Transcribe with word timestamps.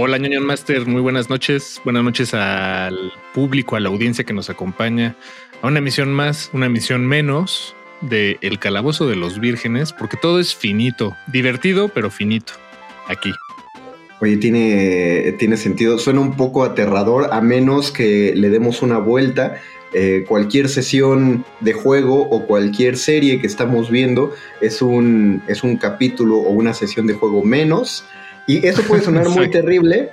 Hola, 0.00 0.16
ñoño 0.16 0.40
Master, 0.40 0.86
muy 0.86 1.02
buenas 1.02 1.28
noches. 1.28 1.80
Buenas 1.82 2.04
noches 2.04 2.32
al 2.32 3.12
público, 3.34 3.74
a 3.74 3.80
la 3.80 3.88
audiencia 3.88 4.22
que 4.22 4.32
nos 4.32 4.48
acompaña 4.48 5.16
a 5.62 5.66
una 5.66 5.78
emisión 5.78 6.12
más, 6.12 6.50
una 6.52 6.66
emisión 6.66 7.06
menos 7.06 7.74
de 8.00 8.38
El 8.42 8.58
Calabozo 8.58 9.08
de 9.08 9.16
los 9.16 9.40
Vírgenes, 9.40 9.92
porque 9.92 10.16
todo 10.16 10.38
es 10.40 10.54
finito, 10.54 11.16
divertido, 11.26 11.88
pero 11.88 12.10
finito, 12.10 12.52
aquí. 13.08 13.32
Oye, 14.20 14.36
tiene, 14.36 15.34
tiene 15.38 15.56
sentido, 15.56 15.98
suena 15.98 16.20
un 16.20 16.36
poco 16.36 16.64
aterrador, 16.64 17.28
a 17.32 17.40
menos 17.40 17.90
que 17.90 18.32
le 18.34 18.50
demos 18.50 18.82
una 18.82 18.98
vuelta. 18.98 19.60
Eh, 19.94 20.24
cualquier 20.28 20.68
sesión 20.68 21.46
de 21.60 21.72
juego 21.72 22.28
o 22.28 22.46
cualquier 22.46 22.98
serie 22.98 23.40
que 23.40 23.46
estamos 23.46 23.90
viendo 23.90 24.32
es 24.60 24.82
un, 24.82 25.42
es 25.48 25.62
un 25.62 25.76
capítulo 25.76 26.36
o 26.36 26.50
una 26.50 26.74
sesión 26.74 27.06
de 27.06 27.14
juego 27.14 27.42
menos. 27.42 28.04
Y 28.46 28.66
eso 28.66 28.82
puede 28.82 29.02
sonar 29.02 29.28
muy 29.28 29.50
terrible, 29.50 30.10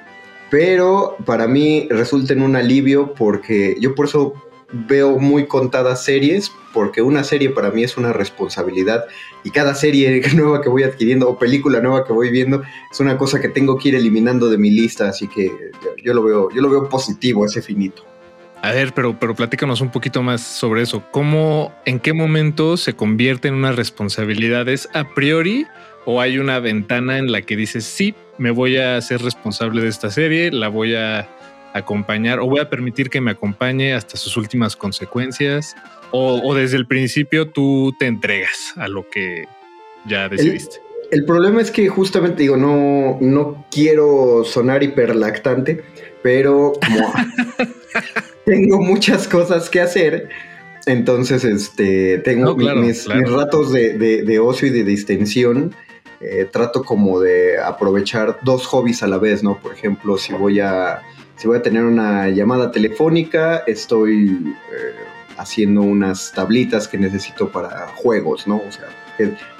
pero 0.49 1.17
para 1.25 1.47
mí 1.47 1.87
resulta 1.89 2.33
en 2.33 2.41
un 2.41 2.55
alivio 2.55 3.13
porque 3.15 3.75
yo 3.79 3.95
por 3.95 4.05
eso 4.05 4.44
veo 4.71 5.19
muy 5.19 5.45
contadas 5.45 6.03
series 6.03 6.51
porque 6.73 7.01
una 7.01 7.23
serie 7.23 7.49
para 7.49 7.71
mí 7.71 7.83
es 7.83 7.97
una 7.97 8.11
responsabilidad 8.13 9.05
y 9.43 9.51
cada 9.51 9.75
serie 9.75 10.21
nueva 10.35 10.61
que 10.61 10.69
voy 10.69 10.83
adquiriendo 10.83 11.29
o 11.29 11.39
película 11.39 11.79
nueva 11.79 12.05
que 12.05 12.13
voy 12.13 12.29
viendo 12.29 12.63
es 12.91 12.99
una 12.99 13.17
cosa 13.17 13.39
que 13.39 13.49
tengo 13.49 13.77
que 13.77 13.89
ir 13.89 13.95
eliminando 13.95 14.49
de 14.49 14.57
mi 14.57 14.71
lista, 14.71 15.09
así 15.09 15.27
que 15.27 15.51
yo, 16.03 16.13
lo 16.13 16.23
veo, 16.23 16.49
yo 16.51 16.61
lo 16.61 16.69
veo 16.69 16.89
positivo 16.89 17.45
ese 17.45 17.61
finito. 17.61 18.03
A 18.61 18.71
ver, 18.71 18.93
pero, 18.93 19.19
pero 19.19 19.35
platícanos 19.35 19.79
un 19.81 19.91
poquito 19.91 20.23
más 20.23 20.41
sobre 20.41 20.81
eso. 20.81 21.03
¿Cómo, 21.11 21.71
en 21.85 21.99
qué 21.99 22.13
momento 22.13 22.77
se 22.77 22.93
convierte 22.93 23.47
en 23.47 23.53
unas 23.53 23.75
responsabilidades 23.75 24.89
a 24.93 25.13
priori 25.13 25.67
o 26.05 26.21
hay 26.21 26.39
una 26.39 26.59
ventana 26.59 27.17
en 27.17 27.31
la 27.31 27.41
que 27.41 27.55
dices, 27.55 27.85
sí, 27.85 28.15
me 28.37 28.51
voy 28.51 28.77
a 28.77 28.99
ser 29.01 29.21
responsable 29.21 29.81
de 29.81 29.89
esta 29.89 30.09
serie, 30.09 30.51
la 30.51 30.67
voy 30.67 30.95
a 30.95 31.29
acompañar 31.75 32.39
o 32.39 32.45
voy 32.45 32.61
a 32.61 32.69
permitir 32.69 33.09
que 33.09 33.19
me 33.19 33.31
acompañe 33.31 33.93
hasta 33.93 34.15
sus 34.15 34.37
últimas 34.37 34.77
consecuencias 34.77 35.75
o, 36.11 36.55
desde 36.55 36.77
el 36.77 36.87
principio 36.87 37.49
tú 37.49 37.93
te 37.99 38.05
entregas 38.05 38.73
a 38.77 38.87
lo 38.87 39.09
que 39.09 39.43
ya 40.07 40.29
decidiste. 40.29 40.77
El, 41.11 41.25
problema 41.25 41.61
es 41.61 41.71
que 41.71 41.89
justamente 41.89 42.43
digo, 42.43 42.55
no, 42.55 43.17
no 43.19 43.65
quiero 43.69 44.45
sonar 44.45 44.83
hiperlactante, 44.83 45.83
pero 46.23 46.71
como 46.81 47.13
tengo 48.45 48.79
muchas 48.79 49.27
cosas 49.27 49.69
que 49.69 49.81
hacer, 49.81 50.29
entonces 50.85 51.43
este, 51.43 52.19
tengo 52.19 52.55
mis, 52.55 53.05
ratos 53.07 53.73
de, 53.73 54.39
ocio 54.39 54.69
y 54.69 54.71
de 54.71 54.85
distensión. 54.85 55.75
Eh, 56.21 56.47
trato 56.49 56.85
como 56.85 57.19
de 57.19 57.59
aprovechar 57.59 58.39
dos 58.41 58.65
hobbies 58.67 59.03
a 59.03 59.07
la 59.07 59.17
vez, 59.17 59.43
¿no? 59.43 59.59
Por 59.59 59.73
ejemplo, 59.73 60.17
si 60.17 60.31
voy 60.31 60.61
a 60.61 61.01
si 61.37 61.47
voy 61.47 61.57
a 61.57 61.61
tener 61.61 61.83
una 61.83 62.29
llamada 62.29 62.71
telefónica, 62.71 63.63
estoy 63.67 64.55
eh, 64.71 64.95
haciendo 65.37 65.81
unas 65.81 66.31
tablitas 66.33 66.87
que 66.87 66.97
necesito 66.97 67.49
para 67.49 67.87
juegos, 67.95 68.47
¿no? 68.47 68.57
O 68.57 68.71
sea, 68.71 68.85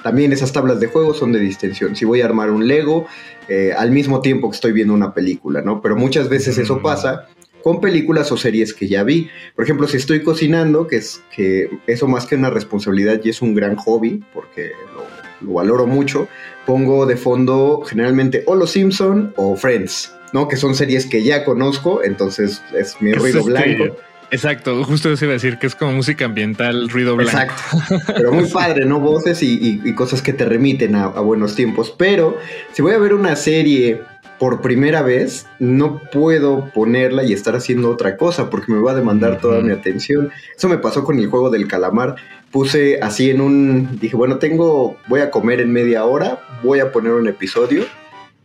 también 0.02 0.32
esas 0.32 0.52
tablas 0.52 0.80
de 0.80 0.86
juegos 0.86 1.18
son 1.18 1.32
de 1.32 1.40
distensión. 1.40 1.96
Si 1.96 2.04
voy 2.04 2.22
a 2.22 2.26
armar 2.26 2.50
un 2.50 2.66
Lego, 2.66 3.06
eh, 3.48 3.72
al 3.76 3.90
mismo 3.90 4.20
tiempo 4.20 4.50
que 4.50 4.54
estoy 4.54 4.72
viendo 4.72 4.94
una 4.94 5.14
película, 5.14 5.62
¿no? 5.62 5.80
Pero 5.80 5.96
muchas 5.96 6.28
veces 6.28 6.58
eso 6.58 6.76
mm. 6.76 6.82
pasa 6.82 7.28
con 7.62 7.80
películas 7.80 8.30
o 8.32 8.36
series 8.36 8.72
que 8.72 8.86
ya 8.86 9.02
vi. 9.02 9.28
Por 9.54 9.64
ejemplo, 9.64 9.88
si 9.88 9.96
estoy 9.96 10.22
cocinando, 10.22 10.86
que 10.86 10.96
es 10.96 11.22
que 11.34 11.68
eso 11.86 12.06
más 12.06 12.26
que 12.26 12.36
una 12.36 12.50
responsabilidad 12.50 13.20
y 13.24 13.30
es 13.30 13.42
un 13.42 13.54
gran 13.54 13.76
hobby, 13.76 14.22
porque 14.32 14.72
lo, 14.94 15.46
lo 15.46 15.54
valoro 15.54 15.86
mucho, 15.86 16.28
pongo 16.64 17.06
de 17.06 17.16
fondo 17.16 17.82
generalmente 17.86 18.44
o 18.46 18.54
Los 18.54 18.70
Simpson 18.70 19.32
o 19.36 19.56
Friends. 19.56 20.12
¿No? 20.32 20.48
Que 20.48 20.56
son 20.56 20.74
series 20.74 21.06
que 21.06 21.22
ya 21.22 21.44
conozco, 21.44 22.02
entonces 22.02 22.62
es 22.74 23.00
mi 23.00 23.12
ruido 23.12 23.44
blanco. 23.44 23.96
Exacto, 24.30 24.82
justo 24.84 25.12
eso 25.12 25.24
iba 25.24 25.32
a 25.32 25.34
decir 25.34 25.58
que 25.58 25.66
es 25.66 25.74
como 25.74 25.92
música 25.92 26.24
ambiental, 26.24 26.88
ruido 26.88 27.16
blanco. 27.16 27.38
Exacto. 27.38 28.12
Pero 28.14 28.32
muy 28.32 28.46
padre, 28.46 28.84
¿no? 28.84 29.00
Voces 29.00 29.42
y, 29.42 29.92
cosas 29.94 30.22
que 30.22 30.32
te 30.32 30.44
remiten 30.44 30.96
a, 30.96 31.08
buenos 31.08 31.54
tiempos. 31.54 31.94
Pero 31.96 32.36
si 32.72 32.82
voy 32.82 32.92
a 32.92 32.98
ver 32.98 33.14
una 33.14 33.36
serie 33.36 34.02
por 34.38 34.60
primera 34.60 35.02
vez, 35.02 35.46
no 35.58 36.00
puedo 36.12 36.70
ponerla 36.74 37.24
y 37.24 37.32
estar 37.32 37.54
haciendo 37.54 37.90
otra 37.90 38.16
cosa 38.16 38.50
porque 38.50 38.72
me 38.72 38.80
va 38.80 38.92
a 38.92 38.94
demandar 38.94 39.40
toda 39.40 39.60
mi 39.60 39.72
atención. 39.72 40.30
Eso 40.56 40.68
me 40.68 40.78
pasó 40.78 41.04
con 41.04 41.18
el 41.18 41.28
juego 41.28 41.50
del 41.50 41.68
calamar. 41.68 42.16
Puse 42.50 42.98
así 43.00 43.30
en 43.30 43.40
un. 43.40 43.98
Dije, 44.00 44.16
bueno, 44.16 44.38
tengo. 44.38 44.96
Voy 45.08 45.20
a 45.20 45.30
comer 45.30 45.60
en 45.60 45.72
media 45.72 46.04
hora, 46.04 46.40
voy 46.62 46.80
a 46.80 46.90
poner 46.90 47.12
un 47.12 47.28
episodio 47.28 47.84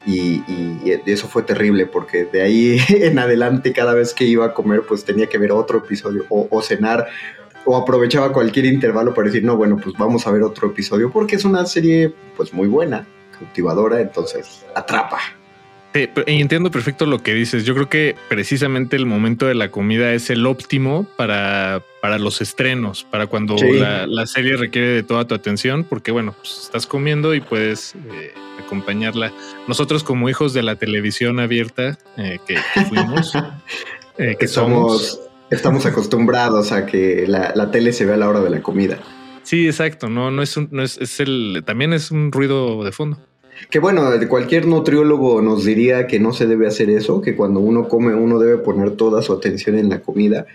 y, 0.06 0.44
eso 1.06 1.27
fue 1.27 1.44
terrible 1.44 1.86
porque 1.86 2.25
de 2.25 2.42
ahí 2.42 2.77
en 2.89 3.19
adelante 3.19 3.74
cada 3.74 3.94
vez 3.94 4.13
que 4.13 4.25
iba 4.25 4.45
a 4.45 4.53
comer 4.53 4.83
pues 4.88 5.06
tenía 5.06 5.27
que 5.27 5.38
ver 5.38 5.51
otro 5.51 5.80
episodio 5.80 6.25
o, 6.30 6.62
cenar 6.62 7.07
o 7.65 7.77
aprovechaba 7.77 8.33
cualquier 8.33 8.65
intervalo 8.65 9.13
para 9.13 9.27
decir 9.27 9.44
no 9.44 9.56
bueno 9.57 9.77
pues 9.77 9.95
vamos 9.98 10.25
a 10.25 10.31
ver 10.31 10.44
otro 10.44 10.69
episodio 10.69 11.12
porque 11.12 11.36
es 11.36 11.45
una 11.45 11.65
serie 11.65 12.13
pues 12.36 12.53
muy 12.53 12.68
buena 12.68 13.06
cautivadora 13.38 14.01
entonces 14.01 14.65
atrapa 14.75 15.19
y 15.93 16.41
entiendo 16.41 16.71
perfecto 16.71 17.05
lo 17.05 17.21
que 17.21 17.33
dices. 17.33 17.65
Yo 17.65 17.73
creo 17.73 17.89
que 17.89 18.15
precisamente 18.29 18.95
el 18.95 19.05
momento 19.05 19.45
de 19.45 19.55
la 19.55 19.71
comida 19.71 20.13
es 20.13 20.29
el 20.29 20.45
óptimo 20.45 21.05
para, 21.17 21.83
para 22.01 22.17
los 22.17 22.41
estrenos, 22.41 23.03
para 23.03 23.27
cuando 23.27 23.55
la, 23.57 24.25
serie 24.25 24.55
requiere 24.55 24.88
de 24.88 25.03
toda 25.03 25.25
tu 25.25 25.35
atención, 25.35 25.83
porque 25.83 26.11
bueno, 26.11 26.33
pues 26.38 26.61
estás 26.63 26.88
comiendo 26.88 27.35
y 27.35 27.41
puedes 27.41 27.95
eh, 27.95 28.33
acompañarla. 28.63 29.33
Nosotros 29.67 30.03
como 30.03 30.29
hijos 30.29 30.53
de 30.53 30.63
la 30.63 30.75
televisión 30.75 31.39
abierta 31.39 31.97
eh, 32.17 32.39
que, 32.47 32.57
fuimos, 32.88 33.33
eh, 34.17 34.35
que 34.39 34.47
somos... 34.47 35.19
Estamos 35.49 35.85
acostumbrados 35.85 36.71
a 36.71 36.85
que 36.85 37.25
la, 37.27 37.71
tele 37.71 37.91
se 37.91 38.05
vea 38.05 38.15
a 38.15 38.17
la 38.17 38.29
hora 38.29 38.39
de 38.39 38.49
la 38.49 38.61
comida. 38.61 38.99
Sí, 39.43 39.65
exacto. 39.65 40.07
No, 40.07 40.31
no 40.31 40.41
es 40.41 40.55
un, 40.55 40.69
no 40.71 40.81
es, 40.81 40.97
es 40.97 41.19
el, 41.19 41.63
también 41.65 41.91
es 41.91 42.09
un 42.09 42.31
ruido 42.31 42.85
de 42.85 42.93
fondo. 42.93 43.17
Que 43.69 43.79
bueno, 43.79 44.09
cualquier 44.27 44.65
nutriólogo 44.65 45.41
nos 45.41 45.63
diría 45.63 46.07
que 46.07 46.19
no 46.19 46.33
se 46.33 46.47
debe 46.47 46.67
hacer 46.67 46.89
eso, 46.89 47.21
que 47.21 47.35
cuando 47.35 47.59
uno 47.59 47.87
come 47.87 48.13
uno 48.13 48.39
debe 48.39 48.57
poner 48.57 48.91
toda 48.91 49.21
su 49.21 49.33
atención 49.33 49.77
en 49.77 49.89
la 49.89 50.01
comida. 50.01 50.45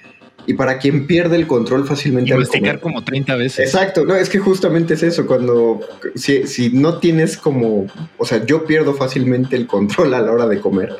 Y 0.49 0.55
para 0.55 0.79
quien 0.79 1.07
pierde 1.07 1.37
el 1.37 1.47
control 1.47 1.87
fácilmente... 1.87 2.31
Investigar 2.31 2.79
como 2.81 3.03
30 3.03 3.35
veces. 3.35 3.67
Exacto, 3.67 4.05
no, 4.05 4.15
es 4.15 4.29
que 4.29 4.39
justamente 4.39 4.95
es 4.95 5.03
eso, 5.03 5.27
cuando 5.27 5.81
si, 6.15 6.47
si 6.47 6.71
no 6.71 6.99
tienes 6.99 7.37
como, 7.37 7.87
o 8.17 8.25
sea, 8.25 8.45
yo 8.45 8.65
pierdo 8.65 8.95
fácilmente 8.95 9.57
el 9.57 9.67
control 9.67 10.15
a 10.15 10.21
la 10.21 10.31
hora 10.31 10.47
de 10.47 10.61
comer, 10.61 10.95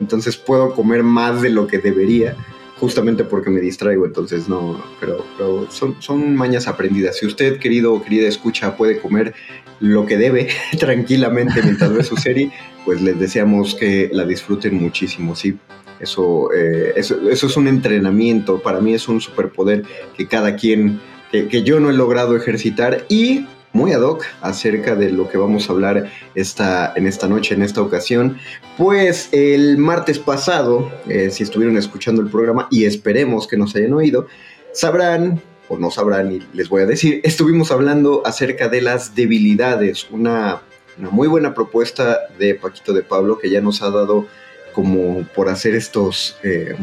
entonces 0.00 0.36
puedo 0.36 0.74
comer 0.74 1.02
más 1.02 1.42
de 1.42 1.50
lo 1.50 1.66
que 1.66 1.78
debería 1.78 2.34
justamente 2.80 3.24
porque 3.24 3.50
me 3.50 3.60
distraigo, 3.60 4.06
entonces 4.06 4.48
no, 4.48 4.82
pero, 5.00 5.24
pero 5.36 5.70
son, 5.70 5.96
son 6.00 6.36
mañas 6.36 6.68
aprendidas. 6.68 7.18
Si 7.18 7.26
usted, 7.26 7.58
querido 7.58 7.92
o 7.92 8.02
querida 8.02 8.28
escucha, 8.28 8.76
puede 8.76 9.00
comer 9.00 9.34
lo 9.80 10.06
que 10.06 10.16
debe 10.16 10.48
tranquilamente 10.78 11.62
mientras 11.62 11.92
ve 11.92 12.02
su 12.04 12.16
serie, 12.18 12.52
pues 12.84 13.00
les 13.00 13.18
deseamos 13.18 13.74
que 13.74 14.10
la 14.12 14.24
disfruten 14.24 14.74
muchísimo, 14.74 15.34
sí. 15.34 15.56
Eso, 16.00 16.52
eh, 16.54 16.92
eso, 16.94 17.18
es 17.28 17.56
un 17.56 17.66
entrenamiento, 17.66 18.60
para 18.60 18.80
mí 18.80 18.94
es 18.94 19.08
un 19.08 19.20
superpoder 19.20 19.82
que 20.16 20.28
cada 20.28 20.54
quien, 20.54 21.00
que, 21.32 21.48
que 21.48 21.64
yo 21.64 21.80
no 21.80 21.90
he 21.90 21.92
logrado 21.92 22.36
ejercitar 22.36 23.04
y 23.08 23.46
muy 23.72 23.92
ad 23.92 24.02
hoc 24.02 24.24
acerca 24.40 24.94
de 24.94 25.10
lo 25.10 25.28
que 25.28 25.38
vamos 25.38 25.68
a 25.68 25.72
hablar 25.72 26.10
esta, 26.34 26.92
en 26.96 27.06
esta 27.06 27.28
noche, 27.28 27.54
en 27.54 27.62
esta 27.62 27.82
ocasión. 27.82 28.38
Pues 28.76 29.28
el 29.32 29.78
martes 29.78 30.18
pasado, 30.18 30.90
eh, 31.08 31.30
si 31.30 31.42
estuvieron 31.42 31.76
escuchando 31.76 32.22
el 32.22 32.28
programa 32.28 32.68
y 32.70 32.84
esperemos 32.84 33.46
que 33.46 33.56
nos 33.56 33.74
hayan 33.76 33.94
oído, 33.94 34.26
sabrán 34.72 35.40
o 35.68 35.76
no 35.76 35.90
sabrán 35.90 36.32
y 36.32 36.40
les 36.54 36.68
voy 36.68 36.82
a 36.82 36.86
decir, 36.86 37.20
estuvimos 37.24 37.70
hablando 37.70 38.22
acerca 38.24 38.68
de 38.68 38.80
las 38.80 39.14
debilidades, 39.14 40.08
una, 40.10 40.62
muy 40.96 41.28
buena 41.28 41.54
propuesta 41.54 42.18
de 42.38 42.54
Paquito 42.54 42.92
de 42.92 43.02
Pablo 43.02 43.38
que 43.38 43.50
ya 43.50 43.60
nos 43.60 43.82
ha 43.82 43.90
dado 43.90 44.26
como 44.72 45.24
por 45.34 45.48
hacer 45.48 45.74
estos, 45.74 46.38
eh, 46.42 46.76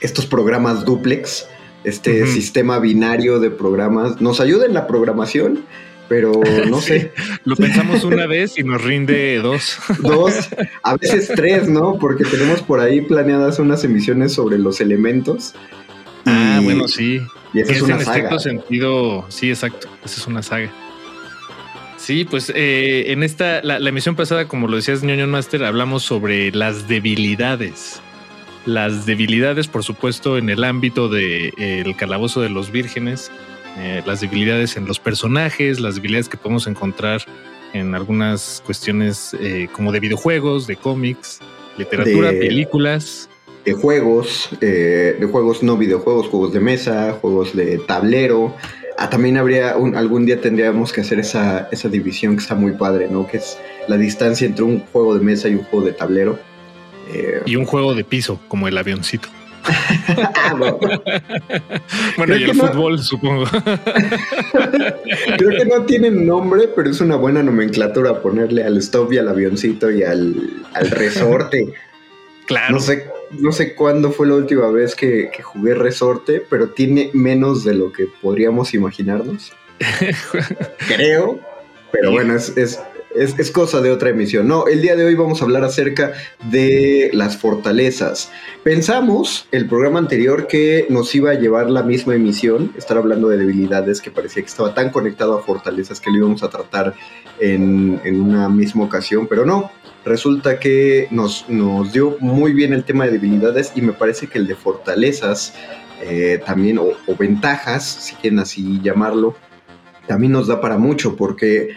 estos 0.00 0.26
programas 0.26 0.84
duplex 0.84 1.46
este 1.84 2.26
sistema 2.26 2.78
binario 2.78 3.38
de 3.38 3.50
programas. 3.50 4.20
Nos 4.20 4.40
ayuda 4.40 4.66
en 4.66 4.74
la 4.74 4.86
programación, 4.86 5.64
pero 6.08 6.32
no 6.68 6.80
sé. 6.80 7.12
Lo 7.44 7.56
pensamos 7.56 8.04
una 8.04 8.26
vez 8.26 8.58
y 8.58 8.64
nos 8.64 8.82
rinde 8.82 9.38
dos. 9.38 9.78
Dos, 10.00 10.48
a 10.82 10.96
veces 10.96 11.30
tres, 11.34 11.68
¿no? 11.68 11.98
Porque 11.98 12.24
tenemos 12.24 12.62
por 12.62 12.80
ahí 12.80 13.02
planeadas 13.02 13.58
unas 13.58 13.84
emisiones 13.84 14.32
sobre 14.32 14.58
los 14.58 14.80
elementos. 14.80 15.54
Ah, 16.26 16.60
bueno, 16.62 16.88
sí. 16.88 17.20
Y 17.52 17.60
esa 17.60 17.72
es, 17.72 17.82
una 17.82 17.96
en 17.96 18.04
saga. 18.04 18.38
sentido, 18.38 19.26
sí, 19.28 19.50
exacto. 19.50 19.88
Esa 20.04 20.20
es 20.20 20.26
una 20.26 20.42
saga. 20.42 20.72
Sí, 21.98 22.24
pues 22.24 22.52
eh, 22.54 23.12
en 23.12 23.22
esta, 23.22 23.62
la, 23.62 23.76
emisión 23.88 24.16
pasada, 24.16 24.46
como 24.48 24.68
lo 24.68 24.76
decías, 24.76 25.02
ñoño 25.02 25.26
Master, 25.26 25.64
hablamos 25.64 26.02
sobre 26.02 26.50
las 26.50 26.88
debilidades 26.88 28.02
las 28.66 29.06
debilidades, 29.06 29.68
por 29.68 29.82
supuesto, 29.82 30.38
en 30.38 30.48
el 30.48 30.64
ámbito 30.64 31.08
del 31.08 31.52
de, 31.56 31.80
eh, 31.80 31.94
calabozo 31.96 32.40
de 32.40 32.48
los 32.48 32.70
vírgenes, 32.70 33.30
eh, 33.78 34.02
las 34.06 34.20
debilidades 34.20 34.76
en 34.76 34.86
los 34.86 34.98
personajes, 34.98 35.80
las 35.80 35.96
debilidades 35.96 36.28
que 36.28 36.36
podemos 36.36 36.66
encontrar 36.66 37.22
en 37.72 37.94
algunas 37.94 38.62
cuestiones 38.64 39.36
eh, 39.40 39.68
como 39.72 39.92
de 39.92 40.00
videojuegos, 40.00 40.66
de 40.66 40.76
cómics, 40.76 41.40
literatura, 41.76 42.30
películas. 42.30 43.28
De 43.64 43.72
juegos, 43.72 44.50
de 44.60 45.26
juegos 45.30 45.62
no 45.62 45.76
videojuegos, 45.78 46.28
juegos 46.28 46.52
de 46.52 46.60
mesa, 46.60 47.16
juegos 47.20 47.56
de 47.56 47.78
tablero. 47.78 48.54
Ah, 48.98 49.08
también 49.08 49.38
habría 49.38 49.76
un, 49.76 49.96
algún 49.96 50.26
día 50.26 50.40
tendríamos 50.40 50.92
que 50.92 51.00
hacer 51.00 51.18
esa, 51.18 51.68
esa 51.72 51.88
división 51.88 52.36
que 52.36 52.42
está 52.42 52.54
muy 52.54 52.72
padre, 52.72 53.08
¿no? 53.10 53.26
Que 53.26 53.38
es 53.38 53.58
la 53.88 53.96
distancia 53.96 54.46
entre 54.46 54.64
un 54.64 54.80
juego 54.80 55.16
de 55.16 55.24
mesa 55.24 55.48
y 55.48 55.54
un 55.54 55.64
juego 55.64 55.86
de 55.86 55.92
tablero 55.92 56.38
eh, 57.08 57.42
y 57.46 57.56
un 57.56 57.64
juego 57.64 57.94
de 57.94 58.04
piso, 58.04 58.40
como 58.48 58.68
el 58.68 58.76
avioncito. 58.78 59.28
Ah, 59.66 60.54
bueno, 62.16 62.36
y 62.36 62.44
el 62.44 62.54
fútbol, 62.54 62.98
supongo. 63.00 63.44
Creo 65.38 65.50
que 65.50 65.64
no 65.64 65.82
tienen 65.86 66.26
nombre, 66.26 66.68
pero 66.74 66.90
es 66.90 67.00
una 67.00 67.16
buena 67.16 67.42
nomenclatura 67.42 68.20
ponerle 68.20 68.64
al 68.64 68.76
stop 68.78 69.12
y 69.12 69.18
al 69.18 69.28
avioncito 69.28 69.90
y 69.90 70.02
al, 70.02 70.64
resorte. 70.90 71.72
Claro. 72.46 72.74
No 72.74 72.80
sé, 72.80 73.06
no 73.38 73.52
sé 73.52 73.74
cuándo 73.74 74.12
fue 74.12 74.26
la 74.26 74.34
última 74.34 74.70
vez 74.70 74.94
que, 74.94 75.30
jugué 75.42 75.74
resorte, 75.74 76.42
pero 76.50 76.68
tiene 76.68 77.08
menos 77.14 77.64
de 77.64 77.72
lo 77.72 77.90
que 77.90 78.06
podríamos 78.20 78.74
imaginarnos. 78.74 79.50
Creo. 80.86 81.40
Pero 81.90 82.10
bueno, 82.10 82.36
es, 82.36 82.54
es, 82.58 82.82
cosa 83.52 83.80
de 83.80 83.90
otra 83.90 84.10
emisión. 84.10 84.48
No, 84.48 84.66
el 84.66 84.82
día 84.82 84.96
de 84.96 85.04
hoy 85.04 85.14
vamos 85.14 85.40
a 85.40 85.44
hablar 85.44 85.64
acerca 85.64 86.12
de 86.50 87.10
las 87.12 87.36
fortalezas. 87.36 88.30
Pensamos 88.62 89.46
el 89.52 89.68
programa 89.68 89.98
anterior 89.98 90.46
que 90.46 90.86
nos 90.90 91.14
iba 91.14 91.30
a 91.30 91.34
llevar 91.34 91.70
la 91.70 91.82
misma 91.82 92.14
emisión, 92.14 92.72
estar 92.76 92.96
hablando 92.96 93.28
de 93.28 93.38
debilidades 93.38 94.00
que 94.00 94.10
parecía 94.10 94.42
que 94.42 94.48
estaba 94.48 94.74
tan 94.74 94.90
conectado 94.90 95.38
a 95.38 95.42
fortalezas 95.42 96.00
que 96.00 96.10
lo 96.10 96.18
íbamos 96.18 96.42
a 96.42 96.50
tratar 96.50 96.94
en, 97.40 98.00
una 98.04 98.48
misma 98.48 98.84
ocasión, 98.84 99.26
pero 99.26 99.44
no. 99.44 99.70
Resulta 100.04 100.60
que 100.60 101.08
nos, 101.10 101.48
nos, 101.48 101.92
dio 101.92 102.16
muy 102.20 102.52
bien 102.52 102.74
el 102.74 102.84
tema 102.84 103.06
de 103.06 103.12
debilidades 103.12 103.72
y 103.74 103.80
me 103.80 103.92
parece 103.92 104.26
que 104.26 104.38
el 104.38 104.46
de 104.46 104.54
fortalezas 104.54 105.54
eh, 106.02 106.42
también, 106.44 106.78
o, 106.78 106.88
o 107.06 107.16
ventajas, 107.16 107.84
si 107.84 108.14
quieren 108.16 108.40
así 108.40 108.80
llamarlo, 108.82 109.34
también 110.06 110.32
nos 110.32 110.48
da 110.48 110.60
para 110.60 110.76
mucho 110.76 111.16
porque 111.16 111.70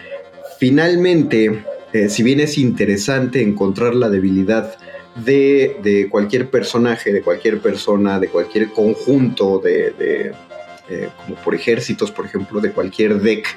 Finalmente, 0.57 1.63
eh, 1.93 2.09
si 2.09 2.23
bien 2.23 2.39
es 2.39 2.57
interesante 2.57 3.41
encontrar 3.41 3.95
la 3.95 4.09
debilidad 4.09 4.75
de, 5.15 6.07
cualquier 6.09 6.49
personaje, 6.49 7.13
de 7.13 7.21
cualquier 7.21 7.59
persona, 7.59 8.19
de 8.19 8.27
cualquier 8.29 8.69
conjunto 8.69 9.59
de, 9.59 10.31
eh, 10.89 11.09
como 11.17 11.35
por 11.37 11.55
ejércitos, 11.55 12.11
por 12.11 12.25
ejemplo, 12.25 12.59
de 12.59 12.71
cualquier 12.71 13.21
deck 13.21 13.47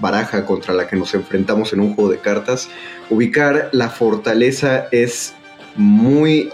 baraja 0.00 0.44
contra 0.44 0.74
la 0.74 0.88
que 0.88 0.96
nos 0.96 1.14
enfrentamos 1.14 1.72
en 1.72 1.80
un 1.80 1.94
juego 1.94 2.10
de 2.10 2.18
cartas, 2.18 2.68
ubicar 3.10 3.68
la 3.72 3.88
fortaleza 3.90 4.88
es 4.90 5.34
muy, 5.76 6.50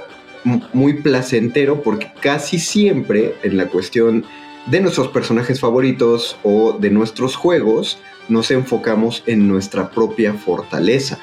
muy 0.73 0.95
placentero 0.95 1.83
porque 1.83 2.11
casi 2.21 2.59
siempre 2.59 3.35
en 3.43 3.57
la 3.57 3.69
cuestión 3.69 4.25
de 4.67 4.81
nuestros 4.81 5.09
personajes 5.09 5.61
favoritos 5.61 6.37
o 6.43 6.77
de 6.79 6.91
nuestros 6.91 7.35
juegos, 7.35 7.99
nos 8.31 8.51
enfocamos 8.51 9.23
en 9.27 9.49
nuestra 9.49 9.91
propia 9.91 10.35
fortaleza. 10.35 11.19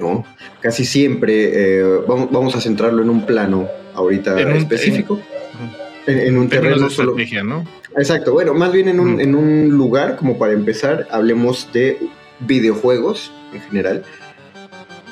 ¿no? 0.00 0.24
Casi 0.60 0.84
siempre 0.84 1.80
eh, 1.80 2.00
vamos, 2.06 2.56
a 2.56 2.60
centrarlo 2.60 3.02
en 3.02 3.10
un 3.10 3.26
plano 3.26 3.68
ahorita 3.94 4.40
específico. 4.56 5.20
En, 6.06 6.38
un 6.38 6.48
terreno 6.48 6.78
de 6.78 6.86
estrategia, 6.86 7.44
¿no? 7.44 7.66
Exacto, 7.98 8.32
bueno, 8.32 8.54
más 8.54 8.72
bien 8.72 8.88
en 8.88 8.98
un, 8.98 9.20
en 9.20 9.34
un 9.34 9.68
lugar, 9.68 10.16
como 10.16 10.38
para 10.38 10.54
empezar, 10.54 11.06
hablemos 11.10 11.68
de 11.74 11.98
videojuegos 12.40 13.30
en 13.52 13.60
general. 13.60 14.04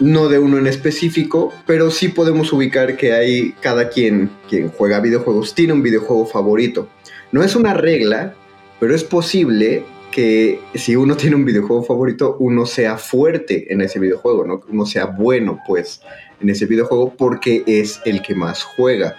no 0.01 0.29
de 0.29 0.39
uno 0.39 0.59
en 0.59 0.67
específico, 0.67 1.53
pero 1.67 1.91
sí 1.91 2.09
podemos 2.09 2.53
ubicar 2.53 2.97
que 2.97 3.13
hay 3.13 3.53
cada 3.61 3.89
quien 3.89 4.31
quien 4.49 4.69
juega 4.69 5.01
videojuegos 5.01 5.55
tiene 5.55 5.75
un 5.75 5.83
videojuego 5.83 6.27
favorito. 6.27 6.89
No 7.33 7.43
es 7.43 7.57
una 7.57 7.75
regla, 7.75 8.35
pero 8.79 8.95
es 8.95 9.05
posible 9.05 9.85
que 10.17 10.63
si 10.75 10.97
uno 10.97 11.15
tiene 11.15 11.37
un 11.37 11.45
videojuego 11.45 11.83
favorito, 11.83 12.39
uno 12.41 12.65
sea 12.65 12.97
fuerte 12.97 13.71
en 13.71 13.83
ese 13.83 13.99
videojuego, 13.99 14.47
¿no? 14.47 14.63
Uno 14.67 14.87
sea 14.87 15.05
bueno, 15.05 15.61
pues, 15.67 16.01
en 16.41 16.49
ese 16.49 16.65
videojuego 16.65 17.15
porque 17.15 17.63
es 17.67 18.01
el 18.07 18.23
que 18.23 18.35
más 18.35 18.63
juega. 18.63 19.15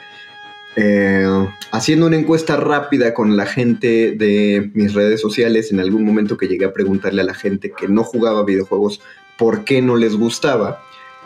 Eh, 0.75 1.23
haciendo 1.71 2.07
una 2.07 2.15
encuesta 2.15 2.55
rápida 2.55 3.13
con 3.13 3.37
la 3.37 3.45
gente 3.45 4.13
de 4.13 4.71
mis 4.73 4.95
redes 4.95 5.21
sociales, 5.21 5.71
en 5.71 5.81
algún 5.81 6.03
momento 6.03 6.35
que 6.35 6.47
llegué 6.47 6.65
a 6.65 6.73
preguntarle 6.73 7.21
a 7.21 7.25
la 7.25 7.35
gente 7.35 7.71
que 7.77 7.87
no 7.87 8.03
jugaba 8.03 8.43
videojuegos 8.43 8.99
por 9.37 9.65
qué 9.65 9.83
no 9.83 9.97
les 9.97 10.15
gustaba, 10.15 10.81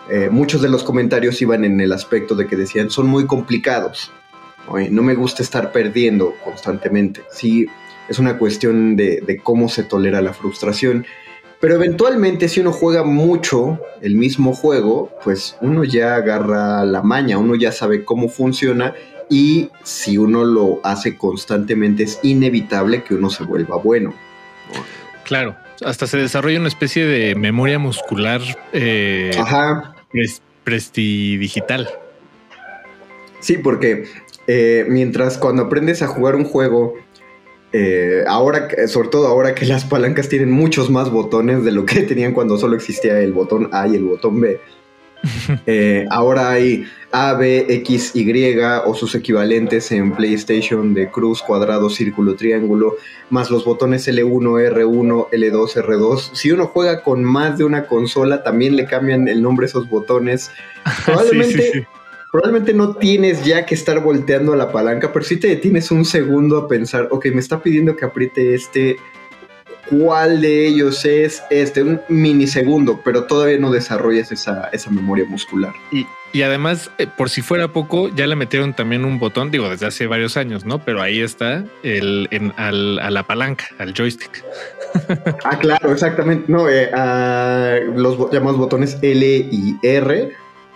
eh, 0.10 0.28
muchos 0.30 0.62
de 0.62 0.68
los 0.68 0.84
comentarios 0.84 1.42
iban 1.42 1.63
en 1.63 1.80
el 1.80 1.94
aspecto 1.94 2.36
de 2.36 2.46
que 2.46 2.58
decían 2.58 2.90
son 2.90 3.08
muy 3.08 3.25
complicados. 3.25 4.12
no 4.90 5.01
me 5.01 5.16
gusta 5.16 5.44
estar 5.44 5.72
perdiendo 5.72 6.36
constantemente. 6.44 7.22
Sí, 7.32 7.68
es 8.12 8.20
una 8.20 8.38
cuestión 8.38 8.96
de 8.96 9.39
cómo 9.44 9.70
se 9.70 9.84
tolera 9.84 10.22
la 10.22 10.34
frustración. 10.34 11.06
Pero 11.62 11.75
eventualmente 11.75 12.50
si 12.50 12.60
uno 12.60 12.72
juega 12.72 13.03
mucho 13.03 13.80
el 14.01 14.15
mismo 14.15 14.53
juego, 14.53 15.12
pues 15.24 15.56
uno 15.62 15.84
ya 15.84 16.15
agarra 16.15 16.84
la 16.86 17.03
maña, 17.03 17.38
uno 17.38 17.53
ya 17.53 17.72
sabe 17.72 18.03
cómo 18.03 18.30
funciona 18.30 18.96
y 19.30 19.70
si 19.84 20.18
uno 20.18 20.44
lo 20.44 20.82
hace 20.84 21.18
constantemente 21.18 22.03
es 22.03 22.20
inevitable 22.24 23.03
que 23.03 23.13
uno 23.13 23.30
se 23.30 23.44
vuelva 23.44 23.77
bueno. 23.77 24.12
Claro, 25.24 25.56
hasta 25.86 26.08
se 26.08 26.18
desarrolla 26.18 26.60
una 26.60 26.68
especie 26.68 27.06
de 27.06 27.36
memoria 27.36 27.77
muscular 27.77 28.41
eh, 28.74 29.32
prestidigital. 30.63 31.89
Sí, 33.39 33.58
porque 33.60 34.06
eh, 34.48 34.86
mientras 34.89 35.38
cuando 35.38 35.63
aprendes 35.63 36.01
a 36.01 36.08
jugar 36.08 36.36
un 36.36 36.44
juego, 36.44 36.96
eh, 37.74 38.24
ahora, 38.28 38.70
sobre 38.88 39.10
todo 39.10 39.28
ahora 39.28 39.56
que 39.56 39.66
las 39.66 39.86
palancas 39.86 40.28
tienen 40.28 40.51
muchos 40.51 40.90
más 40.90 41.10
botones 41.10 41.63
de 41.63 41.72
lo 41.72 41.86
que 41.86 42.01
tenían 42.04 42.34
cuando 42.34 42.58
solo 42.58 42.75
existía 42.75 43.20
el 43.20 43.34
botón 43.34 43.70
A 43.72 43.88
y 43.88 43.96
el 43.96 44.04
botón 44.04 44.42
B, 44.42 44.60
eh, 45.66 46.06
ahora 46.10 46.51
hay 46.51 46.86
A, 47.12 47.34
B, 47.34 47.66
X, 47.70 48.16
Y 48.16 48.58
o 48.86 48.96
sus 48.96 49.16
equivalentes 49.16 49.92
en 49.92 50.13
PlayStation 50.13 50.94
de 50.94 51.10
cruz, 51.10 51.42
cuadrado, 51.42 51.90
círculo, 51.90 52.36
triángulo, 52.36 52.96
más 53.30 53.51
los 53.51 53.66
botones 53.66 54.08
L1, 54.08 54.74
R1, 54.74 55.30
L2, 55.30 55.74
R2. 55.75 56.30
Si 56.34 56.51
uno 56.51 56.68
juega 56.68 57.04
con 57.04 57.24
más 57.24 57.58
de 57.58 57.66
una 57.66 57.86
consola, 57.86 58.44
también 58.44 58.75
le 58.75 58.86
cambian 58.86 59.28
el 59.28 59.42
nombre 59.42 59.66
a 59.66 59.70
esos 59.70 59.90
botones. 59.90 60.51
Probablemente, 61.06 61.88
probablemente 62.31 62.73
no 62.73 62.95
tienes 62.95 63.43
ya 63.43 63.65
que 63.65 63.75
estar 63.75 64.01
volteando 64.01 64.53
a 64.53 64.55
la 64.55 64.71
palanca, 64.71 65.11
pero 65.11 65.25
si 65.25 65.38
te 65.38 65.47
detienes 65.47 65.91
un 65.91 66.05
segundo 66.05 66.57
a 66.57 66.67
pensar, 66.67 67.07
ok, 67.11 67.27
me 67.33 67.39
está 67.39 67.61
pidiendo 67.61 67.95
que 67.95 68.05
apriete 68.05 68.55
este 68.55 68.97
cuál 69.89 70.39
de 70.39 70.67
ellos 70.67 71.03
es 71.03 71.43
este, 71.50 71.83
un 71.83 72.00
minisegundo, 72.07 73.01
pero 73.03 73.25
todavía 73.25 73.57
no 73.57 73.71
desarrollas 73.71 74.31
esa, 74.31 74.69
esa 74.71 74.89
memoria 74.89 75.25
muscular. 75.25 75.73
Y, 75.91 76.07
y 76.31 76.43
además, 76.43 76.89
eh, 76.97 77.07
por 77.07 77.29
si 77.29 77.41
fuera 77.41 77.67
poco, 77.67 78.07
ya 78.07 78.25
le 78.25 78.38
metieron 78.38 78.73
también 78.73 79.03
un 79.03 79.19
botón, 79.19 79.51
digo, 79.51 79.69
desde 79.69 79.88
hace 79.88 80.07
varios 80.07 80.38
años, 80.38 80.63
¿no? 80.63 80.79
Pero 80.79 81.01
ahí 81.01 81.19
está 81.19 81.65
el, 81.83 82.29
en, 82.31 82.53
al, 82.55 83.00
a 83.00 83.11
la 83.11 83.23
palanca, 83.23 83.65
al 83.79 83.93
joystick. 83.93 84.45
ah, 85.43 85.59
claro, 85.59 85.91
exactamente. 85.91 86.45
No, 86.47 86.69
eh, 86.69 86.89
los 87.93 88.31
llamados 88.31 88.57
botones 88.57 88.97
L 89.01 89.25
y 89.51 89.75
R 89.83 90.31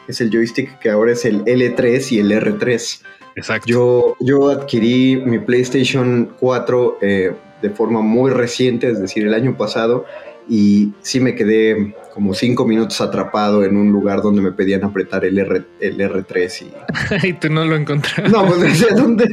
es 0.08 0.22
el 0.22 0.32
joystick 0.32 0.80
que 0.80 0.90
ahora 0.90 1.12
es 1.12 1.26
el 1.26 1.44
L3 1.46 2.12
y 2.12 2.20
el 2.20 2.32
R3. 2.32 3.02
Exacto. 3.36 3.68
Yo, 3.68 4.16
yo 4.20 4.50
adquirí 4.50 5.18
mi 5.18 5.40
PlayStation 5.40 6.32
4 6.40 6.98
eh, 7.02 7.34
de 7.62 7.70
forma 7.70 8.02
muy 8.02 8.32
reciente, 8.32 8.90
es 8.90 9.02
decir, 9.02 9.26
el 9.26 9.34
año 9.34 9.58
pasado, 9.58 10.06
y 10.48 10.94
sí 11.02 11.20
me 11.20 11.36
quedé 11.36 11.96
como 12.14 12.34
cinco 12.34 12.66
minutos 12.66 13.02
atrapado 13.02 13.64
en 13.64 13.76
un 13.76 13.92
lugar 13.92 14.22
donde 14.22 14.42
me 14.42 14.52
pedían 14.52 14.84
apretar 14.84 15.26
el, 15.26 15.38
R, 15.40 15.64
el 15.80 15.98
R3 15.98 16.62
y... 16.62 17.28
y 17.28 17.34
tú 17.34 17.50
no 17.50 17.66
lo 17.66 17.76
encontraste. 17.76 18.30
No, 18.30 18.46
pues 18.46 18.62
decía, 18.62 18.88
¿dónde? 18.96 19.28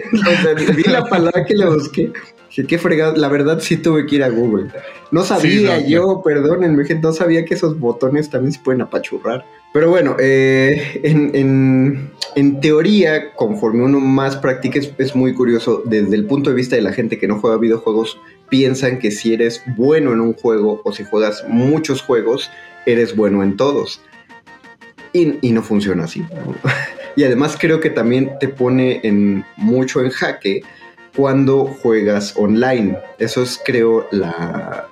vi 0.75 0.83
la 0.85 1.05
palabra 1.05 1.45
que 1.45 1.55
la 1.55 1.69
busqué. 1.69 2.13
Dije, 2.49 2.67
qué 2.67 2.79
fregado. 2.79 3.17
La 3.17 3.29
verdad 3.29 3.61
sí 3.61 3.77
tuve 3.77 4.07
que 4.07 4.17
ir 4.17 4.25
a 4.25 4.29
Google. 4.29 4.71
No 5.11 5.23
sabía 5.23 5.87
yo, 5.87 6.23
perdónenme, 6.25 6.85
no 7.01 7.13
sabía 7.13 7.45
que 7.45 7.55
esos 7.55 7.79
botones 7.79 8.31
también 8.31 8.53
se 8.53 8.61
pueden 8.61 8.83
apachurrar. 8.83 9.45
Pero 9.73 9.89
bueno, 9.89 10.17
eh, 10.21 11.01
en, 11.03 12.61
teoría, 12.61 13.33
conforme 13.35 13.85
uno 13.85 14.01
más 14.01 14.37
practica, 14.37 14.79
es, 14.99 15.17
muy 15.17 15.33
curioso. 15.33 15.83
Desde 15.87 16.15
el 16.15 16.27
punto 16.27 16.51
de 16.51 16.57
vista 16.57 16.77
de 16.77 16.83
la 16.83 16.93
gente 16.93 17.19
que 17.19 17.27
no 17.27 17.41
juega 17.41 17.57
videojuegos, 17.57 18.19
piensan 18.51 18.99
que 18.99 19.11
si 19.11 19.33
eres 19.33 19.63
bueno 19.77 20.13
en 20.13 20.21
un 20.21 20.35
juego 20.35 20.83
o 20.85 20.93
si 20.93 21.05
juegas 21.05 21.45
muchos 21.49 22.03
juegos, 22.03 22.51
eres 22.85 23.17
bueno 23.17 23.43
en 23.43 23.57
todos. 23.57 24.03
Y, 25.15 25.53
no 25.53 25.63
funciona 25.63 26.05
así. 26.05 26.23
y 27.17 27.25
además 27.25 27.57
creo 27.59 27.81
que 27.81 27.91
también 27.91 28.33
te 28.41 28.49
pone 28.49 29.01
en, 29.05 29.45
mucho 29.57 30.03
en 30.03 30.11
jaque 30.11 30.61
cuando 31.17 31.65
juegas 31.65 32.35
online. 32.37 32.99
Eso 33.19 33.43
es, 33.43 33.59
creo, 33.65 34.07
la 34.11 34.89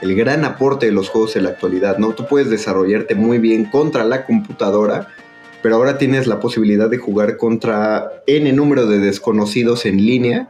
el 0.00 0.14
gran 0.14 0.44
aporte 0.44 0.86
de 0.86 0.92
los 0.92 1.08
juegos 1.08 1.36
en 1.36 1.44
la 1.44 1.50
actualidad, 1.50 1.98
¿no? 1.98 2.12
Tú 2.12 2.26
puedes 2.26 2.50
desarrollarte 2.50 3.14
muy 3.14 3.38
bien 3.38 3.64
contra 3.64 4.04
la 4.04 4.24
computadora, 4.24 5.08
pero 5.62 5.76
ahora 5.76 5.98
tienes 5.98 6.26
la 6.26 6.40
posibilidad 6.40 6.88
de 6.88 6.98
jugar 6.98 7.36
contra 7.36 8.22
N 8.26 8.52
número 8.52 8.86
de 8.86 8.98
desconocidos 8.98 9.86
en 9.86 9.96
línea 9.96 10.48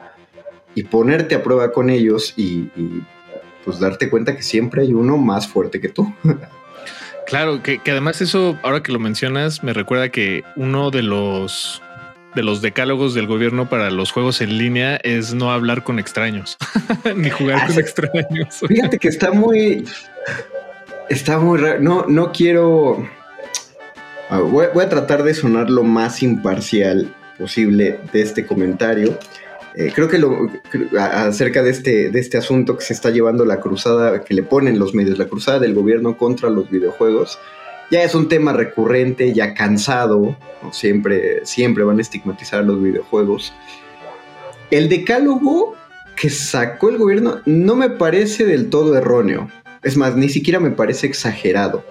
y 0.75 0.85
ponerte 0.85 1.35
a 1.35 1.43
prueba 1.43 1.73
con 1.73 1.91
ellos 1.91 2.35
y, 2.37 2.69
pues 3.65 3.81
darte 3.81 4.11
cuenta 4.11 4.37
que 4.37 4.43
siempre 4.43 4.83
hay 4.83 4.93
uno 4.93 5.17
más 5.17 5.49
fuerte 5.49 5.81
que 5.81 5.89
tú. 5.89 6.13
Claro, 7.27 7.63
que, 7.63 7.79
además 7.87 8.23
eso, 8.23 8.59
ahora 8.63 8.83
que 8.83 8.91
lo 8.91 8.99
mencionas, 8.99 9.63
me 9.63 9.75
recuerda 9.75 10.09
que 10.09 10.45
uno 10.57 10.91
de 10.91 11.03
los 11.03 11.83
de 12.35 12.43
los 12.43 12.61
decálogos 12.63 13.15
del 13.15 13.27
gobierno 13.27 13.69
para 13.69 13.91
los 13.91 14.13
juegos 14.13 14.41
en 14.41 14.59
línea 14.59 14.97
es 14.97 15.35
no 15.35 15.51
hablar 15.51 15.85
con 15.85 15.99
extraños, 15.99 16.57
ni 17.17 17.31
jugar 17.31 17.67
con 17.67 17.79
extraños. 17.79 18.61
Fíjate 18.67 18.99
que 18.99 19.09
está 19.09 19.33
muy, 19.33 19.85
está 21.09 21.39
muy 21.39 21.59
raro. 21.59 21.81
No, 21.81 22.07
no 22.07 22.33
quiero. 22.33 23.09
Voy, 24.31 24.67
a 24.67 24.89
tratar 24.89 25.23
de 25.23 25.33
sonar 25.33 25.71
lo 25.71 25.83
más 25.83 26.23
imparcial 26.23 27.15
posible 27.39 27.99
de 28.13 28.23
este 28.23 28.47
comentario. 28.47 29.19
Eh, 29.75 29.91
creo 29.95 30.09
que 30.09 30.19
lo, 30.19 30.51
acerca 30.99 31.63
de 31.63 31.71
este, 31.71 32.11
de 32.11 32.21
este 32.21 32.37
asunto 32.37 32.77
que 32.77 32.85
se 32.85 32.93
está 32.93 33.11
llevando 33.11 33.47
la 33.47 33.61
cruzada, 33.61 34.25
que 34.25 34.35
le 34.35 34.43
ponen 34.43 34.79
los 34.79 34.93
medios, 34.93 35.19
la 35.19 35.27
cruzada 35.27 35.61
del 35.61 35.75
gobierno 35.75 36.19
contra 36.19 36.51
los 36.51 36.71
videojuegos, 36.71 37.39
ya 37.91 38.03
es 38.03 38.15
un 38.15 38.29
tema 38.29 38.53
recurrente, 38.53 39.33
ya 39.33 39.55
cansado, 39.55 40.37
siempre, 40.73 41.45
siempre 41.45 41.85
van 41.85 41.99
a 41.99 42.03
estigmatizar 42.03 42.65
los 42.65 42.83
videojuegos. 42.83 43.53
El 44.71 44.89
decálogo 44.89 45.75
que 46.17 46.31
sacó 46.31 46.91
el 46.91 46.99
gobierno 46.99 47.41
no 47.47 47.77
me 47.77 47.91
parece 47.91 48.45
del 48.45 48.71
todo 48.71 48.97
erróneo. 48.97 49.49
Es 49.83 49.97
más, 49.97 50.17
ni 50.17 50.29
siquiera 50.29 50.61
me 50.61 50.71
parece 50.71 51.07
exagerado. 51.07 51.85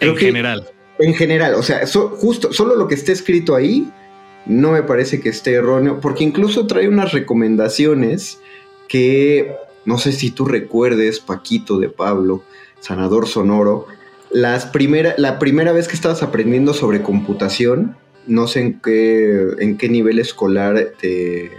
en 0.00 0.16
general. 0.16 0.66
En 0.98 1.14
general, 1.14 1.54
o 1.54 1.62
sea, 1.62 1.84
justo, 1.86 2.52
solo 2.52 2.76
lo 2.76 2.86
que 2.86 2.94
esté 2.94 3.10
escrito 3.10 3.56
ahí 3.56 3.90
no 4.46 4.72
me 4.72 4.82
parece 4.82 5.20
que 5.20 5.28
esté 5.28 5.54
erróneo, 5.54 6.00
porque 6.00 6.22
incluso 6.22 6.66
trae 6.66 6.88
unas 6.88 7.12
recomendaciones 7.12 8.38
que 8.88 9.56
no 9.84 9.98
sé 9.98 10.12
si 10.12 10.30
tú 10.30 10.44
recuerdes, 10.46 11.20
Paquito 11.20 11.78
de 11.78 11.88
Pablo, 11.88 12.42
sanador 12.80 13.26
sonoro, 13.26 13.86
las 14.34 14.66
primera, 14.66 15.14
la 15.16 15.38
primera 15.38 15.70
vez 15.70 15.86
que 15.86 15.94
estabas 15.94 16.24
aprendiendo 16.24 16.74
sobre 16.74 17.02
computación, 17.02 17.96
no 18.26 18.48
sé 18.48 18.60
en 18.60 18.80
qué, 18.80 19.46
en 19.60 19.78
qué 19.78 19.88
nivel 19.88 20.18
escolar 20.18 20.92
te, 21.00 21.52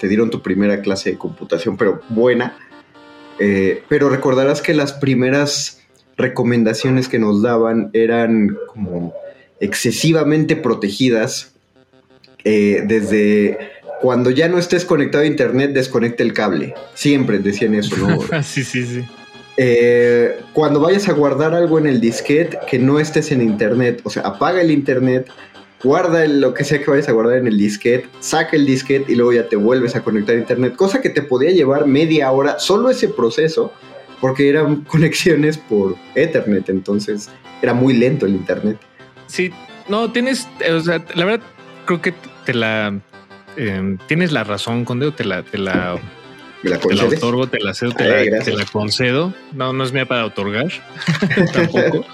dieron 0.00 0.30
tu 0.30 0.40
primera 0.40 0.80
clase 0.80 1.10
de 1.10 1.18
computación, 1.18 1.76
pero 1.76 2.00
buena. 2.08 2.56
Eh, 3.38 3.82
pero 3.90 4.08
recordarás 4.08 4.62
que 4.62 4.72
las 4.72 4.94
primeras 4.94 5.82
recomendaciones 6.16 7.08
que 7.08 7.18
nos 7.18 7.42
daban 7.42 7.90
eran 7.92 8.56
como 8.68 9.12
excesivamente 9.60 10.56
protegidas. 10.56 11.52
Eh, 12.44 12.82
desde 12.86 13.58
cuando 14.00 14.30
ya 14.30 14.48
no 14.48 14.56
estés 14.56 14.86
conectado 14.86 15.24
a 15.24 15.26
internet, 15.26 15.72
desconecta 15.74 16.22
el 16.22 16.32
cable. 16.32 16.74
Siempre 16.94 17.40
decían 17.40 17.74
eso, 17.74 17.94
¿no? 17.98 18.20
sí, 18.42 18.64
sí, 18.64 18.86
sí. 18.86 19.04
Eh, 19.56 20.40
cuando 20.52 20.80
vayas 20.80 21.08
a 21.08 21.12
guardar 21.12 21.54
algo 21.54 21.78
en 21.78 21.86
el 21.86 22.00
disquete, 22.00 22.58
que 22.68 22.78
no 22.78 22.98
estés 22.98 23.32
en 23.32 23.40
internet, 23.40 24.00
o 24.04 24.10
sea, 24.10 24.22
apaga 24.22 24.60
el 24.60 24.70
internet, 24.70 25.28
guarda 25.82 26.26
lo 26.26 26.52
que 26.52 26.64
sea 26.64 26.78
que 26.78 26.90
vayas 26.90 27.08
a 27.08 27.12
guardar 27.12 27.38
en 27.38 27.46
el 27.46 27.56
disquete, 27.56 28.08
saca 28.20 28.56
el 28.56 28.66
disquete 28.66 29.12
y 29.12 29.16
luego 29.16 29.32
ya 29.32 29.48
te 29.48 29.56
vuelves 29.56 29.96
a 29.96 30.02
conectar 30.02 30.34
a 30.34 30.38
internet, 30.38 30.76
cosa 30.76 31.00
que 31.00 31.10
te 31.10 31.22
podía 31.22 31.50
llevar 31.50 31.86
media 31.86 32.30
hora, 32.30 32.58
solo 32.58 32.90
ese 32.90 33.08
proceso 33.08 33.72
porque 34.20 34.48
eran 34.48 34.76
conexiones 34.88 35.58
por 35.58 35.96
Ethernet, 36.14 36.68
entonces 36.68 37.30
era 37.62 37.74
muy 37.74 37.94
lento 37.94 38.26
el 38.26 38.32
Internet. 38.32 38.78
Sí, 39.26 39.50
no, 39.88 40.10
tienes, 40.12 40.48
o 40.70 40.80
sea, 40.80 41.04
la 41.14 41.24
verdad 41.24 41.46
creo 41.84 42.00
que 42.00 42.14
te 42.44 42.54
la, 42.54 42.98
eh, 43.56 43.96
tienes 44.06 44.32
la 44.32 44.44
razón, 44.44 44.84
Conde, 44.84 45.10
te 45.12 45.24
la, 45.24 45.42
te 45.42 45.58
la, 45.58 45.98
¿Me 46.66 46.76
la 46.76 46.78
te 46.78 46.94
la 46.94 47.04
otorgo, 47.04 47.46
te 47.46 47.60
la 47.60 47.74
cedo, 47.74 47.92
te, 47.92 48.04
Ay, 48.04 48.10
la, 48.30 48.36
gracias. 48.36 48.44
te 48.56 48.62
la 48.62 48.64
concedo. 48.70 49.32
No, 49.52 49.72
no 49.72 49.84
es 49.84 49.92
mía 49.92 50.06
para 50.06 50.24
otorgar, 50.24 50.66
tampoco. 51.52 52.04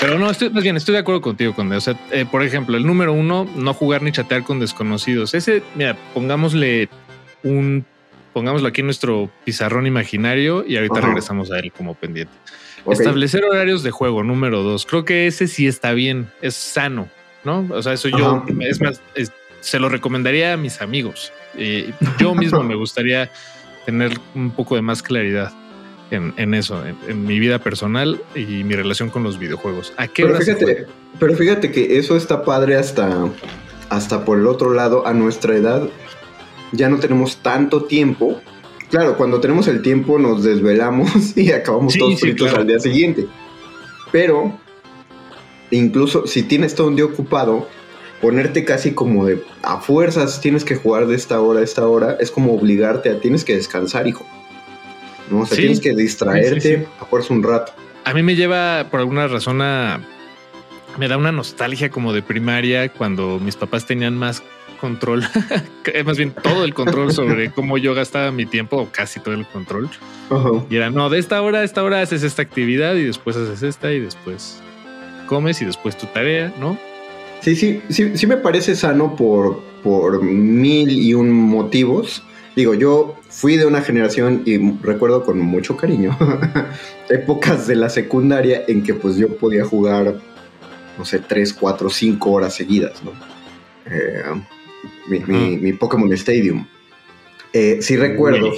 Pero 0.00 0.18
no, 0.18 0.30
estoy, 0.30 0.50
más 0.50 0.62
bien, 0.62 0.76
estoy 0.76 0.92
de 0.94 1.00
acuerdo 1.00 1.20
contigo, 1.20 1.54
Conde. 1.54 1.76
O 1.76 1.80
sea, 1.80 1.98
eh, 2.10 2.26
por 2.30 2.42
ejemplo, 2.42 2.76
el 2.76 2.86
número 2.86 3.12
uno, 3.12 3.48
no 3.56 3.72
jugar 3.74 4.02
ni 4.02 4.12
chatear 4.12 4.42
con 4.42 4.60
desconocidos. 4.60 5.32
Ese, 5.34 5.62
mira, 5.74 5.96
pongámosle 6.12 6.88
un, 7.42 7.84
pongámoslo 8.32 8.68
aquí 8.68 8.80
en 8.82 8.86
nuestro 8.88 9.30
pizarrón 9.44 9.86
imaginario 9.86 10.64
y 10.66 10.76
ahorita 10.76 10.98
Ajá. 10.98 11.06
regresamos 11.08 11.50
a 11.50 11.58
él 11.58 11.72
como 11.72 11.94
pendiente. 11.94 12.32
Establecer 12.90 13.44
horarios 13.44 13.82
de 13.82 13.90
juego, 13.90 14.22
número 14.22 14.62
dos. 14.62 14.86
Creo 14.86 15.04
que 15.04 15.26
ese 15.26 15.48
sí 15.48 15.66
está 15.66 15.92
bien, 15.92 16.30
es 16.42 16.54
sano, 16.54 17.08
¿no? 17.42 17.66
O 17.70 17.82
sea, 17.82 17.94
eso 17.94 18.08
yo, 18.08 18.44
es 18.60 18.80
más, 18.80 19.00
es- 19.14 19.32
se 19.60 19.80
lo 19.80 19.88
recomendaría 19.88 20.52
a 20.52 20.56
mis 20.56 20.80
amigos. 20.80 21.32
Eh, 21.56 21.90
yo 22.18 22.34
mismo 22.34 22.62
me 22.62 22.74
gustaría 22.76 23.30
tener 23.86 24.18
un 24.34 24.50
poco 24.50 24.76
de 24.76 24.82
más 24.82 25.02
claridad 25.02 25.52
en, 26.10 26.34
en 26.36 26.52
eso, 26.54 26.84
en, 26.84 26.96
en 27.08 27.24
mi 27.24 27.38
vida 27.38 27.58
personal 27.58 28.20
y 28.34 28.64
mi 28.64 28.74
relación 28.74 29.08
con 29.08 29.22
los 29.22 29.38
videojuegos. 29.38 29.94
¿A 29.96 30.08
qué 30.08 30.24
Pero 30.24 30.38
fíjate, 30.38 30.86
pero 31.18 31.34
fíjate 31.34 31.72
que 31.72 31.98
eso 31.98 32.16
está 32.16 32.44
padre 32.44 32.76
hasta, 32.76 33.28
hasta 33.88 34.24
por 34.24 34.38
el 34.38 34.46
otro 34.46 34.74
lado, 34.74 35.06
a 35.06 35.14
nuestra 35.14 35.56
edad 35.56 35.88
ya 36.72 36.88
no 36.88 36.98
tenemos 36.98 37.38
tanto 37.38 37.84
tiempo. 37.84 38.40
Claro, 38.90 39.16
cuando 39.16 39.40
tenemos 39.40 39.68
el 39.68 39.82
tiempo 39.82 40.18
nos 40.18 40.42
desvelamos 40.42 41.10
y 41.36 41.52
acabamos 41.52 41.92
Sí, 41.92 41.98
todos 41.98 42.14
sí, 42.14 42.20
fritos 42.20 42.48
claro. 42.48 42.60
al 42.62 42.66
día 42.66 42.78
siguiente. 42.78 43.26
Pero 44.12 44.58
incluso 45.70 46.26
si 46.26 46.42
tienes 46.42 46.74
todo 46.74 46.88
un 46.88 46.96
día 46.96 47.04
ocupado, 47.04 47.68
ponerte 48.20 48.64
casi 48.64 48.92
como 48.92 49.26
de 49.26 49.42
a 49.62 49.80
fuerzas 49.80 50.40
tienes 50.40 50.64
que 50.64 50.76
jugar 50.76 51.06
de 51.06 51.16
esta 51.16 51.40
hora 51.40 51.60
a 51.60 51.62
esta 51.62 51.86
hora, 51.88 52.16
es 52.20 52.30
como 52.30 52.54
obligarte 52.54 53.10
a 53.10 53.20
tienes 53.20 53.44
que 53.44 53.54
descansar, 53.56 54.06
hijo. 54.06 54.26
¿No? 55.30 55.40
O 55.40 55.46
sea, 55.46 55.56
Sí. 55.56 55.62
tienes 55.62 55.80
que 55.80 55.94
distraerte 55.94 56.60
Sí, 56.60 56.68
sí, 56.68 56.76
sí. 56.76 56.84
a 57.00 57.04
fuerza 57.04 57.34
un 57.34 57.42
rato. 57.42 57.72
A 58.04 58.14
mí 58.14 58.22
me 58.22 58.36
lleva 58.36 58.86
por 58.90 59.00
alguna 59.00 59.26
razón 59.28 59.60
a... 59.62 60.00
Me 60.98 61.08
da 61.08 61.16
una 61.18 61.32
nostalgia 61.32 61.90
como 61.90 62.12
de 62.12 62.22
primaria 62.22 62.88
cuando 62.90 63.38
mis 63.40 63.56
papás 63.56 63.84
tenían 63.86 64.16
más 64.16 64.42
control, 64.80 65.24
que 65.82 66.02
más 66.04 66.16
bien 66.16 66.30
todo 66.32 66.64
el 66.64 66.72
control 66.74 67.12
sobre 67.12 67.50
cómo 67.54 67.76
yo 67.76 67.94
gastaba 67.94 68.30
mi 68.30 68.46
tiempo, 68.46 68.76
o 68.78 68.88
casi 68.90 69.20
todo 69.20 69.34
el 69.34 69.44
control. 69.46 69.90
Y 70.70 70.76
era, 70.76 70.90
no, 70.90 71.10
de 71.10 71.18
esta 71.18 71.42
hora 71.42 71.58
a 71.60 71.64
esta 71.64 71.82
hora 71.82 72.00
haces 72.00 72.22
esta 72.22 72.42
actividad 72.42 72.94
y 72.94 73.02
después 73.04 73.36
haces 73.36 73.62
esta 73.62 73.92
y 73.92 74.00
después 74.00 74.60
comes 75.26 75.60
y 75.60 75.64
después 75.64 75.96
tu 75.98 76.06
tarea, 76.06 76.52
¿no? 76.60 76.78
Sí, 77.46 77.54
sí, 77.54 77.80
sí, 77.90 78.16
sí 78.18 78.26
me 78.26 78.38
parece 78.38 78.74
sano 78.74 79.14
por, 79.14 79.60
por 79.84 80.20
mil 80.20 80.90
y 80.90 81.14
un 81.14 81.30
motivos. 81.30 82.24
Digo, 82.56 82.74
yo 82.74 83.14
fui 83.28 83.56
de 83.56 83.66
una 83.66 83.82
generación 83.82 84.42
y 84.44 84.58
recuerdo 84.82 85.24
con 85.24 85.38
mucho 85.38 85.76
cariño 85.76 86.18
épocas 87.08 87.68
de 87.68 87.76
la 87.76 87.88
secundaria 87.88 88.64
en 88.66 88.82
que 88.82 88.94
pues 88.94 89.14
yo 89.16 89.28
podía 89.36 89.64
jugar, 89.64 90.16
no 90.98 91.04
sé, 91.04 91.20
3, 91.20 91.52
4, 91.54 91.88
5 91.88 92.32
horas 92.32 92.52
seguidas, 92.54 93.00
¿no? 93.04 93.12
Eh, 93.88 94.22
mi, 95.08 95.20
mi- 95.20 95.56
mi 95.58 95.72
Pokémon 95.72 96.12
Stadium. 96.14 96.66
Eh, 97.52 97.78
sí 97.80 97.96
recuerdo 97.96 98.50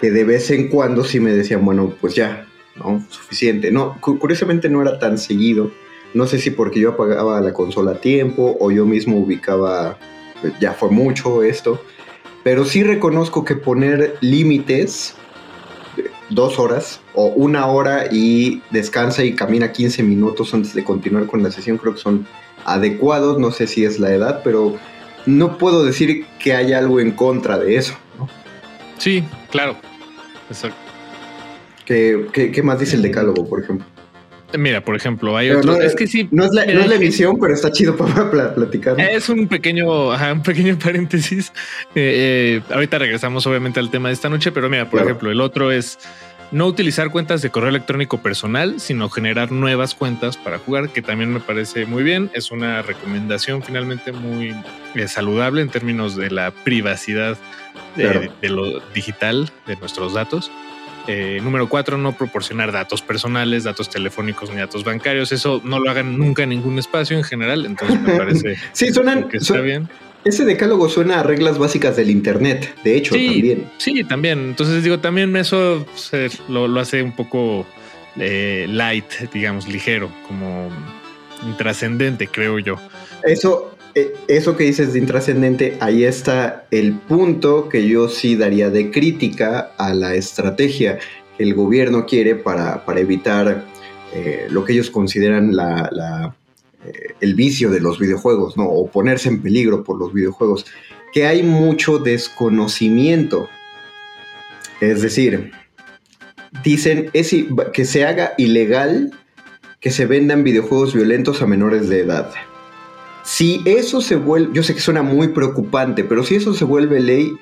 que 0.00 0.12
de 0.12 0.22
vez 0.22 0.52
en 0.52 0.68
cuando 0.68 1.02
sí 1.02 1.18
me 1.18 1.32
decían, 1.32 1.64
bueno, 1.64 1.92
pues 2.00 2.14
ya, 2.14 2.46
¿no? 2.76 3.04
Suficiente. 3.08 3.72
No, 3.72 4.00
cu- 4.00 4.20
curiosamente 4.20 4.68
no 4.68 4.82
era 4.82 5.00
tan 5.00 5.18
seguido. 5.18 5.72
No 6.14 6.26
sé 6.26 6.38
si 6.38 6.50
porque 6.50 6.80
yo 6.80 6.90
apagaba 6.90 7.40
la 7.40 7.52
consola 7.52 7.92
a 7.92 8.00
tiempo 8.00 8.56
o 8.60 8.70
yo 8.70 8.86
mismo 8.86 9.18
ubicaba, 9.18 9.98
pues, 10.40 10.54
ya 10.60 10.72
fue 10.72 10.90
mucho 10.90 11.42
esto. 11.42 11.80
Pero 12.44 12.64
sí 12.64 12.84
reconozco 12.84 13.44
que 13.44 13.56
poner 13.56 14.16
límites, 14.20 15.16
de 15.96 16.10
dos 16.30 16.58
horas 16.58 17.00
o 17.14 17.26
una 17.26 17.66
hora 17.66 18.06
y 18.12 18.62
descansa 18.70 19.24
y 19.24 19.34
camina 19.34 19.72
15 19.72 20.02
minutos 20.02 20.54
antes 20.54 20.74
de 20.74 20.84
continuar 20.84 21.26
con 21.26 21.42
la 21.42 21.50
sesión, 21.50 21.78
creo 21.78 21.94
que 21.94 22.00
son 22.00 22.26
adecuados. 22.64 23.38
No 23.38 23.50
sé 23.50 23.66
si 23.66 23.84
es 23.84 23.98
la 23.98 24.12
edad, 24.12 24.42
pero 24.44 24.76
no 25.26 25.58
puedo 25.58 25.84
decir 25.84 26.26
que 26.38 26.54
haya 26.54 26.78
algo 26.78 27.00
en 27.00 27.10
contra 27.10 27.58
de 27.58 27.76
eso. 27.76 27.94
¿no? 28.18 28.28
Sí, 28.98 29.24
claro. 29.50 29.76
Exacto. 30.48 30.78
¿Qué, 31.84 32.26
qué, 32.32 32.52
qué 32.52 32.62
más 32.62 32.78
dice 32.78 32.96
el 32.96 33.02
decálogo, 33.02 33.46
por 33.46 33.62
ejemplo? 33.62 33.86
Mira, 34.58 34.80
por 34.84 34.96
ejemplo, 34.96 35.36
hay 35.36 35.50
otros. 35.50 35.76
no, 35.78 35.82
es 35.82 35.94
que 35.94 36.06
sí, 36.06 36.28
No 36.30 36.44
es 36.44 36.52
la, 36.52 36.62
Mira, 36.64 36.74
no 36.78 36.80
es 36.84 36.90
la 36.90 37.36
pero 37.40 37.54
está 37.54 37.70
chido 37.72 37.96
para 37.98 38.30
pla- 38.30 38.54
platicar. 38.54 39.00
Es 39.00 39.28
un 39.28 39.48
pequeño, 39.48 40.12
ajá, 40.12 40.32
un 40.32 40.42
pequeño 40.42 40.78
paréntesis. 40.82 41.52
Eh, 41.94 42.60
eh, 42.66 42.72
ahorita 42.72 42.98
regresamos 42.98 43.46
obviamente 43.46 43.80
al 43.80 43.90
tema 43.90 44.08
de 44.08 44.14
esta 44.14 44.28
noche, 44.28 44.52
pero 44.52 44.68
mira, 44.68 44.84
por 44.84 44.98
Claro. 45.00 45.06
ejemplo, 45.08 45.30
el 45.30 45.40
otro 45.40 45.72
es 45.72 45.98
no 46.52 46.66
utilizar 46.66 47.10
cuentas 47.10 47.42
de 47.42 47.50
correo 47.50 47.70
electrónico 47.70 48.18
personal, 48.22 48.78
sino 48.78 49.08
generar 49.08 49.50
nuevas 49.50 49.94
cuentas 49.94 50.36
para 50.36 50.58
jugar, 50.58 50.90
que 50.90 51.02
también 51.02 51.32
me 51.32 51.40
parece 51.40 51.84
muy 51.86 52.04
bien. 52.04 52.30
Es 52.32 52.50
una 52.52 52.80
recomendación 52.82 53.62
finalmente 53.62 54.12
muy 54.12 54.54
eh, 54.94 55.08
saludable 55.08 55.62
en 55.62 55.68
términos 55.70 56.14
de 56.16 56.30
la 56.30 56.52
privacidad 56.52 57.36
de 57.96 58.30
lo 58.48 58.80
digital 58.94 59.50
de 59.66 59.76
nuestros 59.76 60.14
datos. 60.14 60.50
Eh, 61.06 61.38
número 61.42 61.68
cuatro, 61.68 61.98
no 61.98 62.16
proporcionar 62.16 62.72
datos 62.72 63.02
personales, 63.02 63.64
datos 63.64 63.90
telefónicos 63.90 64.48
ni 64.50 64.56
datos 64.56 64.84
bancarios. 64.84 65.32
Eso 65.32 65.60
no 65.64 65.78
lo 65.78 65.90
hagan 65.90 66.16
nunca 66.16 66.44
en 66.44 66.48
ningún 66.48 66.78
espacio 66.78 67.16
en 67.16 67.24
general. 67.24 67.66
Entonces 67.66 68.00
me 68.00 68.16
parece 68.16 68.56
Sí, 68.72 68.90
suenan. 68.92 69.28
que 69.28 69.36
está 69.36 69.56
su- 69.58 69.62
bien. 69.62 69.88
ese 70.24 70.46
decálogo 70.46 70.88
suena 70.88 71.20
a 71.20 71.22
reglas 71.22 71.58
básicas 71.58 71.96
del 71.96 72.08
internet, 72.10 72.74
de 72.82 72.96
hecho, 72.96 73.14
Sí, 73.14 73.26
también. 73.26 73.64
sí, 73.76 74.04
también. 74.04 74.38
Entonces 74.40 74.82
digo, 74.82 74.98
también 75.00 75.36
eso 75.36 75.84
se- 75.94 76.30
lo, 76.48 76.68
lo 76.68 76.80
hace 76.80 77.02
un 77.02 77.12
poco 77.12 77.66
eh, 78.16 78.66
light, 78.70 79.04
digamos, 79.34 79.68
ligero, 79.68 80.10
como 80.26 80.70
intrascendente, 81.46 82.28
creo 82.28 82.58
yo. 82.58 82.76
Eso, 83.22 83.73
eso 84.28 84.56
que 84.56 84.64
dices 84.64 84.92
de 84.92 84.98
intrascendente, 84.98 85.76
ahí 85.80 86.04
está 86.04 86.66
el 86.70 86.94
punto 86.94 87.68
que 87.68 87.86
yo 87.86 88.08
sí 88.08 88.36
daría 88.36 88.70
de 88.70 88.90
crítica 88.90 89.72
a 89.78 89.94
la 89.94 90.14
estrategia 90.14 90.98
que 91.36 91.44
el 91.44 91.54
gobierno 91.54 92.06
quiere 92.06 92.34
para, 92.34 92.84
para 92.84 93.00
evitar 93.00 93.64
eh, 94.12 94.46
lo 94.50 94.64
que 94.64 94.72
ellos 94.72 94.90
consideran 94.90 95.52
eh, 95.52 97.14
el 97.20 97.34
vicio 97.34 97.70
de 97.70 97.80
los 97.80 97.98
videojuegos, 97.98 98.56
¿no? 98.56 98.64
O 98.64 98.88
ponerse 98.88 99.28
en 99.28 99.42
peligro 99.42 99.84
por 99.84 99.98
los 99.98 100.12
videojuegos. 100.12 100.66
Que 101.12 101.26
hay 101.26 101.42
mucho 101.42 101.98
desconocimiento. 101.98 103.48
Es 104.80 105.02
decir, 105.02 105.52
dicen 106.62 107.10
que 107.72 107.84
se 107.84 108.04
haga 108.04 108.34
ilegal 108.38 109.12
que 109.80 109.90
se 109.90 110.06
vendan 110.06 110.44
videojuegos 110.44 110.94
violentos 110.94 111.42
a 111.42 111.46
menores 111.46 111.88
de 111.88 112.00
edad. 112.00 112.32
Si 113.24 113.62
eso 113.64 114.00
se 114.00 114.16
vuelve, 114.16 114.52
yo 114.52 114.62
sé 114.62 114.74
que 114.74 114.80
suena 114.80 115.02
muy 115.02 115.28
preocupante, 115.28 116.04
pero 116.04 116.22
si 116.22 116.36
eso 116.36 116.52
se 116.52 116.64
vuelve 116.64 117.00
ley, 117.00 117.32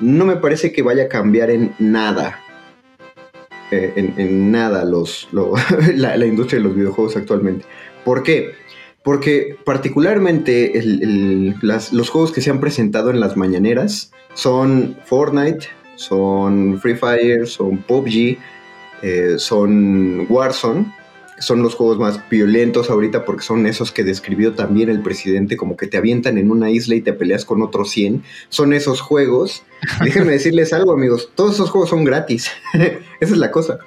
no 0.00 0.24
me 0.24 0.36
parece 0.36 0.72
que 0.72 0.82
vaya 0.82 1.04
a 1.04 1.08
cambiar 1.08 1.50
en 1.50 1.72
nada. 1.78 2.40
Eh, 3.70 4.12
en, 4.16 4.50
nada 4.50 4.84
los, 4.84 5.28
lo- 5.30 5.54
la, 5.94 6.26
industria 6.26 6.58
de 6.58 6.64
los 6.64 6.74
videojuegos 6.74 7.16
actualmente. 7.16 7.64
¿Por 8.04 8.24
qué? 8.24 8.54
Porque 9.04 9.56
particularmente 9.64 10.72
los 11.62 12.10
juegos 12.10 12.32
que 12.32 12.40
se 12.40 12.50
han 12.50 12.60
presentado 12.60 13.10
en 13.10 13.20
las 13.20 13.36
mañaneras 13.36 14.12
son 14.34 14.96
Fortnite, 15.04 15.68
son 15.94 16.80
Free 16.80 16.96
Fire, 16.96 17.46
son 17.46 17.78
PUBG, 17.78 18.36
eh, 19.02 19.34
son 19.38 20.26
Warzone, 20.28 20.92
son 21.40 21.62
los 21.62 21.74
juegos 21.74 21.98
más 21.98 22.22
violentos 22.30 22.88
ahorita 22.90 23.24
porque 23.24 23.42
son 23.42 23.66
esos 23.66 23.90
que 23.92 24.04
describió 24.04 24.52
también 24.54 24.88
el 24.90 25.00
presidente, 25.02 25.56
como 25.56 25.76
que 25.76 25.86
te 25.88 25.96
avientan 25.96 26.38
en 26.38 26.50
una 26.50 26.70
isla 26.70 26.94
y 26.94 27.00
te 27.00 27.12
peleas 27.12 27.44
con 27.44 27.62
otros 27.62 27.90
100. 27.90 28.22
Son 28.50 28.72
esos 28.72 29.00
juegos. 29.00 29.64
Déjenme 30.04 30.32
decirles 30.32 30.72
algo, 30.72 30.92
amigos. 30.92 31.30
Todos 31.34 31.54
esos 31.54 31.70
juegos 31.70 31.90
son 31.90 32.04
gratis. 32.04 32.50
Esa 32.74 32.94
es 33.34 33.38
la 33.38 33.50
cosa. 33.50 33.78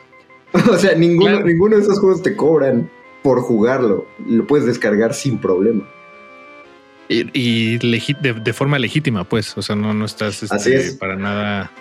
O 0.69 0.77
sea, 0.77 0.93
ninguno, 0.95 1.31
Claro. 1.31 1.45
ninguno 1.47 1.77
de 1.77 1.81
esos 1.83 1.97
juegos 1.99 2.21
te 2.21 2.35
cobran 2.35 2.89
por 3.23 3.39
jugarlo. 3.41 4.05
Lo 4.27 4.45
puedes 4.45 4.65
descargar 4.67 5.13
sin 5.15 5.39
problema. 5.39 5.83
Y, 7.09 7.77
de, 7.79 8.33
de 8.33 8.53
forma 8.53 8.79
legítima, 8.79 9.23
pues. 9.27 9.57
O 9.57 9.61
sea, 9.61 9.75
no, 9.75 9.93
no 9.93 10.05
estás 10.05 10.41
este, 10.43 10.55
Así 10.55 10.73
es. 10.73 10.93
para 10.95 11.15
nada 11.15 11.71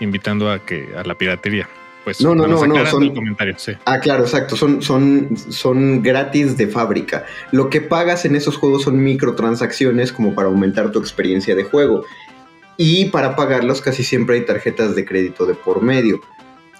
invitando 0.00 0.50
a 0.50 0.64
que 0.64 0.88
a 0.96 1.02
la 1.04 1.16
piratería. 1.16 1.68
Pues 2.04 2.20
No, 2.20 2.34
no, 2.34 2.46
no, 2.46 2.66
no, 2.66 2.86
son- 2.86 3.02
el 3.02 3.12
comentario, 3.12 3.54
sí. 3.58 3.72
Ah, 3.84 3.98
claro, 4.00 4.24
exacto. 4.24 4.56
Son, 4.56 4.80
son, 4.80 5.36
son 5.50 6.02
gratis 6.02 6.56
de 6.56 6.66
fábrica. 6.66 7.26
Lo 7.52 7.68
que 7.68 7.80
pagas 7.80 8.24
en 8.24 8.36
esos 8.36 8.56
juegos 8.56 8.82
son 8.82 9.02
microtransacciones 9.02 10.12
como 10.12 10.34
para 10.34 10.48
aumentar 10.48 10.92
tu 10.92 10.98
experiencia 10.98 11.54
de 11.54 11.64
juego. 11.64 12.04
Y 12.76 13.06
para 13.06 13.36
pagarlos 13.36 13.82
casi 13.82 14.02
siempre 14.02 14.36
hay 14.36 14.46
tarjetas 14.46 14.94
de 14.94 15.04
crédito 15.04 15.44
de 15.44 15.54
por 15.54 15.82
medio. 15.82 16.20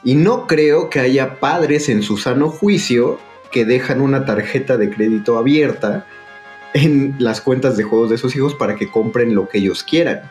Y 0.02 0.14
no 0.14 0.46
creo 0.46 0.88
que 0.88 1.00
haya 1.00 1.38
padres 1.38 1.90
en 1.90 2.02
su 2.02 2.16
sano 2.16 2.48
juicio 2.48 3.18
que 3.52 3.66
dejan 3.66 4.00
una 4.00 4.24
tarjeta 4.24 4.78
de 4.78 4.88
crédito 4.88 5.36
abierta 5.36 6.06
en 6.72 7.16
las 7.18 7.40
cuentas 7.42 7.76
de 7.76 7.82
juegos 7.82 8.08
de 8.08 8.16
sus 8.16 8.34
hijos 8.36 8.54
para 8.54 8.76
que 8.76 8.88
compren 8.90 9.34
lo 9.34 9.48
que 9.48 9.58
ellos 9.58 9.82
quieran. 9.82 10.22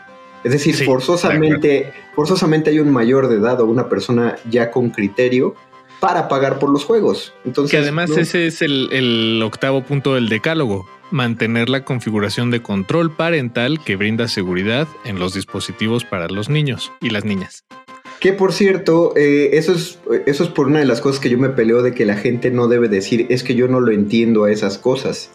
Es 0.43 0.51
decir, 0.51 0.75
forzosamente, 0.85 1.91
forzosamente 2.15 2.69
hay 2.69 2.79
un 2.79 2.91
mayor 2.91 3.27
de 3.27 3.35
edad 3.35 3.59
o 3.59 3.65
una 3.65 3.89
persona 3.89 4.37
ya 4.49 4.71
con 4.71 4.89
criterio 4.89 5.55
para 5.99 6.27
pagar 6.27 6.59
por 6.59 6.69
los 6.69 6.85
juegos. 6.85 7.33
Entonces, 7.43 7.71
que 7.71 7.77
además 7.77 8.09
ese 8.11 8.47
es 8.47 8.61
el, 8.61 9.41
octavo 9.43 9.83
punto 9.83 10.15
del 10.15 10.29
decálogo, 10.29 10.87
mantener 11.11 11.69
la 11.69 11.83
configuración 11.83 12.51
de 12.51 12.61
control 12.61 13.15
parental 13.15 13.83
que 13.83 13.95
brinda 13.95 14.27
seguridad 14.27 14.87
en 15.03 15.19
los 15.19 15.33
dispositivos 15.33 16.05
para 16.05 16.27
los 16.29 16.49
niños 16.49 16.91
y 17.01 17.09
las 17.09 17.25
niñas. 17.25 17.65
Que 18.21 18.33
por 18.33 18.51
cierto, 18.51 19.13
eh, 19.15 19.51
eso, 19.53 19.73
es, 19.73 19.99
eso 20.25 20.43
es 20.43 20.49
por 20.49 20.67
una 20.67 20.79
de 20.79 20.85
las 20.85 20.99
cosas 20.99 21.21
que 21.21 21.29
yo 21.29 21.37
me 21.37 21.49
peleo 21.49 21.81
de 21.81 21.93
que 21.93 22.05
la 22.05 22.15
gente 22.15 22.51
no 22.51 22.67
debe 22.67 22.89
decir, 22.89 23.25
es 23.29 23.43
que 23.43 23.55
yo 23.55 23.67
no 23.67 23.79
lo 23.79 23.91
entiendo 23.91 24.43
a 24.43 24.51
esas 24.51 24.77
cosas 24.77 25.31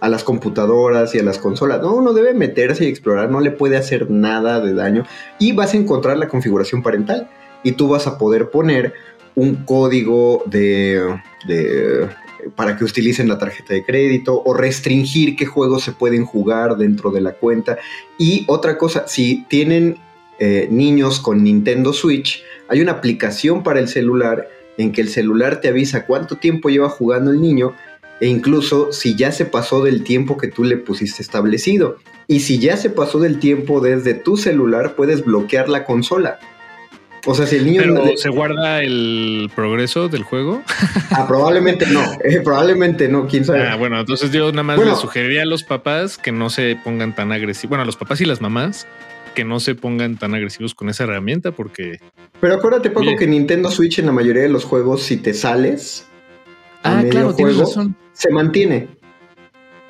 a 0.00 0.08
las 0.08 0.24
computadoras 0.24 1.14
y 1.14 1.18
a 1.18 1.22
las 1.22 1.38
consolas. 1.38 1.80
No, 1.80 1.94
uno 1.94 2.12
debe 2.12 2.34
meterse 2.34 2.84
y 2.84 2.88
explorar, 2.88 3.30
no 3.30 3.40
le 3.40 3.50
puede 3.50 3.76
hacer 3.76 4.10
nada 4.10 4.60
de 4.60 4.74
daño 4.74 5.04
y 5.38 5.52
vas 5.52 5.74
a 5.74 5.76
encontrar 5.76 6.18
la 6.18 6.28
configuración 6.28 6.82
parental 6.82 7.28
y 7.62 7.72
tú 7.72 7.88
vas 7.88 8.06
a 8.06 8.18
poder 8.18 8.50
poner 8.50 8.94
un 9.34 9.64
código 9.64 10.42
de, 10.46 11.00
para 12.56 12.76
que 12.76 12.84
utilicen 12.84 13.28
la 13.28 13.38
tarjeta 13.38 13.74
de 13.74 13.84
crédito 13.84 14.42
o 14.44 14.54
restringir 14.54 15.36
qué 15.36 15.46
juegos 15.46 15.84
se 15.84 15.92
pueden 15.92 16.24
jugar 16.24 16.76
dentro 16.76 17.10
de 17.10 17.20
la 17.20 17.32
cuenta. 17.32 17.78
Y 18.18 18.44
otra 18.48 18.76
cosa, 18.78 19.06
si 19.06 19.44
tienen 19.48 19.96
eh, 20.40 20.68
niños 20.70 21.20
con 21.20 21.44
Nintendo 21.44 21.92
Switch, 21.92 22.42
hay 22.68 22.80
una 22.80 22.92
aplicación 22.92 23.62
para 23.62 23.80
el 23.80 23.88
celular 23.88 24.48
en 24.76 24.92
que 24.92 25.00
el 25.00 25.08
celular 25.08 25.60
te 25.60 25.68
avisa 25.68 26.06
cuánto 26.06 26.36
tiempo 26.36 26.68
lleva 26.68 26.88
jugando 26.88 27.30
el 27.30 27.40
niño 27.40 27.74
e 28.20 28.26
incluso 28.26 28.92
si 28.92 29.14
ya 29.14 29.32
se 29.32 29.44
pasó 29.44 29.82
del 29.82 30.02
tiempo 30.02 30.36
que 30.36 30.48
tú 30.48 30.64
le 30.64 30.76
pusiste 30.76 31.22
establecido. 31.22 31.98
Y 32.26 32.40
si 32.40 32.58
ya 32.58 32.76
se 32.76 32.90
pasó 32.90 33.18
del 33.18 33.38
tiempo 33.38 33.80
desde 33.80 34.14
tu 34.14 34.36
celular, 34.36 34.94
puedes 34.96 35.24
bloquear 35.24 35.68
la 35.68 35.84
consola. 35.84 36.38
O 37.26 37.34
sea, 37.34 37.46
si 37.46 37.56
el 37.56 37.66
niño... 37.66 37.82
Pero 37.82 38.16
se 38.16 38.28
guarda 38.28 38.82
el 38.82 39.50
progreso 39.54 40.08
del 40.08 40.22
juego. 40.22 40.62
Ah, 41.10 41.26
probablemente 41.26 41.86
no. 41.86 42.02
Eh, 42.24 42.40
probablemente 42.44 43.08
no, 43.08 43.26
quién 43.26 43.44
sabe. 43.44 43.66
Ah, 43.66 43.76
bueno, 43.76 43.98
entonces 43.98 44.30
yo 44.30 44.50
nada 44.50 44.62
más 44.62 44.78
le 44.78 44.94
sugeriría 44.94 45.42
a 45.42 45.46
los 45.46 45.64
papás 45.64 46.18
que 46.18 46.32
no 46.32 46.50
se 46.50 46.76
pongan 46.84 47.14
tan 47.14 47.32
agresivos. 47.32 47.70
Bueno, 47.70 47.82
a 47.82 47.86
los 47.86 47.96
papás 47.96 48.20
y 48.20 48.24
las 48.24 48.40
mamás 48.40 48.86
que 49.34 49.44
no 49.44 49.58
se 49.58 49.74
pongan 49.74 50.16
tan 50.16 50.34
agresivos 50.34 50.74
con 50.74 50.88
esa 50.88 51.04
herramienta 51.04 51.52
porque... 51.52 51.98
Pero 52.40 52.54
acuérdate 52.54 52.90
poco 52.90 53.16
que 53.16 53.26
Nintendo 53.26 53.70
Switch 53.70 53.98
en 53.98 54.06
la 54.06 54.12
mayoría 54.12 54.42
de 54.42 54.48
los 54.48 54.64
juegos, 54.64 55.02
si 55.02 55.16
te 55.16 55.32
sales... 55.34 56.04
Ah, 56.82 57.02
claro, 57.10 57.34
tienes 57.34 57.58
razón 57.58 57.96
se 58.18 58.30
mantiene. 58.30 58.88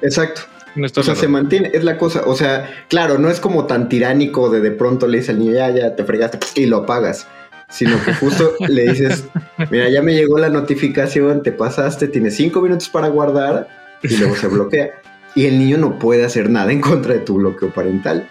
Exacto. 0.03 0.43
o 0.77 1.03
sea, 1.03 1.17
se 1.17 1.29
mantiene, 1.29 1.71
es 1.73 1.83
la 1.83 1.97
cosa. 1.97 2.23
O 2.27 2.37
sea, 2.37 2.71
claro, 2.89 3.19
no 3.19 3.31
es 3.31 3.41
como 3.41 3.67
tan 3.67 3.89
tiránico 3.89 4.51
de 4.51 4.61
de 4.61 4.71
pronto 4.71 5.07
le 5.09 5.19
dices 5.19 5.31
al 5.31 5.39
niño, 5.41 5.55
ya, 5.55 5.71
ya 5.71 5.97
te 5.97 6.05
fregaste 6.05 6.39
y 6.61 6.67
lo 6.67 6.79
apagas. 6.79 7.27
Sino 7.71 8.03
que 8.05 8.13
justo 8.15 8.53
le 8.69 8.91
dices, 8.91 9.25
mira, 9.71 9.89
ya 9.89 10.03
me 10.03 10.15
llegó 10.15 10.39
la 10.39 10.51
notificación, 10.51 11.43
te 11.43 11.53
pasaste, 11.53 12.07
tienes 12.07 12.37
cinco 12.37 12.61
minutos 12.61 12.91
para 12.91 13.09
guardar 13.09 13.69
y 14.03 14.15
luego 14.19 14.37
se 14.37 14.47
bloquea. 14.47 14.91
Y 15.35 15.47
el 15.47 15.59
niño 15.59 15.79
no 15.79 15.99
puede 15.99 16.25
hacer 16.25 16.51
nada 16.51 16.71
en 16.71 16.83
contra 16.83 17.15
de 17.15 17.21
tu 17.21 17.37
bloqueo 17.37 17.71
parental. 17.71 18.29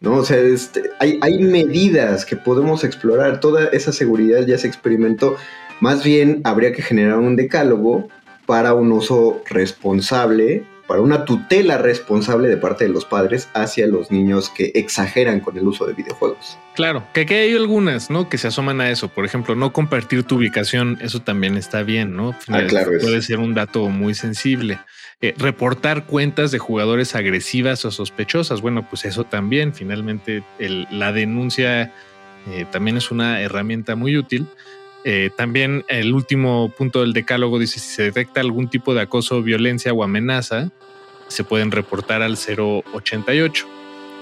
¿no? 0.00 0.16
O 0.16 0.24
sea, 0.24 0.38
este, 0.38 0.90
hay, 0.98 1.18
hay 1.22 1.38
medidas 1.38 2.26
que 2.26 2.36
podemos 2.36 2.84
explorar. 2.84 3.40
Toda 3.40 3.68
esa 3.68 3.92
seguridad 3.92 4.46
ya 4.46 4.58
se 4.58 4.66
experimentó. 4.66 5.36
Más 5.80 6.04
bien 6.04 6.40
habría 6.44 6.72
que 6.72 6.82
generar 6.82 7.18
un 7.18 7.36
decálogo 7.36 8.08
para 8.46 8.74
un 8.74 8.92
uso 8.92 9.42
responsable, 9.50 10.64
para 10.86 11.00
una 11.00 11.24
tutela 11.24 11.78
responsable 11.78 12.48
de 12.48 12.56
parte 12.56 12.84
de 12.84 12.90
los 12.90 13.04
padres 13.04 13.48
hacia 13.54 13.86
los 13.86 14.10
niños 14.10 14.50
que 14.50 14.70
exageran 14.74 15.40
con 15.40 15.58
el 15.58 15.66
uso 15.66 15.84
de 15.84 15.94
videojuegos. 15.94 16.56
Claro, 16.74 17.04
que 17.12 17.22
aquí 17.22 17.34
hay 17.34 17.56
algunas, 17.56 18.08
¿no? 18.08 18.28
Que 18.28 18.38
se 18.38 18.48
asoman 18.48 18.80
a 18.80 18.90
eso. 18.90 19.08
Por 19.08 19.24
ejemplo, 19.24 19.56
no 19.56 19.72
compartir 19.72 20.22
tu 20.22 20.36
ubicación, 20.36 20.98
eso 21.00 21.20
también 21.20 21.56
está 21.56 21.82
bien, 21.82 22.14
¿no? 22.14 22.34
Ah, 22.48 22.62
claro, 22.68 22.92
puede 23.00 23.20
ser 23.22 23.38
un 23.38 23.54
dato 23.54 23.88
muy 23.88 24.14
sensible. 24.14 24.78
Eh, 25.20 25.34
reportar 25.38 26.04
cuentas 26.04 26.50
de 26.52 26.58
jugadores 26.58 27.14
agresivas 27.16 27.84
o 27.84 27.90
sospechosas, 27.90 28.60
bueno, 28.60 28.86
pues 28.88 29.06
eso 29.06 29.24
también, 29.24 29.74
finalmente, 29.74 30.44
la 30.90 31.10
denuncia 31.12 31.92
eh, 32.50 32.66
también 32.70 32.96
es 32.96 33.10
una 33.10 33.40
herramienta 33.40 33.96
muy 33.96 34.16
útil. 34.16 34.46
Eh, 35.08 35.30
también 35.36 35.84
el 35.86 36.12
último 36.12 36.68
punto 36.76 37.02
del 37.02 37.12
decálogo 37.12 37.60
dice 37.60 37.78
si 37.78 37.90
se 37.90 38.02
detecta 38.02 38.40
algún 38.40 38.68
tipo 38.68 38.92
de 38.92 39.02
acoso, 39.02 39.40
violencia 39.40 39.92
o 39.92 40.02
amenaza, 40.02 40.72
se 41.28 41.44
pueden 41.44 41.70
reportar 41.70 42.22
al 42.22 42.36
088. 42.36 43.66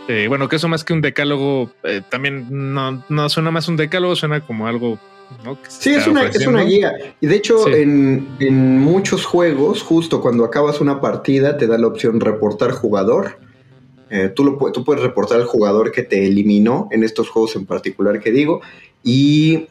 Eh, 0.09 0.27
bueno, 0.29 0.47
que 0.47 0.57
eso 0.57 0.69
más 0.69 0.85
que 0.85 0.93
un 0.93 1.01
decálogo, 1.01 1.71
eh, 1.85 2.03
también 2.11 2.49
no, 2.51 3.29
suena 3.31 3.51
más 3.51 3.67
un 3.69 3.79
decálogo, 3.79 4.15
suena 4.15 4.43
como 4.43 4.67
algo 4.67 4.99
sí, 5.67 5.95
es 5.95 6.07
una, 6.07 6.27
es 6.27 6.47
una, 6.47 6.65
guía. 6.65 6.93
Y 7.19 7.29
de 7.29 7.37
hecho, 7.37 7.67
en, 7.67 8.29
en, 8.39 8.79
muchos 8.79 9.25
juegos, 9.25 9.83
justo 9.83 10.21
cuando 10.21 10.45
acabas 10.45 10.83
una 10.83 11.01
partida, 11.01 11.57
te 11.57 11.67
da 11.67 11.79
la 11.79 11.87
opción 11.87 12.21
reportar 12.21 12.73
jugador. 12.73 13.39
tú, 14.37 14.45
lo, 14.45 14.71
tú 14.71 14.85
puedes 14.85 15.03
reportar 15.03 15.41
al 15.41 15.47
jugador 15.47 15.93
que 15.93 16.03
te 16.03 16.27
eliminó 16.27 16.89
en 16.91 17.05
estos 17.05 17.31
juegos 17.31 17.57
en 17.57 17.65
particular 17.65 18.21
que 18.21 18.31
digo. 18.33 18.61
Y 19.03 19.69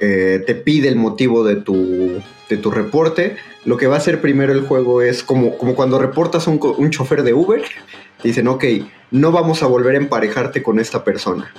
eh, 0.00 0.42
te 0.46 0.54
pide 0.54 0.88
el 0.88 0.96
motivo 0.96 1.44
de 1.44 1.56
tu, 1.56 2.22
de 2.48 2.56
tu 2.56 2.70
reporte. 2.70 3.36
Lo 3.64 3.76
que 3.76 3.86
va 3.86 3.96
a 3.96 3.98
hacer 3.98 4.20
primero 4.20 4.52
el 4.52 4.62
juego 4.62 5.02
es 5.02 5.22
como, 5.22 5.58
como 5.58 5.74
cuando 5.74 5.98
reportas 5.98 6.46
a 6.46 6.50
un, 6.50 6.60
un 6.78 6.90
chofer 6.90 7.22
de 7.22 7.34
Uber, 7.34 7.62
te 8.22 8.28
dicen, 8.28 8.48
ok, 8.48 8.64
no 9.10 9.32
vamos 9.32 9.62
a 9.62 9.66
volver 9.66 9.94
a 9.94 9.98
emparejarte 9.98 10.62
con 10.62 10.78
esta 10.78 11.04
persona. 11.04 11.52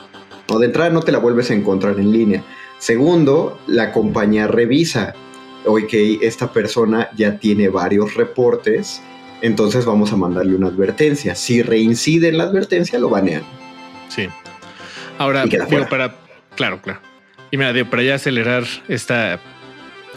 O 0.48 0.60
de 0.60 0.68
entrada 0.68 0.90
no 0.90 1.02
te 1.02 1.12
la 1.12 1.20
vuelves 1.20 1.52
a 1.52 1.54
encontrar 1.54 2.00
en 2.00 2.12
línea. 2.12 2.44
Segundo, 2.80 3.60
la 3.68 3.92
compañía 3.92 4.48
revisa, 4.48 5.14
ok, 5.66 5.94
esta 6.22 6.52
persona 6.52 7.10
ya 7.16 7.38
tiene 7.38 7.70
varios 7.70 8.16
reportes, 8.16 9.02
entonces 9.42 9.86
vamos 9.86 10.12
a 10.12 10.18
mandarle 10.18 10.56
una 10.56 10.68
advertencia. 10.68 11.36
Si 11.36 11.62
reincide 11.62 12.30
en 12.30 12.38
la 12.38 12.46
advertencia, 12.46 13.00
lo 13.00 13.10
banean. 13.10 13.44
Sí. 14.08 14.28
Ahora, 15.18 15.46
digo, 15.46 15.66
para... 15.90 16.16
Claro, 16.56 16.82
claro. 16.82 17.00
Y 17.52 17.58
mira, 17.58 17.74
de 17.74 17.86
para 17.86 18.04
ya 18.04 18.16
acelerar 18.16 18.64
esta 18.88 19.40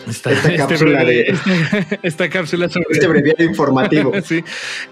esta, 0.08 0.32
esta, 0.32 0.56
cápsula 0.56 1.04
de 1.04 1.34
esta 2.02 2.28
cápsula 2.28 2.68
sobre 2.68 2.86
este 2.90 3.06
breviario 3.06 3.46
informativo. 3.46 4.12
sí. 4.24 4.42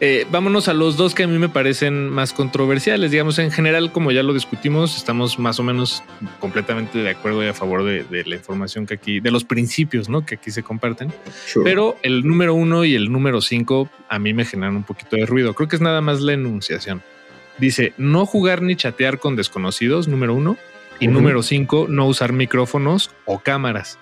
Eh, 0.01 0.27
vámonos 0.31 0.69
a 0.69 0.75
los 0.75 0.97
dos 0.97 1.15
que 1.15 1.25
a 1.25 1.27
mí 1.27 1.39
me 1.39 1.49
parecen 1.49 2.09
más 2.09 2.33
controversiales. 2.33 3.11
Digamos, 3.11 3.39
en 3.39 3.51
general, 3.51 3.93
como 3.93 4.13
ya 4.13 4.23
lo 4.23 4.33
discutimos, 4.33 4.97
estamos 4.97 5.39
más 5.39 5.59
o 5.59 5.63
menos 5.63 6.03
completamente 6.39 6.99
de 6.99 7.11
acuerdo 7.11 7.45
y 7.45 7.49
a 7.49 7.55
favor 7.55 7.85
de, 7.85 8.25
la 8.25 8.37
información 8.37 8.87
que 8.87 8.95
aquí, 8.95 9.21
de 9.21 9.31
los 9.31 9.45
principios, 9.45 10.09
¿no? 10.09 10.25
Que 10.25 10.37
aquí 10.37 10.51
se 10.51 10.63
comparten. 10.63 11.13
Pero 11.65 11.97
el 12.03 12.23
número 12.27 12.55
uno 12.55 12.85
y 12.85 12.95
el 12.95 13.11
número 13.11 13.41
cinco 13.41 13.91
a 14.09 14.19
mí 14.19 14.33
me 14.33 14.45
generan 14.45 14.77
un 14.77 14.85
poquito 14.85 15.17
de 15.17 15.27
ruido. 15.27 15.55
Creo 15.55 15.69
que 15.69 15.77
es 15.77 15.83
nada 15.83 16.01
más 16.01 16.21
la 16.21 16.35
enunciación. 16.35 17.03
Dice 17.59 17.93
no 17.99 18.27
jugar 18.27 18.63
ni 18.63 18.77
chatear 18.77 19.19
con 19.19 19.37
desconocidos, 19.37 20.09
número 20.09 20.35
uno. 20.35 20.57
Y 21.01 21.09
número 21.09 21.43
cinco, 21.43 21.87
no 21.89 22.07
usar 22.07 22.33
micrófonos 22.33 23.11
o 23.25 23.39
cámaras. 23.39 23.99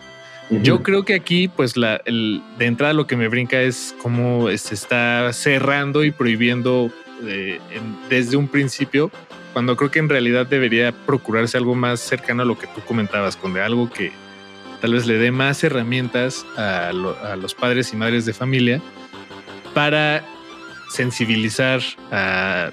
Yo 0.51 0.83
creo 0.83 1.05
que 1.05 1.15
aquí, 1.15 1.49
pues, 1.49 1.77
la, 1.77 2.01
el, 2.07 2.43
de 2.59 2.67
entrada 2.67 2.93
lo 2.93 3.07
que 3.07 3.17
me 3.17 3.29
brinca 3.29 3.61
es 3.61 3.95
cómo 4.03 4.49
se 4.57 4.75
está 4.75 5.31
cerrando 5.33 6.05
y 6.05 6.11
prohibiendo 6.11 6.91
eh, 7.25 7.61
desde 8.09 8.37
un 8.37 8.49
principio, 8.49 9.11
cuando 9.53 9.77
creo 9.77 9.91
que 9.91 9.99
en 9.99 10.09
realidad 10.09 10.47
debería 10.47 10.93
procurarse 10.93 11.57
algo 11.57 11.75
más 11.75 12.01
cercano 12.01 12.43
a 12.43 12.47
lo 12.47 12.59
que 12.59 12.67
tú 12.69 12.81
comentabas, 12.87 13.37
con 13.37 13.53
de 13.53 13.61
algo 13.61 13.91
que 13.91 14.11
tal 14.81 14.95
vez 14.95 15.07
le 15.07 15.19
dé 15.19 15.31
más 15.31 15.63
herramientas 15.65 16.47
a, 16.57 16.89
a 16.89 17.37
los 17.37 17.55
padres 17.55 17.93
y 17.93 17.97
madres 17.97 18.25
de 18.25 18.33
familia 18.33 18.81
para 19.75 20.25
sensibilizar 20.91 21.81
a 22.11 22.71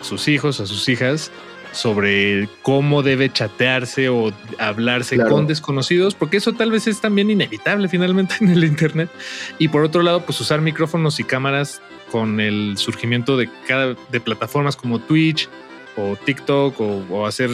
sus 0.00 0.28
hijos, 0.28 0.60
a 0.60 0.66
sus 0.66 0.88
hijas 0.88 1.30
sobre 1.74 2.48
cómo 2.62 3.02
debe 3.02 3.30
chatearse 3.30 4.08
o 4.08 4.32
hablarse 4.58 5.18
con 5.18 5.46
desconocidos, 5.46 6.14
porque 6.14 6.36
eso 6.36 6.52
tal 6.52 6.70
vez 6.70 6.86
es 6.86 7.00
también 7.00 7.30
inevitable 7.30 7.88
finalmente 7.88 8.36
en 8.40 8.50
el 8.50 8.64
Internet. 8.64 9.10
Y 9.58 9.68
por 9.68 9.82
otro 9.82 10.02
lado, 10.02 10.24
pues 10.24 10.40
usar 10.40 10.60
micrófonos 10.60 11.18
y 11.20 11.24
cámaras 11.24 11.82
con 12.10 12.40
el 12.40 12.78
surgimiento 12.78 13.36
de 13.36 13.50
cada 13.66 13.96
de 14.10 14.20
plataformas 14.20 14.76
como 14.76 15.00
Twitch 15.00 15.48
o 15.96 16.16
TikTok 16.16 16.80
o, 16.80 17.26
hacer 17.26 17.50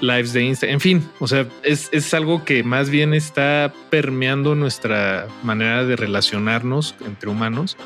lives 0.00 0.32
de 0.32 0.42
Insta, 0.44 0.66
en 0.68 0.78
fin, 0.78 1.08
o 1.18 1.26
sea, 1.26 1.44
es, 1.64 1.88
es, 1.90 2.14
algo 2.14 2.44
que 2.44 2.62
más 2.62 2.88
bien 2.88 3.14
está 3.14 3.72
permeando 3.90 4.54
nuestra 4.54 5.26
manera 5.42 5.84
de 5.84 5.96
relacionarnos 5.96 6.94
entre 7.04 7.28
humanos. 7.28 7.76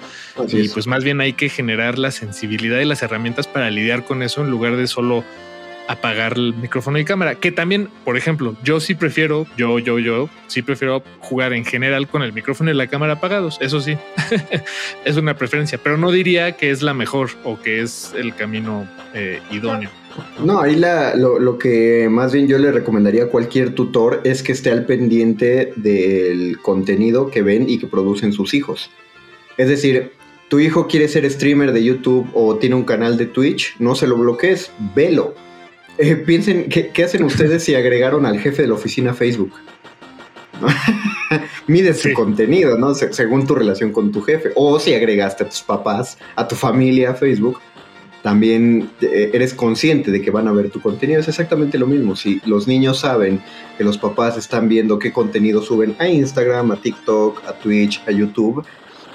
Y 0.49 0.69
pues 0.69 0.87
más 0.87 1.05
bien 1.05 1.23
hay 1.23 1.33
que 1.33 1.49
generar 1.49 1.99
la 1.99 2.11
sensibilidad 2.11 2.81
y 2.81 2.85
las 2.85 3.03
herramientas 3.03 3.49
para 3.49 3.71
lidiar 3.71 4.05
con 4.05 4.23
eso 4.23 4.43
en 4.43 4.51
lugar 4.51 4.77
de 4.77 4.87
solo 4.87 5.25
apagar 5.89 6.35
el 6.35 6.55
micrófono 6.55 6.99
y 6.99 7.05
cámara. 7.05 7.35
Que 7.35 7.53
también, 7.53 7.89
por 8.05 8.17
ejemplo, 8.17 8.55
yo 8.63 8.81
sí 8.81 8.95
prefiero, 8.95 9.47
yo, 9.57 9.79
yo, 9.79 9.99
yo, 9.99 10.29
sí 10.47 10.63
prefiero 10.63 11.03
jugar 11.21 11.53
en 11.53 11.65
general 11.65 12.09
con 12.09 12.23
el 12.23 12.33
micrófono 12.33 12.71
y 12.71 12.75
la 12.75 12.87
cámara 12.87 13.15
apagados. 13.15 13.59
Eso 13.61 13.81
sí, 13.81 13.97
es 15.05 15.17
una 15.17 15.37
preferencia, 15.37 15.79
pero 15.83 15.97
no 15.97 16.11
diría 16.11 16.53
que 16.53 16.71
es 16.71 16.83
la 16.83 16.95
mejor 16.95 17.31
o 17.45 17.61
que 17.61 17.83
es 17.83 18.13
el 18.17 18.35
camino 18.35 18.89
eh, 19.15 19.41
idóneo. 19.51 19.91
No, 20.45 20.61
ahí 20.61 20.77
lo, 20.77 21.39
lo, 21.39 21.59
que 21.59 22.09
más 22.11 22.33
bien 22.33 22.47
yo 22.47 22.59
le 22.59 22.71
recomendaría 22.71 23.25
a 23.25 23.27
cualquier 23.29 23.75
tutor 23.75 24.21
es 24.25 24.43
que 24.43 24.53
esté 24.53 24.71
al 24.71 24.85
pendiente 24.85 25.73
del 25.77 26.59
contenido 26.61 27.31
que 27.31 27.41
ven 27.41 27.69
y 27.69 27.79
que 27.79 27.87
producen 27.87 28.33
sus 28.33 28.53
hijos. 28.53 28.91
Es 29.57 29.69
decir, 29.69 30.13
tu 30.49 30.61
hijo 30.61 30.87
quiere 30.87 31.09
ser 31.09 31.31
streamer 31.31 31.73
de 31.73 31.83
YouTube 31.83 32.29
o 32.35 32.57
tiene 32.57 32.75
un 32.75 32.85
canal 32.85 33.17
de 33.17 33.25
Twitch, 33.25 33.75
no 33.79 33.95
se 33.95 34.07
lo 34.07 34.19
bloquees, 34.19 34.71
velo. 34.95 35.35
Eh, 35.99 36.17
piensen, 36.17 36.69
¿qué, 36.69 37.05
hacen 37.05 37.23
ustedes 37.25 37.65
si 37.65 37.75
agregaron 37.75 38.27
al 38.27 38.39
jefe 38.41 38.63
de 38.63 38.69
la 38.69 38.75
oficina 38.75 39.15
Facebook? 39.15 39.53
Mide 41.67 41.95
su 41.95 42.13
contenido, 42.13 42.79
¿no? 42.79 42.95
según 42.95 43.47
tu 43.47 43.55
relación 43.55 43.93
con 43.93 44.11
tu 44.11 44.23
jefe. 44.23 44.51
O 44.55 44.79
si 44.79 44.95
agregaste 44.95 45.45
a 45.45 45.49
tus 45.49 45.63
papás, 45.63 46.19
a 46.37 46.49
tu 46.49 46.55
familia 46.55 47.11
a 47.11 47.15
Facebook, 47.15 47.59
también 48.23 48.91
eh, 49.01 49.31
eres 49.33 49.53
consciente 49.53 50.11
de 50.11 50.23
que 50.23 50.31
van 50.31 50.49
a 50.49 50.53
ver 50.53 50.71
tu 50.71 50.81
contenido. 50.81 51.21
Es 51.21 51.29
exactamente 51.29 51.79
lo 51.79 51.87
mismo. 51.87 52.17
Si 52.17 52.41
los 52.47 52.69
niños 52.69 53.01
saben 53.01 53.43
que 53.77 53.85
los 53.85 53.99
papás 53.99 54.37
están 54.37 54.69
viendo 54.69 54.99
qué 54.99 55.13
contenido 55.13 55.61
suben 55.61 55.97
a 55.99 56.09
Instagram, 56.09 56.71
a 56.71 56.77
TikTok, 56.77 57.45
a 57.47 57.53
Twitch, 57.55 58.03
a 58.07 58.13
YouTube, 58.13 58.65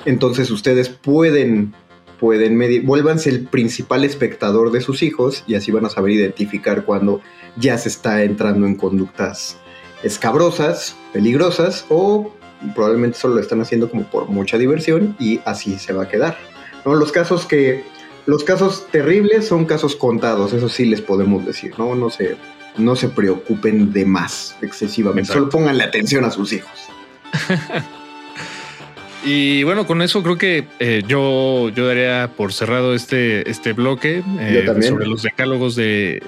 entonces 0.06 0.52
ustedes 0.52 0.90
pueden, 0.90 1.74
pueden 2.20 2.56
medir, 2.56 2.84
vuélvanse 2.84 3.30
el 3.30 3.46
principal 3.46 4.04
espectador 4.04 4.72
de 4.72 4.82
sus 4.82 5.04
hijos 5.04 5.44
y 5.48 5.56
así 5.56 5.72
van 5.72 5.86
a 5.86 5.90
saber 5.90 6.12
identificar 6.12 6.86
cuando 6.86 7.22
ya 7.56 7.78
se 7.78 7.90
está 7.90 8.24
entrando 8.24 8.66
en 8.66 8.76
conductas 8.76 9.58
escabrosas, 10.04 10.96
peligrosas 11.14 11.86
o 11.90 12.34
probablemente 12.74 13.18
solo 13.18 13.36
lo 13.36 13.42
están 13.42 13.62
haciendo 13.62 13.90
como 13.90 14.04
por 14.04 14.30
mucha 14.30 14.58
diversión 14.58 15.16
y 15.20 15.40
así 15.46 15.78
se 15.78 15.94
va 15.94 16.04
a 16.04 16.10
quedar. 16.10 16.38
¿no? 16.86 16.96
Los 16.96 17.12
casos 17.12 17.46
que 17.46 17.84
los 18.26 18.44
casos 18.44 18.88
terribles 18.92 19.48
son 19.48 19.66
casos 19.66 19.96
contados, 19.96 20.52
eso 20.52 20.68
sí 20.68 20.86
les 20.86 21.02
podemos 21.02 21.46
decir, 21.46 21.74
¿no? 21.78 21.96
No 21.96 22.10
se, 22.10 22.36
no 22.78 22.98
se 22.98 23.08
preocupen 23.08 23.94
de 23.94 24.06
más 24.06 24.58
excesivamente, 24.62 25.32
solo 25.32 25.50
pongan 25.50 25.78
la 25.78 25.86
atención 25.86 26.26
a 26.26 26.32
sus 26.32 26.52
hijos. 26.52 26.90
Y 29.24 29.64
bueno, 29.64 29.88
con 29.88 30.02
eso 30.02 30.24
creo 30.24 30.38
que 30.38 30.66
eh, 30.80 31.04
yo, 31.08 31.70
yo 31.70 31.88
daría 31.88 32.32
por 32.36 32.54
cerrado 32.54 32.94
este, 32.94 33.50
este 33.50 33.74
bloque 33.74 34.24
eh, 34.40 34.66
sobre 34.88 35.08
los 35.08 35.24
decálogos 35.24 35.76
de, 35.76 36.22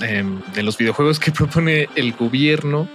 em, 0.00 0.40
de 0.54 0.62
los 0.62 0.76
videojuegos 0.76 1.20
que 1.20 1.30
propone 1.32 1.88
el 1.94 2.12
gobierno. 2.12 2.88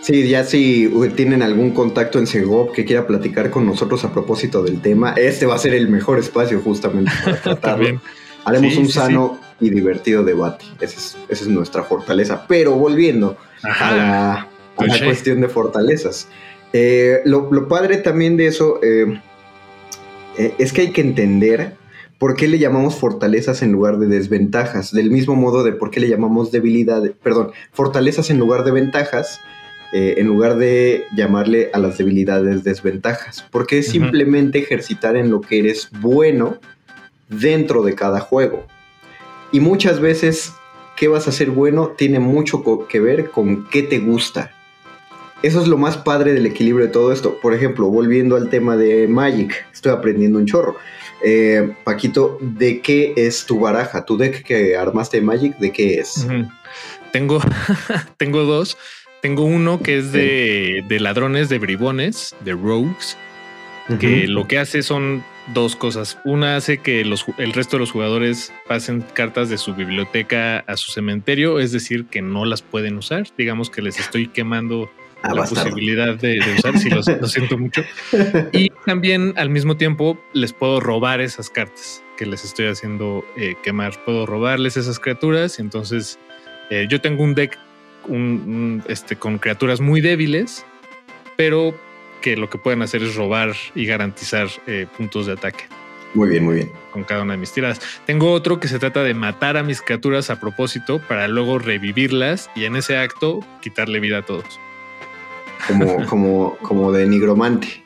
Sí, 0.00 0.28
ya 0.28 0.44
si 0.44 0.90
tienen 1.16 1.42
algún 1.42 1.72
contacto 1.72 2.18
en 2.18 2.26
Segov 2.26 2.72
que 2.72 2.84
quiera 2.84 3.06
platicar 3.06 3.50
con 3.50 3.66
nosotros 3.66 4.04
a 4.04 4.12
propósito 4.12 4.62
del 4.62 4.80
tema, 4.80 5.12
este 5.14 5.44
va 5.44 5.56
a 5.56 5.58
ser 5.58 5.74
el 5.74 5.88
mejor 5.88 6.18
espacio 6.18 6.60
justamente 6.60 7.10
para 7.24 7.36
tratarlo. 7.42 8.00
Haremos 8.44 8.76
un 8.76 8.88
sano 8.88 9.40
y 9.60 9.70
divertido 9.70 10.24
debate. 10.24 10.64
Esa 10.80 11.18
es, 11.28 11.48
nuestra 11.48 11.82
fortaleza. 11.82 12.46
Pero 12.46 12.72
volviendo 12.72 13.36
a 13.62 13.96
la, 13.96 14.48
a 14.78 14.86
la 14.86 15.04
cuestión 15.04 15.40
de 15.40 15.48
fortalezas. 15.48 16.28
Eh, 16.72 17.20
lo, 17.24 17.68
padre 17.68 17.96
también 17.98 18.36
de 18.36 18.46
eso 18.46 18.78
eh, 18.82 19.20
eh, 20.36 20.54
es 20.58 20.72
que 20.72 20.82
hay 20.82 20.92
que 20.92 21.00
entender 21.00 21.74
por 22.18 22.34
qué 22.34 22.46
le 22.46 22.58
llamamos 22.58 22.96
fortalezas 22.96 23.62
en 23.62 23.72
lugar 23.72 23.98
de 23.98 24.06
desventajas, 24.06 24.92
del 24.92 25.10
mismo 25.10 25.34
modo 25.34 25.62
de 25.62 25.72
por 25.72 25.90
qué 25.90 26.00
le 26.00 26.08
llamamos 26.08 26.50
debilidades, 26.50 27.12
perdón, 27.22 27.52
fortalezas 27.72 28.28
en 28.30 28.38
lugar 28.38 28.64
de 28.64 28.72
ventajas, 28.72 29.40
en 29.90 30.26
lugar 30.26 30.58
de 30.58 31.04
llamarle 31.16 31.70
a 31.72 31.78
las 31.78 31.96
debilidades 31.96 32.62
desventajas, 32.62 33.46
porque 33.50 33.78
es 33.78 33.88
simplemente 33.88 34.58
ejercitar 34.58 35.16
en 35.16 35.30
lo 35.30 35.40
que 35.40 35.60
eres 35.60 35.88
bueno 36.00 36.58
dentro 37.30 37.82
de 37.82 37.94
cada 37.94 38.20
juego. 38.20 38.66
Y 39.50 39.60
muchas 39.60 40.00
veces, 40.00 40.52
¿qué 40.96 41.08
vas 41.08 41.26
a 41.26 41.30
hacer 41.30 41.50
bueno? 41.50 41.94
Tiene 41.96 42.18
mucho 42.18 42.62
que 42.86 43.00
ver 43.00 43.30
con 43.30 43.66
qué 43.70 43.82
te 43.82 43.98
gusta 43.98 44.57
eso 45.42 45.60
es 45.60 45.68
lo 45.68 45.76
más 45.76 45.96
padre 45.96 46.32
del 46.32 46.46
equilibrio 46.46 46.86
de 46.86 46.92
todo 46.92 47.12
esto. 47.12 47.38
Por 47.40 47.54
ejemplo, 47.54 47.88
volviendo 47.88 48.36
al 48.36 48.48
tema 48.48 48.76
de 48.76 49.06
Magic, 49.06 49.66
estoy 49.72 49.92
aprendiendo 49.92 50.38
un 50.38 50.46
chorro. 50.46 50.76
Eh, 51.22 51.74
Paquito, 51.84 52.38
¿de 52.40 52.80
qué 52.80 53.12
es 53.16 53.44
tu 53.46 53.60
baraja? 53.60 54.04
¿Tu 54.04 54.16
deck 54.16 54.42
que 54.42 54.76
armaste 54.76 55.18
de 55.18 55.22
Magic, 55.22 55.56
de 55.58 55.72
qué 55.72 55.94
es? 55.94 56.26
Tengo, 57.12 57.40
tengo 58.16 58.44
dos. 58.44 58.76
Tengo 59.20 59.44
uno 59.44 59.80
que 59.82 59.98
es 59.98 60.12
de, 60.12 60.84
ladrones, 61.00 61.48
de 61.48 61.58
bribones, 61.58 62.36
de 62.44 62.52
rogues, 62.52 63.16
que 63.98 64.28
lo 64.28 64.46
que 64.46 64.58
hace 64.58 64.82
son 64.84 65.24
dos 65.54 65.74
cosas. 65.74 66.18
Una 66.24 66.54
hace 66.54 66.78
que 66.78 67.04
los, 67.04 67.24
el 67.38 67.52
resto 67.52 67.76
de 67.76 67.80
los 67.80 67.90
jugadores 67.90 68.52
pasen 68.68 69.04
cartas 69.14 69.48
de 69.48 69.58
su 69.58 69.74
biblioteca 69.74 70.60
a 70.60 70.76
su 70.76 70.92
cementerio, 70.92 71.58
es 71.58 71.72
decir, 71.72 72.06
que 72.06 72.22
no 72.22 72.44
las 72.44 72.62
pueden 72.62 72.96
usar. 72.96 73.26
Digamos 73.36 73.70
que 73.70 73.82
les 73.82 73.98
estoy 73.98 74.28
quemando 74.28 74.88
la 75.22 75.44
posibilidad 75.44 76.14
de, 76.16 76.38
usar, 76.56 76.78
si 76.78 76.90
lo, 76.90 77.02
siento 77.02 77.58
mucho. 77.58 77.82
Y 78.52 78.70
también 78.86 79.34
al 79.36 79.50
mismo 79.50 79.76
tiempo 79.76 80.18
les 80.32 80.52
puedo 80.52 80.80
robar 80.80 81.20
esas 81.20 81.50
cartas 81.50 82.02
que 82.16 82.26
les 82.26 82.44
estoy 82.44 82.66
haciendo 82.66 83.24
eh, 83.36 83.54
quemar. 83.62 84.04
Puedo 84.04 84.26
robarles 84.26 84.76
esas 84.76 84.98
criaturas 84.98 85.58
y 85.58 85.62
entonces 85.62 86.18
eh, 86.70 86.86
yo 86.88 87.00
tengo 87.00 87.22
un 87.22 87.34
deck 87.34 87.58
este, 88.88 89.16
con 89.16 89.38
criaturas 89.38 89.80
muy 89.80 90.00
débiles, 90.00 90.64
pero 91.36 91.74
que 92.22 92.36
lo 92.36 92.48
que 92.48 92.58
pueden 92.58 92.82
hacer 92.82 93.02
es 93.02 93.14
robar 93.14 93.54
y 93.74 93.86
garantizar 93.86 94.48
eh, 94.66 94.86
puntos 94.96 95.26
de 95.26 95.32
ataque. 95.32 95.64
Muy 96.14 96.30
bien, 96.30 96.44
muy 96.44 96.54
bien. 96.54 96.72
Con 96.90 97.04
cada 97.04 97.22
una 97.22 97.34
de 97.34 97.38
mis 97.38 97.52
tiradas. 97.52 97.80
Tengo 98.06 98.32
otro 98.32 98.58
que 98.60 98.66
se 98.66 98.78
trata 98.78 99.02
de 99.02 99.12
matar 99.12 99.58
a 99.58 99.62
mis 99.62 99.82
criaturas 99.82 100.30
a 100.30 100.40
propósito 100.40 101.00
para 101.06 101.28
luego 101.28 101.58
revivirlas 101.58 102.50
y 102.56 102.64
en 102.64 102.76
ese 102.76 102.96
acto 102.96 103.40
quitarle 103.60 104.00
vida 104.00 104.18
a 104.18 104.22
todos 104.22 104.58
como, 105.66 106.06
como, 106.06 106.56
como 106.62 106.92
de 106.92 107.06
nigromante. 107.06 107.84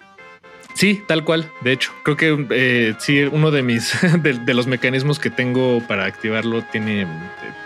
Sí, 0.74 1.02
tal 1.06 1.24
cual. 1.24 1.50
De 1.60 1.72
hecho, 1.72 1.92
creo 2.02 2.16
que 2.16 2.46
eh, 2.50 2.94
sí, 2.98 3.22
uno 3.24 3.50
de 3.50 3.62
mis 3.62 3.92
de, 4.22 4.54
los 4.54 4.66
mecanismos 4.66 5.18
que 5.18 5.30
tengo 5.30 5.80
para 5.86 6.06
activarlo 6.06 6.62
tiene, 6.72 7.06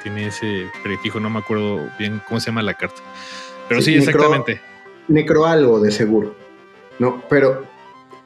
tiene 0.03 0.27
ese 0.27 0.67
prefijo. 0.83 1.21
No 1.21 1.31
me 1.31 1.39
acuerdo 1.39 1.89
bien 1.99 2.21
cómo 2.27 2.41
se 2.41 2.47
llama 2.47 2.63
la 2.63 2.75
carta. 2.75 3.01
Pero 3.69 3.81
sí, 3.81 3.95
exactamente. 3.95 4.61
Necro 5.09 5.47
algo 5.47 5.81
de 5.81 5.93
seguro. 5.93 6.35
No, 6.99 7.23
pero 7.29 7.65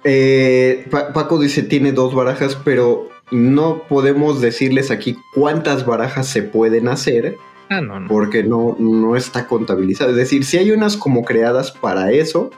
eh, 0.04 0.86
Paco 0.90 1.38
dice 1.38 1.62
tiene 1.62 1.92
dos 1.92 2.14
barajas, 2.14 2.56
pero 2.56 3.08
no 3.30 3.82
podemos 3.88 4.40
decirles 4.40 4.90
aquí 4.90 5.16
cuántas 5.34 5.84
barajas 5.84 6.26
se 6.26 6.42
pueden 6.42 6.88
hacer 6.88 7.36
Ah, 7.72 7.80
porque 8.08 8.42
no, 8.42 8.76
no 8.80 9.14
está 9.14 9.46
contabilizado. 9.46 10.10
Es 10.10 10.16
decir, 10.16 10.44
si 10.44 10.58
hay 10.58 10.72
unas 10.72 10.96
como 10.96 11.24
creadas 11.24 11.70
para 11.70 12.10
eso 12.10 12.50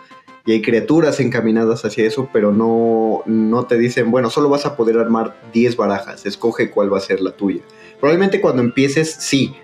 y 0.46 0.52
hay 0.52 0.62
criaturas 0.62 1.20
encaminadas 1.20 1.84
hacia 1.84 2.06
eso, 2.06 2.30
pero 2.32 2.50
no, 2.50 3.22
no 3.26 3.66
te 3.66 3.76
dicen, 3.76 4.10
bueno, 4.10 4.30
solo 4.30 4.48
vas 4.48 4.64
a 4.64 4.74
poder 4.74 4.98
armar 4.98 5.36
10 5.52 5.76
barajas, 5.76 6.24
escoge 6.24 6.70
cuál 6.70 6.90
va 6.90 6.96
a 6.96 7.02
ser 7.02 7.20
la 7.20 7.32
tuya. 7.32 7.60
Probablemente 8.00 8.40
cuando 8.40 8.62
empieces, 8.62 9.14
sí, 9.20 9.54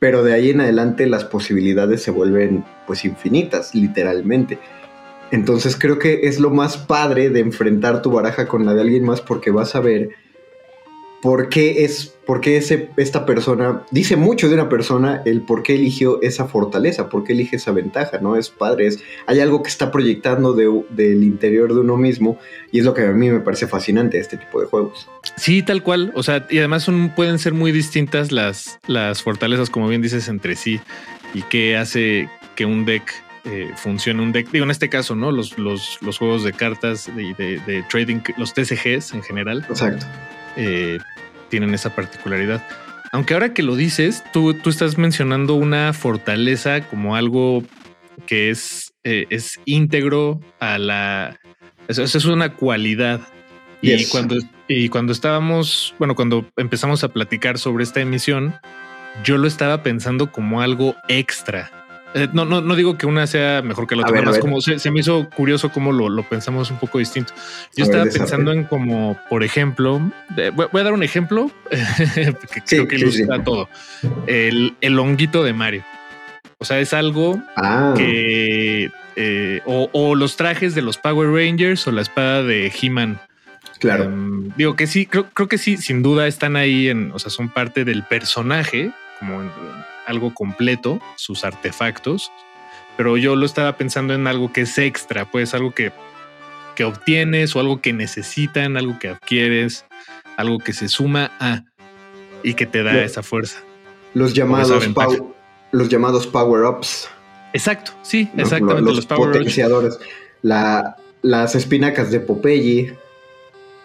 pero 0.00 0.24
de 0.24 0.34
ahí 0.34 0.50
en 0.50 0.62
adelante 0.62 1.06
las 1.06 1.24
posibilidades 1.24 2.02
se 2.02 2.10
vuelven 2.10 2.64
pues 2.84 3.04
infinitas, 3.04 3.76
literalmente. 3.76 4.58
Entonces 5.30 5.76
creo 5.76 6.00
que 6.00 6.22
es 6.24 6.40
lo 6.40 6.50
más 6.50 6.76
padre 6.76 7.30
de 7.30 7.38
enfrentar 7.38 8.02
tu 8.02 8.10
baraja 8.10 8.48
con 8.48 8.66
la 8.66 8.74
de 8.74 8.80
alguien 8.80 9.04
más 9.04 9.20
porque 9.20 9.52
vas 9.52 9.76
a 9.76 9.80
ver 9.80 10.10
por 11.20 11.48
qué 11.48 11.84
es, 11.84 12.14
por 12.26 12.46
ese, 12.46 12.90
esta 12.96 13.26
persona, 13.26 13.82
dice 13.90 14.16
mucho 14.16 14.48
de 14.48 14.54
una 14.54 14.68
persona 14.68 15.22
el 15.24 15.42
por 15.42 15.62
qué 15.62 15.74
eligió 15.74 16.22
esa 16.22 16.46
fortaleza, 16.46 17.08
por 17.08 17.24
qué 17.24 17.32
elige 17.32 17.56
esa 17.56 17.72
ventaja, 17.72 18.18
¿no? 18.18 18.36
Es 18.36 18.50
padre, 18.50 18.86
es, 18.86 19.00
hay 19.26 19.40
algo 19.40 19.62
que 19.62 19.68
está 19.68 19.90
proyectando 19.90 20.52
del 20.52 21.24
interior 21.24 21.74
de 21.74 21.80
uno 21.80 21.96
mismo 21.96 22.38
y 22.70 22.78
es 22.78 22.84
lo 22.84 22.94
que 22.94 23.02
a 23.02 23.12
mí 23.12 23.30
me 23.30 23.40
parece 23.40 23.66
fascinante 23.66 24.16
de 24.16 24.22
este 24.22 24.36
tipo 24.36 24.60
de 24.60 24.66
juegos. 24.66 25.08
Sí, 25.36 25.62
tal 25.62 25.82
cual, 25.82 26.12
o 26.14 26.22
sea, 26.22 26.46
y 26.50 26.58
además 26.58 26.84
son, 26.84 27.12
pueden 27.14 27.38
ser 27.38 27.54
muy 27.54 27.72
distintas 27.72 28.30
las, 28.30 28.78
las 28.86 29.22
fortalezas, 29.22 29.70
como 29.70 29.88
bien 29.88 30.02
dices, 30.02 30.28
entre 30.28 30.54
sí 30.54 30.80
y 31.34 31.42
qué 31.42 31.76
hace 31.76 32.28
que 32.54 32.64
un 32.64 32.84
deck 32.84 33.12
eh, 33.44 33.70
funcione 33.76 34.22
un 34.22 34.32
deck. 34.32 34.50
Digo, 34.50 34.64
en 34.64 34.70
este 34.70 34.88
caso, 34.88 35.14
¿no? 35.14 35.32
Los, 35.32 35.58
los, 35.58 35.98
los 36.02 36.18
juegos 36.18 36.44
de 36.44 36.52
cartas 36.52 37.10
de, 37.14 37.34
de, 37.34 37.82
trading, 37.90 38.20
los 38.36 38.52
TCGs 38.52 39.14
en 39.14 39.22
general. 39.22 39.64
Exacto. 39.68 40.06
Eh, 40.56 40.98
tienen 41.48 41.74
esa 41.74 41.94
particularidad. 41.94 42.66
Aunque 43.12 43.34
ahora 43.34 43.54
que 43.54 43.62
lo 43.62 43.76
dices, 43.76 44.22
tú, 44.32 44.54
tú 44.54 44.70
estás 44.70 44.98
mencionando 44.98 45.54
una 45.54 45.92
fortaleza 45.92 46.82
como 46.88 47.16
algo 47.16 47.62
que 48.26 48.50
es, 48.50 48.92
eh, 49.04 49.26
es 49.30 49.60
íntegro 49.64 50.40
a 50.60 50.78
la... 50.78 51.38
Eso, 51.88 52.02
es 52.02 52.24
una 52.26 52.54
cualidad. 52.54 53.20
Y, 53.80 54.04
cuando, 54.06 54.36
y 54.66 54.88
cuando 54.88 55.12
estábamos, 55.12 55.94
bueno, 55.98 56.14
cuando 56.14 56.46
empezamos 56.56 57.04
a 57.04 57.08
platicar 57.08 57.58
sobre 57.58 57.84
esta 57.84 58.00
emisión, 58.00 58.54
yo 59.24 59.38
lo 59.38 59.46
estaba 59.46 59.82
pensando 59.82 60.30
como 60.30 60.60
algo 60.60 60.94
extra. 61.08 61.70
Eh, 62.14 62.28
no, 62.32 62.44
no, 62.44 62.60
no 62.60 62.74
digo 62.74 62.96
que 62.96 63.06
una 63.06 63.26
sea 63.26 63.60
mejor 63.62 63.86
que 63.86 63.94
la 63.94 64.02
otra, 64.02 64.22
más 64.22 64.38
como 64.38 64.60
se, 64.60 64.90
me 64.90 65.00
hizo 65.00 65.28
curioso 65.30 65.70
cómo 65.70 65.92
lo, 65.92 66.22
pensamos 66.22 66.70
un 66.70 66.78
poco 66.78 66.98
distinto. 66.98 67.34
Yo 67.76 67.84
estaba 67.84 68.04
pensando 68.04 68.52
en 68.52 68.64
como, 68.64 69.18
por 69.28 69.44
ejemplo, 69.44 70.00
voy, 70.54 70.80
a 70.80 70.84
dar 70.84 70.92
un 70.92 71.02
ejemplo 71.02 71.50
que 72.14 72.62
creo 72.66 72.88
que 72.88 72.96
ilustra 72.96 73.42
todo. 73.44 73.68
El, 74.26 74.74
el 74.80 74.98
honguito 74.98 75.44
de 75.44 75.52
Mario. 75.52 75.84
O 76.58 76.64
sea, 76.64 76.80
es 76.80 76.92
algo 76.92 77.40
ah. 77.56 77.94
que 77.96 78.90
eh, 79.20 79.60
o, 79.64 80.14
los 80.14 80.36
trajes 80.36 80.74
de 80.74 80.82
los 80.82 80.96
Power 80.96 81.28
Rangers 81.28 81.86
o 81.86 81.92
la 81.92 82.02
espada 82.02 82.42
de 82.42 82.72
He-Man. 82.80 83.20
Claro. 83.80 84.04
Em, 84.04 84.50
digo 84.56 84.76
que 84.76 84.86
sí, 84.86 85.06
creo, 85.06 85.28
creo, 85.32 85.48
que 85.48 85.58
sí, 85.58 85.76
sin 85.76 86.02
duda 86.02 86.26
están 86.26 86.56
ahí 86.56 86.88
en, 86.88 87.12
o 87.12 87.18
sea, 87.18 87.30
son 87.30 87.48
parte 87.48 87.84
del 87.84 88.02
personaje, 88.04 88.92
como 89.20 89.42
en, 89.42 89.50
algo 90.08 90.34
completo, 90.34 91.00
sus 91.16 91.44
artefactos, 91.44 92.32
pero 92.96 93.16
yo 93.16 93.36
lo 93.36 93.46
estaba 93.46 93.76
pensando 93.76 94.14
en 94.14 94.26
algo 94.26 94.52
que 94.52 94.62
es 94.62 94.76
extra, 94.78 95.30
pues 95.30 95.54
algo 95.54 95.70
que, 95.72 95.92
que 96.74 96.84
obtienes 96.84 97.54
o 97.54 97.60
algo 97.60 97.80
que 97.80 97.92
necesitan, 97.92 98.76
algo 98.76 98.98
que 98.98 99.08
adquieres, 99.08 99.84
algo 100.36 100.58
que 100.58 100.72
se 100.72 100.88
suma 100.88 101.30
a 101.38 101.62
y 102.42 102.54
que 102.54 102.66
te 102.66 102.82
da 102.82 103.02
esa 103.04 103.22
fuerza. 103.22 103.60
Los 104.14 104.34
llamados, 104.34 104.84
los 105.70 105.88
llamados 105.88 106.26
power-ups. 106.26 107.08
Exacto, 107.52 107.92
sí, 108.02 108.28
exactamente. 108.36 108.92
Los, 108.92 109.06
potenciadores. 109.06 109.98
La, 110.42 110.96
las 111.22 111.54
espinacas 111.54 112.10
de 112.10 112.20
Popeye. 112.20 112.96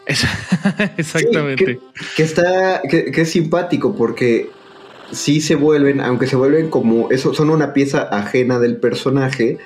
Exactamente. 0.98 1.80
que, 2.16 2.24
está, 2.24 2.82
que, 2.90 3.12
es 3.14 3.32
simpático 3.32 3.96
porque 3.96 4.52
sí 5.12 5.42
se 5.42 5.56
vuelven, 5.56 6.02
aunque 6.02 6.28
se 6.28 6.36
vuelven 6.36 6.70
como, 6.70 7.12
eso 7.12 7.34
son 7.34 7.50
una 7.50 7.74
pieza 7.74 8.04
ajena 8.04 8.60
del 8.60 8.78
personaje, 8.78 9.58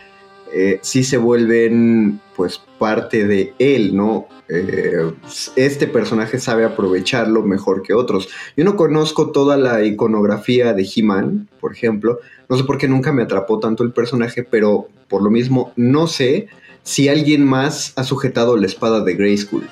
eh, 0.54 0.80
sí 0.82 1.04
se 1.04 1.18
vuelven 1.18 2.20
pues 2.36 2.62
parte 2.80 3.28
de 3.28 3.54
él, 3.60 3.96
¿no? 3.96 4.28
Eh, 4.50 5.12
este 5.56 5.88
personaje 5.88 6.40
sabe 6.40 6.64
aprovecharlo 6.64 7.44
mejor 7.44 7.82
que 7.82 7.94
otros. 7.94 8.30
Yo 8.56 8.64
no 8.64 8.78
conozco 8.78 9.32
toda 9.32 9.58
la 9.58 9.84
iconografía 9.84 10.74
de 10.74 10.88
He-Man, 10.96 11.50
por 11.60 11.74
ejemplo, 11.74 12.20
no 12.48 12.58
sé 12.58 12.64
por 12.64 12.78
qué 12.78 12.88
nunca 12.88 13.12
me 13.12 13.24
atrapó 13.24 13.60
tanto 13.60 13.84
el 13.84 13.92
personaje, 13.92 14.44
pero 14.44 14.88
por 15.10 15.22
lo 15.22 15.30
mismo 15.30 15.74
no 15.76 16.08
sé 16.08 16.48
si 16.84 17.10
alguien 17.10 17.46
más 17.46 17.92
ha 17.98 18.04
sujetado 18.04 18.56
la 18.56 18.68
espada 18.68 19.04
de 19.04 19.16
Grayskull. 19.16 19.68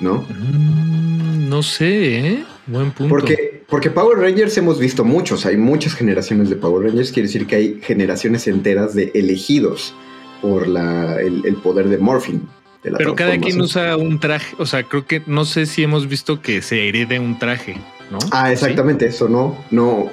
¿No? 0.00 0.26
Mm, 0.28 1.48
no 1.48 1.62
sé, 1.62 2.18
¿eh? 2.18 2.44
Buen 2.66 2.90
punto. 2.92 3.14
Porque, 3.14 3.62
porque 3.68 3.90
Power 3.90 4.18
Rangers 4.18 4.56
hemos 4.56 4.78
visto 4.78 5.04
muchos, 5.04 5.44
hay 5.46 5.56
muchas 5.56 5.94
generaciones 5.94 6.48
de 6.50 6.56
Power 6.56 6.86
Rangers, 6.86 7.12
quiere 7.12 7.26
decir 7.26 7.46
que 7.46 7.56
hay 7.56 7.80
generaciones 7.82 8.46
enteras 8.46 8.94
de 8.94 9.10
elegidos 9.14 9.94
por 10.40 10.66
la, 10.66 11.20
el, 11.20 11.56
poder 11.62 11.88
de 11.88 11.98
Morphin. 11.98 12.48
Pero 12.82 13.14
cada 13.14 13.38
quien 13.38 13.60
usa 13.60 13.96
un 13.96 14.20
traje, 14.20 14.54
o 14.58 14.66
sea, 14.66 14.82
creo 14.82 15.06
que 15.06 15.22
no 15.26 15.46
sé 15.46 15.64
si 15.64 15.82
hemos 15.82 16.06
visto 16.06 16.42
que 16.42 16.60
se 16.60 16.86
herede 16.86 17.18
un 17.18 17.38
traje, 17.38 17.76
¿no? 18.10 18.18
Ah, 18.30 18.52
exactamente, 18.52 19.06
eso, 19.06 19.26
no, 19.26 19.56
no, 19.70 20.10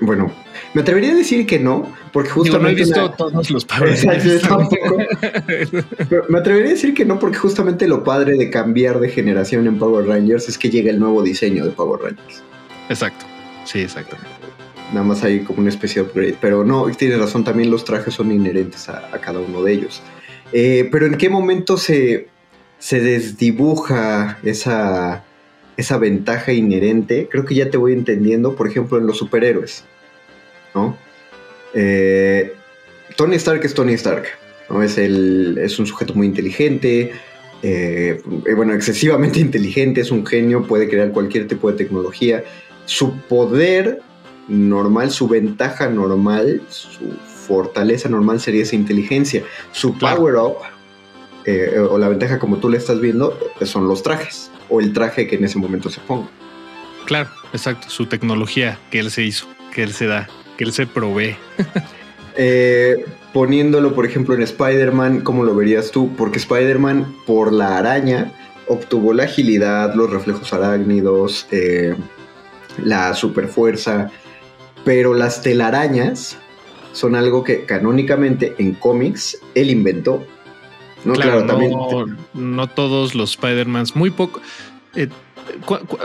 bueno, 0.00 0.32
me 0.74 0.82
atrevería 0.82 1.12
a 1.12 1.14
decir 1.14 1.46
que 1.46 1.58
no, 1.58 1.92
porque 2.12 2.30
justamente. 2.30 2.62
no 2.62 2.68
he 2.68 2.74
visto 2.74 3.10
todos 3.12 3.50
los 3.50 3.64
Power 3.64 3.92
me 6.28 6.38
atrevería 6.38 6.70
a 6.70 6.74
decir 6.74 6.94
que 6.94 7.04
no, 7.04 7.18
porque 7.18 7.38
justamente 7.38 7.88
lo 7.88 8.04
padre 8.04 8.36
de 8.36 8.50
cambiar 8.50 9.00
de 9.00 9.08
generación 9.08 9.66
en 9.66 9.78
Power 9.78 10.06
Rangers 10.06 10.48
es 10.48 10.56
que 10.56 10.70
llega 10.70 10.90
el 10.90 10.98
nuevo 10.98 11.22
diseño 11.22 11.64
de 11.64 11.72
Power 11.72 12.00
Rangers. 12.00 12.42
Exacto. 12.88 13.26
Sí, 13.64 13.80
exactamente. 13.80 14.30
Nada 14.92 15.04
más 15.04 15.24
hay 15.24 15.40
como 15.40 15.60
una 15.60 15.70
especie 15.70 16.02
de 16.02 16.08
upgrade. 16.08 16.36
Pero 16.40 16.64
no, 16.64 16.86
tiene 16.90 17.16
razón, 17.16 17.44
también 17.44 17.70
los 17.70 17.84
trajes 17.84 18.14
son 18.14 18.30
inherentes 18.30 18.88
a, 18.88 19.10
cada 19.20 19.40
uno 19.40 19.62
de 19.62 19.72
ellos. 19.72 20.02
Eh, 20.52 20.88
pero 20.92 21.06
¿en 21.06 21.16
qué 21.16 21.28
momento 21.28 21.76
se, 21.76 22.28
se 22.78 23.00
desdibuja 23.00 24.38
esa 24.42 25.24
esa 25.76 25.98
ventaja 25.98 26.52
inherente, 26.52 27.28
creo 27.30 27.44
que 27.44 27.54
ya 27.54 27.70
te 27.70 27.76
voy 27.76 27.92
entendiendo, 27.92 28.54
por 28.54 28.68
ejemplo, 28.68 28.98
en 28.98 29.06
los 29.06 29.18
superhéroes, 29.18 29.84
¿no? 30.74 30.96
Eh, 31.74 32.52
Tony 33.16 33.36
Stark 33.36 33.64
es 33.64 33.74
Tony 33.74 33.94
Stark, 33.94 34.26
¿no? 34.68 34.82
Es, 34.82 34.98
el, 34.98 35.58
es 35.58 35.78
un 35.78 35.86
sujeto 35.86 36.14
muy 36.14 36.26
inteligente, 36.26 37.12
eh, 37.62 38.20
bueno, 38.56 38.74
excesivamente 38.74 39.40
inteligente, 39.40 40.00
es 40.00 40.10
un 40.10 40.26
genio, 40.26 40.66
puede 40.66 40.88
crear 40.88 41.10
cualquier 41.12 41.48
tipo 41.48 41.70
de 41.70 41.76
tecnología. 41.76 42.44
Su 42.84 43.16
poder 43.22 44.00
normal, 44.48 45.10
su 45.10 45.28
ventaja 45.28 45.88
normal, 45.88 46.62
su 46.68 47.10
fortaleza 47.46 48.08
normal 48.08 48.40
sería 48.40 48.62
esa 48.62 48.76
inteligencia. 48.76 49.44
Su 49.70 49.96
power 49.98 50.34
up, 50.34 50.56
eh, 51.46 51.78
o 51.78 51.96
la 51.98 52.08
ventaja 52.08 52.38
como 52.38 52.58
tú 52.58 52.68
le 52.68 52.78
estás 52.78 53.00
viendo, 53.00 53.38
son 53.62 53.88
los 53.88 54.02
trajes 54.02 54.50
o 54.72 54.80
el 54.80 54.94
traje 54.94 55.26
que 55.26 55.36
en 55.36 55.44
ese 55.44 55.58
momento 55.58 55.90
se 55.90 56.00
ponga. 56.00 56.28
Claro, 57.04 57.28
exacto, 57.52 57.90
su 57.90 58.06
tecnología 58.06 58.78
que 58.90 59.00
él 59.00 59.10
se 59.10 59.22
hizo, 59.22 59.46
que 59.74 59.82
él 59.82 59.92
se 59.92 60.06
da, 60.06 60.28
que 60.56 60.64
él 60.64 60.72
se 60.72 60.86
provee. 60.86 61.36
Eh, 62.34 63.04
poniéndolo, 63.34 63.94
por 63.94 64.06
ejemplo, 64.06 64.34
en 64.34 64.40
Spider-Man, 64.40 65.20
¿cómo 65.20 65.44
lo 65.44 65.54
verías 65.54 65.90
tú? 65.90 66.16
Porque 66.16 66.38
Spider-Man, 66.38 67.14
por 67.26 67.52
la 67.52 67.76
araña, 67.76 68.32
obtuvo 68.68 69.12
la 69.12 69.24
agilidad, 69.24 69.94
los 69.94 70.10
reflejos 70.10 70.50
arácnidos, 70.54 71.46
eh, 71.50 71.94
la 72.82 73.12
superfuerza, 73.12 74.10
pero 74.82 75.12
las 75.12 75.42
telarañas 75.42 76.38
son 76.92 77.16
algo 77.16 77.44
que 77.44 77.66
canónicamente 77.66 78.54
en 78.56 78.72
cómics 78.76 79.38
él 79.54 79.68
inventó 79.70 80.26
no, 81.04 81.14
claro, 81.14 81.46
también. 81.46 81.72
No, 82.34 82.66
todos 82.68 83.14
los 83.14 83.30
Spider-Mans, 83.32 83.96
muy 83.96 84.10
poco. 84.10 84.40
Eh, 84.94 85.08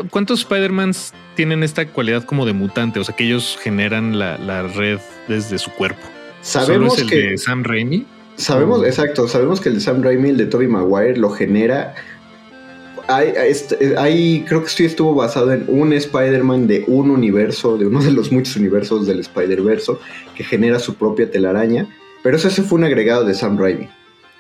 ¿Cuántos 0.09 0.39
Spider-Mans 0.39 1.13
tienen 1.35 1.63
esta 1.63 1.87
cualidad 1.87 2.23
como 2.23 2.45
de 2.45 2.53
mutante? 2.53 2.99
O 2.99 3.03
sea, 3.03 3.15
que 3.15 3.25
ellos 3.25 3.57
generan 3.61 4.17
la, 4.17 4.63
red 4.63 4.99
desde 5.27 5.57
su 5.57 5.71
cuerpo. 5.71 6.01
Sabemos 6.41 6.99
el 6.99 7.09
que. 7.09 7.15
de 7.15 7.37
Sam 7.37 7.63
Raimi? 7.63 8.05
Sabemos, 8.35 8.85
exacto. 8.85 9.27
Sabemos 9.27 9.61
que 9.61 9.69
el 9.69 9.75
de 9.75 9.81
Sam 9.81 10.01
Raimi, 10.01 10.29
el 10.29 10.37
de 10.37 10.45
Tobey 10.45 10.67
Maguire, 10.67 11.17
lo 11.17 11.29
genera. 11.29 11.95
Hay, 13.07 14.43
creo 14.47 14.61
que 14.61 14.67
esto 14.67 14.83
estuvo 14.83 15.15
basado 15.15 15.53
en 15.53 15.63
un 15.67 15.93
Spider-Man 15.93 16.67
de 16.67 16.83
un 16.87 17.09
universo, 17.09 17.77
de 17.77 17.85
uno 17.85 18.03
de 18.03 18.11
los 18.11 18.33
muchos 18.33 18.57
universos 18.57 19.07
del 19.07 19.21
Spider-Verso, 19.21 19.99
que 20.35 20.43
genera 20.43 20.77
su 20.79 20.95
propia 20.95 21.31
telaraña. 21.31 21.87
Pero 22.21 22.35
eso, 22.35 22.49
ese 22.49 22.63
fue 22.63 22.79
un 22.79 22.83
agregado 22.83 23.23
de 23.23 23.33
Sam 23.33 23.57
Raimi 23.57 23.87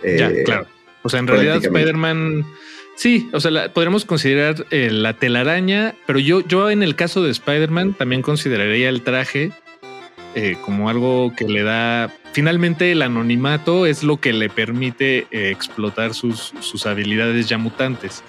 ya, 0.03 0.29
eh, 0.29 0.43
claro. 0.43 0.67
O 1.03 1.09
sea, 1.09 1.19
en 1.19 1.27
realidad 1.27 1.57
Spider-Man... 1.57 2.45
Sí, 2.95 3.29
o 3.31 3.39
sea, 3.39 3.71
podremos 3.73 4.05
considerar 4.05 4.65
eh, 4.71 4.89
la 4.91 5.13
telaraña, 5.13 5.93
pero 6.07 6.17
yo, 6.17 6.41
yo 6.47 6.71
en 6.71 6.81
el 6.81 6.95
caso 6.95 7.21
de 7.21 7.29
Spider-Man 7.29 7.93
también 7.93 8.23
consideraría 8.23 8.89
el 8.89 9.03
traje 9.03 9.51
eh, 10.33 10.57
como 10.65 10.89
algo 10.89 11.31
que 11.37 11.45
le 11.45 11.61
da... 11.61 12.11
Finalmente 12.33 12.91
el 12.91 13.03
anonimato 13.03 13.85
es 13.85 14.03
lo 14.03 14.17
que 14.17 14.33
le 14.33 14.49
permite 14.49 15.27
explotar 15.31 16.15
sus, 16.15 16.53
sus, 16.59 16.87
habilidades 16.87 17.47
ya 17.47 17.59
mutantes, 17.59 18.23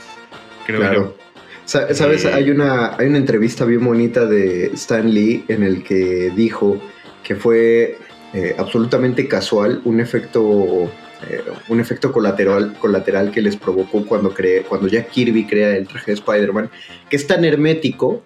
creo 0.66 0.92
yo. 0.92 1.16
Sabes, 1.64 2.24
hay, 2.26 2.50
una, 2.50 2.94
hay 2.96 3.06
una 3.08 3.18
entrevista 3.18 3.64
bien 3.64 3.84
bonita 3.84 4.26
de 4.26 4.66
Stan 4.74 5.12
Lee 5.12 5.44
en 5.48 5.62
el 5.62 5.82
que 5.82 6.30
dijo 6.34 6.80
que 7.22 7.36
fue 7.36 7.98
absolutamente 8.58 9.28
casual 9.28 9.80
un 9.84 10.00
efecto 10.00 10.90
eh, 11.28 11.42
un 11.68 11.80
efecto 11.80 12.12
colateral, 12.12 12.74
colateral 12.78 13.30
que 13.30 13.42
les 13.42 13.56
provocó 13.56 14.06
cuando, 14.06 14.32
cree, 14.32 14.62
cuando 14.62 14.86
ya 14.86 15.06
Kirby 15.06 15.46
crea 15.46 15.76
el 15.76 15.88
traje 15.88 16.12
de 16.12 16.14
Spider-Man, 16.14 16.70
que 17.08 17.16
es 17.16 17.26
tan 17.26 17.44
hermético 17.44 18.22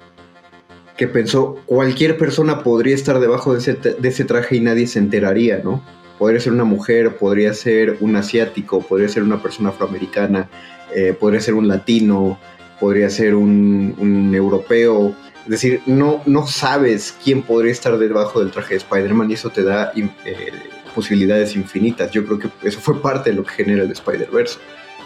que 0.96 1.08
pensó 1.08 1.58
cualquier 1.66 2.18
persona 2.18 2.62
podría 2.62 2.94
estar 2.94 3.18
debajo 3.18 3.54
de 3.54 3.60
ese, 4.02 4.24
traje 4.24 4.56
y 4.56 4.60
nadie 4.60 4.86
se 4.86 4.98
enteraría, 4.98 5.60
¿no? 5.64 5.82
Podría 6.18 6.38
ser 6.38 6.52
una 6.52 6.64
mujer, 6.64 7.16
podría 7.16 7.54
ser 7.54 7.96
un 8.00 8.14
asiático, 8.16 8.82
podría 8.82 9.08
ser 9.08 9.22
una 9.22 9.42
persona 9.42 9.70
afroamericana, 9.70 10.48
eh, 10.94 11.16
podría 11.18 11.40
ser 11.40 11.54
un 11.54 11.66
latino, 11.66 12.38
podría 12.78 13.08
ser 13.08 13.34
un, 13.34 14.32
europeo. 14.34 15.16
Es 15.44 15.50
decir, 15.50 15.80
no, 15.86 16.22
no 16.26 16.46
sabes 16.46 17.16
quién 17.24 17.42
podría 17.42 17.72
estar 17.72 17.98
debajo 17.98 18.40
del 18.40 18.50
traje 18.50 18.74
de 18.74 18.78
Spider-Man 18.78 19.30
y 19.30 19.34
eso 19.34 19.50
te 19.50 19.64
da 19.64 19.92
eh, 19.96 20.52
posibilidades 20.92 21.56
infinitas. 21.56 22.10
Yo 22.10 22.24
creo 22.24 22.38
que 22.38 22.48
eso 22.62 22.80
fue 22.80 23.00
parte 23.00 23.30
de 23.30 23.36
lo 23.36 23.44
que 23.44 23.52
genera 23.52 23.82
el 23.82 23.90
Spider-Verse. 23.90 24.58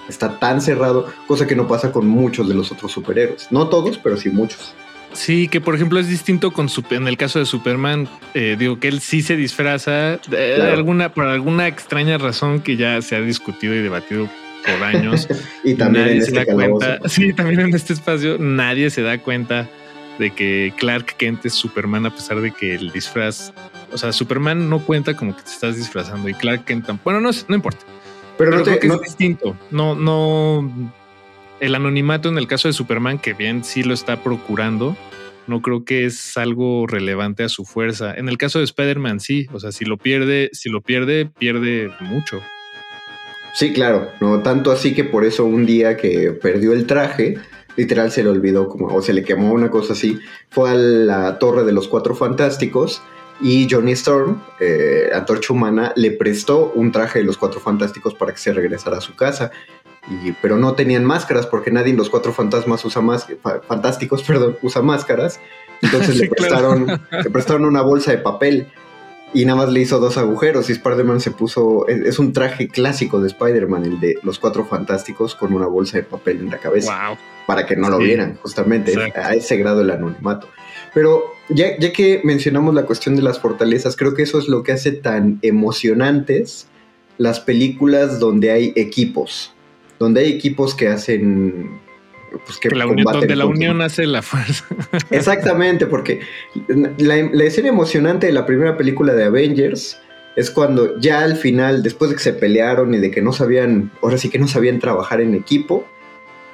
Está 0.08 0.38
tan 0.38 0.60
cerrado, 0.60 1.06
cosa 1.26 1.46
que 1.46 1.56
no 1.56 1.66
pasa 1.66 1.90
con 1.90 2.06
muchos 2.06 2.48
de 2.48 2.54
los 2.54 2.70
otros 2.70 2.92
superhéroes. 2.92 3.48
No 3.50 3.68
todos, 3.68 3.98
pero 3.98 4.16
sí 4.16 4.28
muchos. 4.28 4.74
Sí, 5.16 5.48
que 5.48 5.60
por 5.60 5.74
ejemplo 5.74 5.98
es 5.98 6.08
distinto 6.08 6.52
con 6.52 6.68
en 6.90 7.08
el 7.08 7.16
caso 7.16 7.38
de 7.38 7.46
Superman, 7.46 8.06
eh, 8.34 8.56
digo 8.58 8.78
que 8.78 8.88
él 8.88 9.00
sí 9.00 9.22
se 9.22 9.34
disfraza 9.34 10.18
de 10.28 10.62
alguna 10.62 11.12
por 11.12 11.24
alguna 11.24 11.68
extraña 11.68 12.18
razón 12.18 12.60
que 12.60 12.76
ya 12.76 13.00
se 13.00 13.16
ha 13.16 13.20
discutido 13.20 13.74
y 13.74 13.78
debatido 13.78 14.28
por 14.64 14.84
años. 14.84 15.26
y 15.64 15.74
también 15.74 16.08
en 16.08 16.18
este 16.18 16.44
cuenta. 16.44 17.00
Sí, 17.08 17.32
también 17.32 17.60
en 17.60 17.74
este 17.74 17.94
espacio 17.94 18.36
nadie 18.38 18.90
se 18.90 19.02
da 19.02 19.18
cuenta 19.18 19.68
de 20.18 20.30
que 20.30 20.72
Clark 20.76 21.16
Kent 21.16 21.46
es 21.46 21.54
Superman 21.54 22.06
a 22.06 22.10
pesar 22.10 22.40
de 22.40 22.50
que 22.50 22.74
el 22.74 22.90
disfraz, 22.92 23.52
o 23.92 23.98
sea, 23.98 24.12
Superman 24.12 24.68
no 24.68 24.80
cuenta 24.80 25.16
como 25.16 25.36
que 25.36 25.42
te 25.42 25.50
estás 25.50 25.76
disfrazando 25.76 26.28
y 26.28 26.34
Clark 26.34 26.64
Kent 26.64 26.88
bueno, 27.04 27.20
no, 27.20 27.30
no 27.48 27.54
importa. 27.54 27.84
Pero, 28.38 28.56
no, 28.56 28.62
te, 28.62 28.86
es 28.86 29.00
distinto. 29.00 29.56
No, 29.70 29.94
no, 29.94 30.92
el 31.60 31.74
anonimato 31.74 32.28
en 32.28 32.38
el 32.38 32.46
caso 32.46 32.68
de 32.68 32.74
Superman, 32.74 33.18
que 33.18 33.32
bien 33.32 33.64
sí 33.64 33.82
lo 33.82 33.94
está 33.94 34.22
procurando, 34.22 34.96
no 35.46 35.62
creo 35.62 35.84
que 35.84 36.04
es 36.04 36.36
algo 36.36 36.86
relevante 36.86 37.44
a 37.44 37.48
su 37.48 37.64
fuerza. 37.64 38.14
En 38.14 38.28
el 38.28 38.36
caso 38.36 38.58
de 38.58 38.64
Spider-Man, 38.64 39.20
sí. 39.20 39.46
O 39.52 39.60
sea, 39.60 39.72
si 39.72 39.84
lo 39.84 39.96
pierde, 39.96 40.50
si 40.52 40.68
lo 40.68 40.80
pierde, 40.80 41.26
pierde 41.26 41.90
mucho. 42.00 42.42
Sí, 43.54 43.72
claro. 43.72 44.10
No 44.20 44.42
tanto 44.42 44.70
así 44.70 44.92
que 44.92 45.04
por 45.04 45.24
eso 45.24 45.44
un 45.44 45.64
día 45.64 45.96
que 45.96 46.32
perdió 46.32 46.72
el 46.72 46.86
traje, 46.86 47.38
literal 47.76 48.10
se 48.10 48.22
le 48.22 48.28
olvidó 48.28 48.68
como, 48.68 48.88
o 48.88 49.00
se 49.00 49.12
le 49.12 49.22
quemó 49.22 49.52
una 49.52 49.70
cosa 49.70 49.92
así. 49.92 50.18
Fue 50.50 50.70
a 50.70 50.74
la 50.74 51.38
torre 51.38 51.64
de 51.64 51.72
los 51.72 51.88
cuatro 51.88 52.14
fantásticos 52.14 53.00
y 53.40 53.68
Johnny 53.70 53.92
Storm, 53.92 54.42
eh, 54.60 55.10
Antorcha 55.12 55.52
Humana, 55.52 55.92
le 55.96 56.12
prestó 56.12 56.72
un 56.74 56.92
traje 56.92 57.20
de 57.20 57.24
los 57.24 57.36
cuatro 57.36 57.60
fantásticos 57.60 58.14
para 58.14 58.32
que 58.32 58.38
se 58.38 58.52
regresara 58.52 58.98
a 58.98 59.00
su 59.00 59.14
casa 59.14 59.50
pero 60.40 60.56
no 60.56 60.74
tenían 60.74 61.04
máscaras 61.04 61.46
porque 61.46 61.70
nadie 61.70 61.90
en 61.90 61.96
los 61.96 62.10
cuatro 62.10 62.32
fantasmas 62.32 62.84
usa 62.84 63.02
más, 63.02 63.26
fantásticos, 63.66 64.22
perdón, 64.26 64.56
usa 64.62 64.82
máscaras. 64.82 65.40
Entonces 65.82 66.16
le, 66.20 66.28
prestaron, 66.28 66.86
le 67.10 67.30
prestaron 67.30 67.64
una 67.64 67.82
bolsa 67.82 68.12
de 68.12 68.18
papel 68.18 68.68
y 69.34 69.44
nada 69.44 69.58
más 69.58 69.72
le 69.72 69.80
hizo 69.80 69.98
dos 69.98 70.16
agujeros 70.16 70.70
y 70.70 70.72
Spider-Man 70.72 71.20
se 71.20 71.30
puso, 71.32 71.86
es 71.88 72.18
un 72.18 72.32
traje 72.32 72.68
clásico 72.68 73.20
de 73.20 73.26
Spider-Man, 73.26 73.84
el 73.84 74.00
de 74.00 74.14
los 74.22 74.38
cuatro 74.38 74.64
fantásticos 74.64 75.34
con 75.34 75.52
una 75.52 75.66
bolsa 75.66 75.98
de 75.98 76.04
papel 76.04 76.38
en 76.38 76.50
la 76.50 76.58
cabeza. 76.58 77.16
Para 77.46 77.66
que 77.66 77.76
no 77.76 77.88
lo 77.88 77.98
vieran, 77.98 78.38
justamente, 78.42 78.94
a 79.14 79.34
ese 79.34 79.56
grado 79.56 79.82
el 79.82 79.90
anonimato. 79.90 80.48
Pero 80.96 81.24
ya, 81.50 81.78
ya 81.78 81.92
que 81.92 82.22
mencionamos 82.24 82.74
la 82.74 82.86
cuestión 82.86 83.14
de 83.14 83.22
las 83.22 83.38
fortalezas, 83.38 83.94
creo 83.94 84.14
que 84.14 84.22
eso 84.22 84.38
es 84.38 84.48
lo 84.48 84.62
que 84.62 84.72
hace 84.72 84.92
tan 84.92 85.38
emocionantes 85.42 86.68
las 87.18 87.38
películas 87.38 88.18
donde 88.18 88.50
hay 88.50 88.72
equipos 88.76 89.52
donde 89.98 90.20
hay 90.22 90.32
equipos 90.32 90.74
que 90.74 90.88
hacen 90.88 91.80
pues 92.44 92.58
que, 92.58 92.68
la 92.70 92.86
unión, 92.86 93.06
donde 93.10 93.36
la 93.36 93.46
unión 93.46 93.80
hace 93.80 94.06
la 94.06 94.20
fuerza. 94.20 94.64
Exactamente, 95.10 95.86
porque 95.86 96.20
la, 96.98 97.16
escena 97.44 97.68
emocionante 97.68 98.26
de 98.26 98.32
la 98.32 98.44
primera 98.44 98.76
película 98.76 99.14
de 99.14 99.24
Avengers 99.24 99.98
es 100.34 100.50
cuando 100.50 101.00
ya 101.00 101.20
al 101.20 101.36
final, 101.36 101.82
después 101.82 102.10
de 102.10 102.16
que 102.16 102.22
se 102.22 102.32
pelearon 102.34 102.92
y 102.92 102.98
de 102.98 103.10
que 103.10 103.22
no 103.22 103.32
sabían, 103.32 103.90
ahora 104.02 104.18
sí 104.18 104.28
que 104.28 104.38
no 104.38 104.48
sabían 104.48 104.80
trabajar 104.80 105.22
en 105.22 105.34
equipo, 105.34 105.86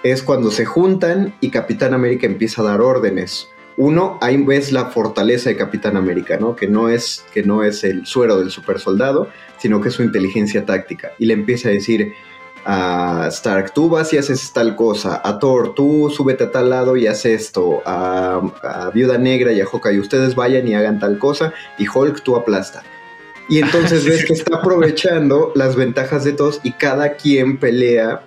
es 0.05 0.23
cuando 0.23 0.53
se 0.53 0.65
juntan 0.65 1.35
y 1.41 1.51
Capitán 1.51 1.95
América 1.95 2.27
empieza 2.27 2.63
a 2.63 2.67
dar 2.67 2.81
órdenes. 2.81 3.49
Uno, 3.77 4.19
ahí 4.21 4.37
ves 4.37 4.71
la 4.73 4.87
fortaleza 4.87 5.49
de 5.49 5.57
Capitán 5.57 5.97
América, 5.97 6.37
¿no? 6.39 6.55
Que 6.57 6.69
no 6.69 6.89
es, 6.89 7.25
que 7.33 7.43
no 7.43 7.63
es 7.63 7.85
el 7.85 8.07
suero 8.07 8.39
del 8.39 8.51
super 8.51 8.79
soldado, 8.79 9.29
sino 9.59 9.81
que 9.81 9.89
es 9.89 9.95
su 9.95 10.03
inteligencia 10.03 10.67
táctica. 10.67 11.13
Y 11.19 11.27
le 11.27 11.35
empieza 11.35 11.69
a 11.69 11.73
decir, 11.73 12.13
a 12.65 13.27
Stark, 13.31 13.73
tú 13.75 13.89
vas 13.89 14.13
y 14.13 14.19
haces 14.19 14.53
tal 14.53 14.77
cosa, 14.77 15.21
a 15.25 15.39
Thor, 15.39 15.75
tú 15.75 16.13
súbete 16.15 16.45
a 16.45 16.51
tal 16.53 16.71
lado 16.71 16.97
y 16.97 17.07
haz 17.07 17.25
esto, 17.25 17.83
a, 17.85 18.41
Viuda 18.95 19.19
Negra 19.19 19.53
y 19.53 19.61
a 19.61 19.67
Hawkeye, 19.67 19.99
ustedes 19.99 20.35
vayan 20.35 20.69
y 20.69 20.75
hagan 20.75 20.99
tal 20.99 21.19
cosa, 21.19 21.53
y 21.79 21.87
Hulk, 21.89 22.23
tú 22.23 22.37
aplasta. 22.37 22.83
Y 23.49 23.59
entonces 23.59 24.05
ves 24.09 24.25
que 24.25 24.35
está 24.35 24.57
aprovechando 24.57 25.53
las 25.55 25.77
ventajas 25.77 26.25
de 26.25 26.33
todos 26.33 26.61
y 26.63 26.73
cada 26.73 27.17
quien 27.17 27.59
pelea 27.59 28.23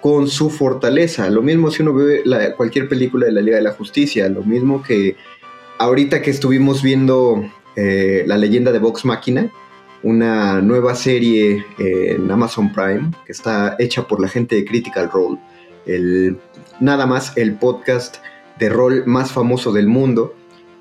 con 0.00 0.28
su 0.28 0.50
fortaleza. 0.50 1.28
Lo 1.30 1.42
mismo 1.42 1.70
si 1.70 1.82
uno 1.82 1.94
ve 1.94 2.22
cualquier 2.56 2.88
película 2.88 3.26
de 3.26 3.32
la 3.32 3.40
Liga 3.40 3.56
de 3.56 3.62
la 3.62 3.72
Justicia, 3.72 4.28
lo 4.28 4.42
mismo 4.42 4.82
que 4.82 5.16
ahorita 5.78 6.22
que 6.22 6.30
estuvimos 6.30 6.82
viendo 6.82 7.44
eh, 7.76 8.24
la 8.26 8.36
leyenda 8.36 8.72
de 8.72 8.78
Vox 8.78 9.04
Máquina, 9.04 9.50
una 10.02 10.62
nueva 10.62 10.94
serie 10.94 11.64
en 11.78 12.30
Amazon 12.30 12.72
Prime 12.72 13.10
que 13.26 13.32
está 13.32 13.76
hecha 13.78 14.08
por 14.08 14.20
la 14.20 14.28
gente 14.28 14.56
de 14.56 14.64
Critical 14.64 15.10
Role, 15.10 15.38
el, 15.86 16.38
nada 16.80 17.06
más 17.06 17.36
el 17.36 17.54
podcast 17.54 18.16
de 18.58 18.68
rol 18.68 19.04
más 19.06 19.32
famoso 19.32 19.72
del 19.72 19.86
mundo 19.86 20.34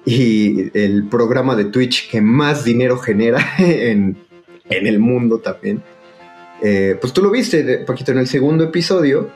y 0.05 0.77
el 0.77 1.07
programa 1.07 1.55
de 1.55 1.65
Twitch 1.65 2.09
que 2.09 2.21
más 2.21 2.63
dinero 2.63 2.97
genera 2.97 3.39
en, 3.57 4.17
el 4.69 4.99
mundo 4.99 5.39
también. 5.39 5.81
Eh, 6.61 6.97
pues 6.99 7.13
tú 7.13 7.21
lo 7.21 7.31
viste, 7.31 7.79
Paquito, 7.79 8.11
en 8.11 8.19
el 8.19 8.27
segundo 8.27 8.65
episodio. 8.65 9.29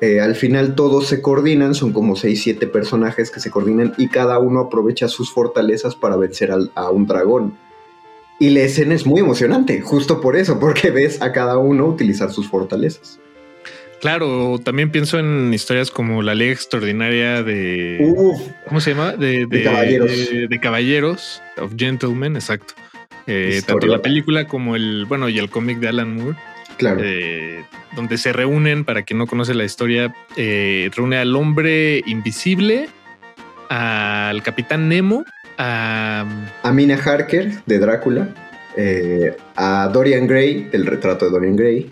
Eh, 0.00 0.20
al 0.20 0.34
final 0.34 0.74
todos 0.74 1.08
se 1.08 1.20
coordinan, 1.20 1.74
son 1.74 1.92
como 1.92 2.16
6-7 2.16 2.70
personajes 2.70 3.30
que 3.30 3.38
se 3.40 3.50
coordinan 3.50 3.92
y 3.98 4.08
cada 4.08 4.38
uno 4.38 4.60
aprovecha 4.60 5.08
sus 5.08 5.30
fortalezas 5.30 5.94
para 5.94 6.16
vencer 6.16 6.50
a 6.74 6.90
un 6.90 7.06
dragón. 7.06 7.58
Y 8.38 8.48
la 8.50 8.60
escena 8.60 8.94
es 8.94 9.04
muy 9.04 9.20
emocionante, 9.20 9.82
justo 9.82 10.22
por 10.22 10.36
eso, 10.36 10.58
porque 10.58 10.90
ves 10.90 11.20
a 11.20 11.32
cada 11.32 11.58
uno 11.58 11.86
utilizar 11.86 12.32
sus 12.32 12.48
fortalezas. 12.48 13.20
Claro, 14.00 14.58
también 14.64 14.90
pienso 14.90 15.18
en 15.18 15.52
historias 15.52 15.90
como 15.90 16.22
la 16.22 16.34
ley 16.34 16.48
extraordinaria 16.48 17.42
de. 17.42 18.14
¿Cómo 18.66 18.80
se 18.80 18.92
llama? 18.92 19.12
De, 19.12 19.46
caballeros. 19.62 20.10
De, 20.48 20.58
caballeros, 20.58 21.42
of 21.58 21.74
Gentlemen, 21.76 22.36
exacto. 22.36 22.72
Eh, 23.26 23.60
tanto 23.66 23.86
la 23.86 24.00
película 24.00 24.46
como 24.46 24.74
el, 24.74 25.04
bueno, 25.06 25.28
y 25.28 25.38
el 25.38 25.50
cómic 25.50 25.78
de 25.78 25.88
Alan 25.88 26.16
Moore. 26.16 26.38
Claro. 26.80 27.02
Eh, 27.04 27.62
donde 27.94 28.16
se 28.16 28.32
reúnen, 28.32 28.86
para 28.86 29.02
quien 29.02 29.18
no 29.18 29.26
conoce 29.26 29.52
la 29.52 29.64
historia, 29.64 30.14
eh, 30.36 30.90
reúne 30.96 31.18
al 31.18 31.36
hombre 31.36 32.02
invisible, 32.06 32.88
al 33.68 34.42
capitán 34.42 34.88
Nemo 34.88 35.24
a, 35.58 36.24
Mina 36.72 36.94
Harker 36.94 37.52
de 37.66 37.78
Drácula, 37.78 38.28
eh, 38.78 39.36
a 39.56 39.90
Dorian 39.92 40.26
Gray 40.26 40.70
del 40.72 40.86
retrato 40.86 41.26
de 41.26 41.32
Dorian 41.32 41.54
Gray, 41.54 41.90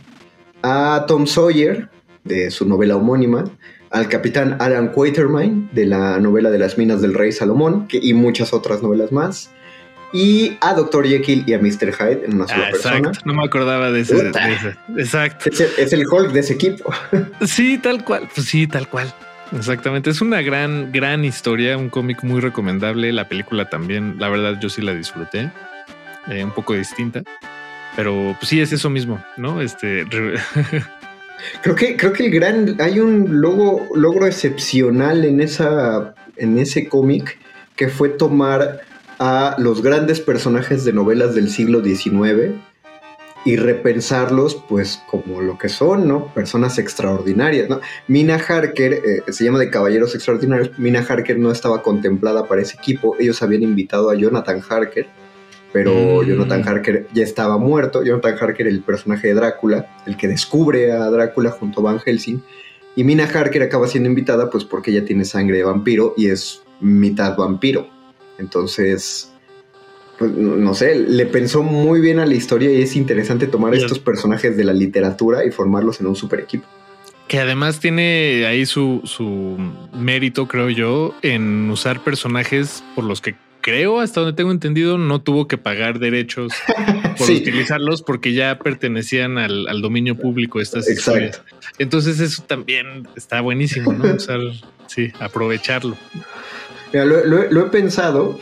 a 0.62 1.04
Tom 1.06 1.26
Sawyer 1.26 1.90
de 2.24 2.50
su 2.50 2.66
novela 2.66 2.96
homónima, 2.96 3.44
al 3.90 4.08
capitán 4.08 4.56
Alan 4.58 4.88
Quatermain 4.88 5.68
de 5.72 5.84
la 5.84 6.18
novela 6.18 6.50
de 6.50 6.58
las 6.60 6.78
minas 6.78 7.02
del 7.02 7.12
rey 7.12 7.30
Salomón 7.30 7.86
y 7.90 8.14
muchas 8.14 8.54
otras 8.54 8.82
novelas 8.82 9.12
más. 9.12 9.50
Y 10.12 10.56
a 10.60 10.74
Dr. 10.74 11.06
Jekyll 11.06 11.44
y 11.46 11.52
a 11.52 11.58
Mr. 11.58 11.92
Hyde 11.92 12.24
en 12.24 12.34
una 12.36 12.48
sola 12.48 12.66
ah, 12.66 12.70
persona. 12.70 13.12
No 13.24 13.34
me 13.34 13.44
acordaba 13.44 13.90
de 13.90 14.00
ese. 14.00 14.16
Exacto. 14.96 15.50
Es 15.50 15.60
el, 15.60 15.70
es 15.76 15.92
el 15.92 16.06
Hulk 16.06 16.32
de 16.32 16.40
ese 16.40 16.54
equipo. 16.54 16.92
Sí, 17.46 17.78
tal 17.78 18.04
cual. 18.04 18.28
Pues 18.34 18.46
sí, 18.46 18.66
tal 18.66 18.88
cual. 18.88 19.12
Exactamente, 19.56 20.10
es 20.10 20.20
una 20.20 20.42
gran, 20.42 20.92
gran 20.92 21.24
historia, 21.24 21.78
un 21.78 21.88
cómic 21.88 22.22
muy 22.22 22.40
recomendable. 22.40 23.12
La 23.12 23.28
película 23.28 23.68
también, 23.70 24.16
la 24.18 24.28
verdad, 24.28 24.58
yo 24.60 24.68
sí 24.68 24.82
la 24.82 24.92
disfruté, 24.92 25.50
eh, 26.30 26.44
un 26.44 26.50
poco 26.50 26.74
distinta, 26.74 27.22
pero 27.96 28.36
pues 28.38 28.50
sí 28.50 28.60
es 28.60 28.72
eso 28.72 28.90
mismo, 28.90 29.22
¿no? 29.36 29.62
Este. 29.62 30.04
creo 31.62 31.74
que, 31.74 31.96
creo 31.96 32.12
que 32.12 32.26
el 32.26 32.30
gran, 32.30 32.76
hay 32.78 33.00
un 33.00 33.40
logo, 33.40 33.88
logro 33.94 34.26
excepcional 34.26 35.24
en 35.24 35.40
esa, 35.40 36.14
en 36.36 36.58
ese 36.58 36.86
cómic 36.86 37.38
que 37.74 37.88
fue 37.88 38.10
tomar 38.10 38.80
a 39.18 39.56
los 39.58 39.82
grandes 39.82 40.20
personajes 40.20 40.84
de 40.84 40.92
novelas 40.92 41.34
del 41.34 41.50
siglo 41.50 41.82
XIX 41.82 42.54
y 43.44 43.56
repensarlos 43.56 44.56
pues 44.68 45.02
como 45.10 45.40
lo 45.40 45.58
que 45.58 45.68
son, 45.68 46.06
¿no? 46.06 46.26
Personas 46.34 46.78
extraordinarias, 46.78 47.68
¿no? 47.68 47.80
Mina 48.06 48.36
Harker, 48.36 48.92
eh, 48.92 49.32
se 49.32 49.44
llama 49.44 49.58
de 49.58 49.70
Caballeros 49.70 50.14
Extraordinarios, 50.14 50.78
Mina 50.78 51.00
Harker 51.00 51.38
no 51.38 51.50
estaba 51.50 51.82
contemplada 51.82 52.46
para 52.46 52.62
ese 52.62 52.76
equipo, 52.76 53.16
ellos 53.18 53.42
habían 53.42 53.62
invitado 53.62 54.10
a 54.10 54.14
Jonathan 54.14 54.60
Harker, 54.68 55.06
pero 55.72 56.22
mm. 56.22 56.26
Jonathan 56.26 56.68
Harker 56.68 57.06
ya 57.12 57.22
estaba 57.22 57.58
muerto, 57.58 58.02
Jonathan 58.02 58.36
Harker 58.38 58.66
el 58.66 58.82
personaje 58.82 59.28
de 59.28 59.34
Drácula, 59.34 59.96
el 60.06 60.16
que 60.16 60.28
descubre 60.28 60.92
a 60.92 61.08
Drácula 61.10 61.50
junto 61.50 61.80
a 61.80 61.84
Van 61.84 62.00
Helsing, 62.00 62.42
y 62.96 63.04
Mina 63.04 63.24
Harker 63.24 63.62
acaba 63.62 63.86
siendo 63.86 64.08
invitada 64.08 64.50
pues 64.50 64.64
porque 64.64 64.90
ella 64.90 65.04
tiene 65.04 65.24
sangre 65.24 65.58
de 65.58 65.64
vampiro 65.64 66.14
y 66.16 66.28
es 66.28 66.62
mitad 66.80 67.36
vampiro, 67.36 67.88
entonces 68.38 69.32
pues, 70.18 70.32
no 70.32 70.74
sé, 70.74 70.96
le 70.96 71.26
pensó 71.26 71.62
muy 71.62 72.00
bien 72.00 72.18
a 72.18 72.26
la 72.26 72.34
historia 72.34 72.72
y 72.72 72.82
es 72.82 72.96
interesante 72.96 73.46
tomar 73.46 73.74
estos 73.74 74.00
personajes 74.00 74.56
de 74.56 74.64
la 74.64 74.72
literatura 74.72 75.44
y 75.44 75.52
formarlos 75.52 76.00
en 76.00 76.08
un 76.08 76.16
super 76.16 76.40
equipo. 76.40 76.66
Que 77.28 77.38
además 77.38 77.78
tiene 77.78 78.46
ahí 78.46 78.66
su, 78.66 79.02
su 79.04 79.56
mérito, 79.92 80.48
creo 80.48 80.70
yo, 80.70 81.14
en 81.22 81.70
usar 81.70 82.02
personajes 82.02 82.82
por 82.96 83.04
los 83.04 83.20
que 83.20 83.36
creo, 83.60 84.00
hasta 84.00 84.20
donde 84.20 84.34
tengo 84.34 84.50
entendido, 84.50 84.98
no 84.98 85.20
tuvo 85.20 85.46
que 85.46 85.58
pagar 85.58 85.98
derechos 85.98 86.52
por 87.18 87.30
utilizarlos 87.30 88.02
porque 88.02 88.32
ya 88.32 88.58
pertenecían 88.58 89.38
al, 89.38 89.82
dominio 89.82 90.16
público 90.16 90.60
estas 90.60 90.88
Exacto. 90.88 91.40
Entonces 91.78 92.18
eso 92.18 92.42
también 92.42 93.06
está 93.14 93.40
buenísimo, 93.40 93.92
¿no? 93.92 94.14
Usar, 94.14 94.40
sí, 94.86 95.12
aprovecharlo. 95.20 95.96
Lo, 96.92 97.60
he 97.60 97.70
pensado 97.70 98.38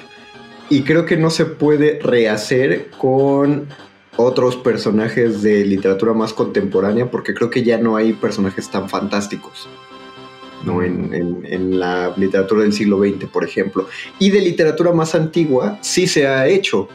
y 0.68 0.82
creo 0.82 1.06
que 1.06 1.16
no 1.16 1.30
se 1.30 1.44
puede 1.44 1.98
rehacer 2.00 2.90
con 2.98 3.68
otros 4.16 4.56
personajes 4.56 5.42
de 5.42 5.64
literatura 5.64 6.12
más 6.12 6.32
contemporánea 6.32 7.10
porque 7.10 7.34
creo 7.34 7.50
que 7.50 7.62
ya 7.62 7.78
no 7.78 7.96
hay 7.96 8.12
personajes 8.12 8.70
tan 8.70 8.88
fantásticos. 8.88 9.68
¿no? 10.64 10.82
En, 10.82 11.78
la 11.78 12.14
literatura 12.16 12.62
del 12.62 12.72
siglo 12.72 12.98
XX, 12.98 13.26
por 13.26 13.44
ejemplo. 13.44 13.86
Y 14.18 14.30
de 14.30 14.40
literatura 14.40 14.92
más 14.92 15.14
antigua 15.14 15.78
sí 15.82 16.06
se 16.06 16.26
ha 16.26 16.48
hecho, 16.48 16.88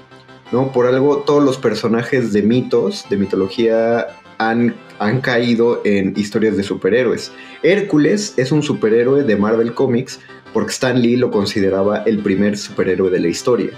¿no? 0.52 0.72
Por 0.72 0.88
algo 0.88 1.18
todos 1.18 1.43
los 1.43 1.58
personajes 1.58 2.34
de 2.34 2.41
mitos, 2.41 3.06
de 3.10 3.18
mitología, 3.18 4.08
han, 4.39 4.76
han 4.99 5.22
caído 5.22 5.82
en 5.86 6.14
historias 6.18 6.58
de 6.58 6.64
superhéroes. 6.64 7.32
Hércules 7.62 8.34
es 8.38 8.52
un 8.52 8.64
superhéroe 8.64 9.24
de 9.24 9.36
Marvel 9.36 9.74
Comics 9.74 10.20
porque 10.54 10.72
Stan 10.72 10.99
Lee 11.02 11.18
lo 11.18 11.32
consideraba 11.32 12.04
el 12.04 12.20
primer 12.20 12.58
superhéroe 12.58 13.10
de 13.10 13.20
la 13.20 13.28
historia. 13.28 13.72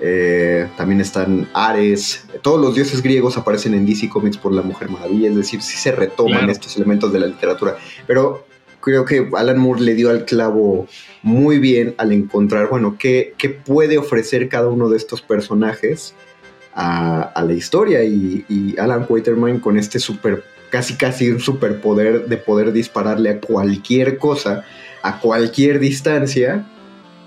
Eh, 0.00 0.68
también 0.76 1.00
están 1.00 1.48
Ares, 1.54 2.26
todos 2.42 2.60
los 2.60 2.74
dioses 2.74 3.02
griegos 3.02 3.38
aparecen 3.38 3.72
en 3.74 3.86
DC 3.86 4.10
Comics 4.10 4.36
por 4.36 4.52
la 4.52 4.60
Mujer 4.60 4.90
Maravilla, 4.90 5.30
es 5.30 5.36
decir, 5.36 5.62
sí 5.62 5.78
se 5.78 5.90
retoman 5.92 6.50
estos 6.50 6.76
elementos 6.76 7.12
de 7.12 7.20
la 7.20 7.26
literatura, 7.26 7.76
pero 8.06 8.46
creo 8.80 9.06
que 9.06 9.30
Alan 9.34 9.58
Moore 9.58 9.80
le 9.80 9.94
dio 9.94 10.10
al 10.10 10.26
clavo 10.26 10.86
muy 11.22 11.58
bien 11.58 11.94
al 11.96 12.12
encontrar, 12.12 12.68
bueno, 12.68 12.96
qué, 12.98 13.34
qué 13.38 13.48
puede 13.48 13.96
ofrecer 13.96 14.50
cada 14.50 14.68
uno 14.68 14.90
de 14.90 14.98
estos 14.98 15.22
personajes 15.22 16.14
a, 16.76 17.42
la 17.42 17.52
historia 17.52 18.04
y, 18.04 18.74
Alan 18.78 19.06
Quatermain 19.06 19.58
con 19.60 19.78
este 19.78 19.98
super, 19.98 20.44
casi 20.70 20.94
casi 20.94 21.30
un 21.30 21.40
superpoder 21.40 22.26
de 22.26 22.36
poder 22.36 22.72
dispararle 22.72 23.30
a 23.30 23.40
cualquier 23.40 24.18
cosa, 24.18 24.64
a 25.08 25.20
cualquier 25.20 25.78
distancia 25.78 26.66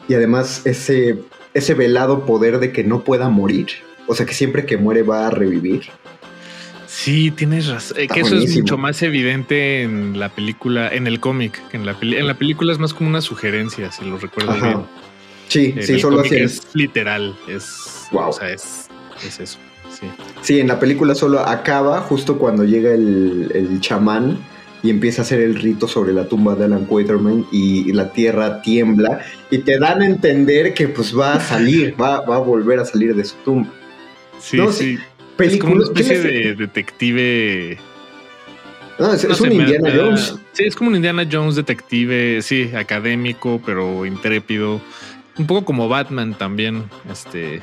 y 0.07 0.13
además 0.13 0.65
ese 0.65 1.17
ese 1.53 1.73
velado 1.73 2.25
poder 2.25 2.59
de 2.59 2.71
que 2.71 2.83
no 2.83 3.03
pueda 3.03 3.29
morir. 3.29 3.67
O 4.07 4.15
sea, 4.15 4.25
que 4.25 4.33
siempre 4.33 4.65
que 4.65 4.77
muere 4.77 5.03
va 5.03 5.27
a 5.27 5.29
revivir. 5.29 5.83
Sí, 6.87 7.31
tienes 7.31 7.67
razón. 7.67 7.97
Eh, 7.99 8.07
que 8.07 8.21
eso 8.21 8.35
es 8.35 8.55
mucho 8.57 8.77
más 8.77 9.01
evidente 9.03 9.83
en 9.83 10.19
la 10.19 10.29
película, 10.29 10.89
en 10.89 11.05
el 11.05 11.19
cómic. 11.19 11.61
en 11.71 11.85
la, 11.85 11.95
en 12.01 12.27
la 12.27 12.33
película 12.33 12.73
es 12.73 12.79
más 12.79 12.93
como 12.93 13.09
una 13.09 13.21
sugerencia, 13.21 13.91
si 13.91 14.05
lo 14.05 14.17
recuerdo 14.17 14.53
bien. 14.53 14.85
Sí, 15.47 15.75
sí, 15.81 15.99
solo 15.99 16.21
así 16.21 16.35
es. 16.35 16.67
literal. 16.73 17.35
Es, 17.47 18.07
wow. 18.11 18.29
O 18.29 18.33
sea, 18.33 18.49
es, 18.49 18.89
eso. 19.23 19.59
Sí. 19.89 20.07
sí, 20.41 20.59
en 20.59 20.67
la 20.67 20.79
película 20.79 21.13
solo 21.13 21.39
acaba 21.39 21.99
justo 22.01 22.37
cuando 22.37 22.63
llega 22.63 22.93
el, 22.93 23.51
el 23.53 23.81
chamán 23.81 24.37
y 24.81 24.89
empieza 24.89 25.21
a 25.21 25.25
hacer 25.25 25.41
el 25.41 25.55
rito 25.55 25.87
sobre 25.87 26.13
la 26.13 26.25
tumba 26.25 26.55
de 26.55 26.65
Alan 26.65 26.85
Quaterman 26.85 27.45
y, 27.51 27.91
la 27.91 28.11
tierra 28.11 28.61
tiembla 28.61 29.19
y 29.49 29.59
te 29.59 29.77
dan 29.77 30.01
a 30.01 30.05
entender 30.05 30.73
que 30.73 30.87
pues 30.87 31.17
va 31.17 31.33
a 31.33 31.39
salir, 31.39 31.95
va, 32.01 32.17
a 32.17 32.39
volver 32.39 32.79
a 32.79 32.85
salir 32.85 33.15
de 33.15 33.25
su 33.25 33.35
tumba. 33.37 33.69
Sí, 34.39 34.59
sí. 34.71 34.97
Es 35.37 35.57
como 35.57 35.73
una 35.73 35.83
especie 35.85 36.19
de 36.19 36.55
detective. 36.55 37.77
No, 38.99 39.13
es, 39.13 39.23
un 39.39 39.53
Indiana 39.53 39.91
Jones. 39.95 40.35
Sí, 40.51 40.65
es 40.65 40.75
como 40.75 40.89
un 40.89 40.97
Indiana 40.97 41.25
Jones 41.29 41.55
detective, 41.55 42.41
sí, 42.41 42.71
académico, 42.75 43.61
pero 43.65 44.05
intrépido. 44.05 44.81
Un 45.37 45.47
poco 45.47 45.63
como 45.63 45.87
Batman 45.87 46.37
también, 46.37 46.83
este 47.09 47.61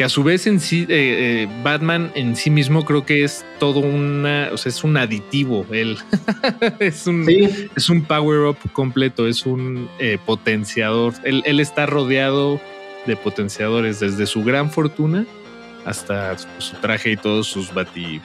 que 0.00 0.04
a 0.04 0.08
su 0.08 0.22
vez 0.22 0.46
en 0.46 0.60
sí, 0.60 0.86
eh, 0.88 1.42
eh, 1.42 1.48
Batman 1.62 2.10
en 2.14 2.34
sí 2.34 2.48
mismo 2.48 2.86
creo 2.86 3.04
que 3.04 3.22
es 3.22 3.44
todo 3.58 3.80
una, 3.80 4.48
o 4.50 4.56
sea, 4.56 4.70
es 4.70 4.82
un 4.82 4.96
aditivo, 4.96 5.66
él 5.70 5.98
es, 6.80 7.06
un, 7.06 7.28
es 7.28 7.90
un 7.90 8.04
power 8.04 8.48
up 8.48 8.56
completo, 8.72 9.28
es 9.28 9.44
un 9.44 9.90
eh, 9.98 10.16
potenciador, 10.24 11.12
él, 11.22 11.60
está 11.60 11.84
rodeado 11.84 12.58
de 13.06 13.14
potenciadores 13.14 14.00
desde 14.00 14.24
su 14.24 14.42
gran 14.42 14.70
fortuna 14.70 15.26
hasta 15.84 16.34
su 16.38 16.76
traje 16.76 17.10
y 17.10 17.16
todos 17.18 17.48
sus 17.48 17.74
bati 17.74 18.22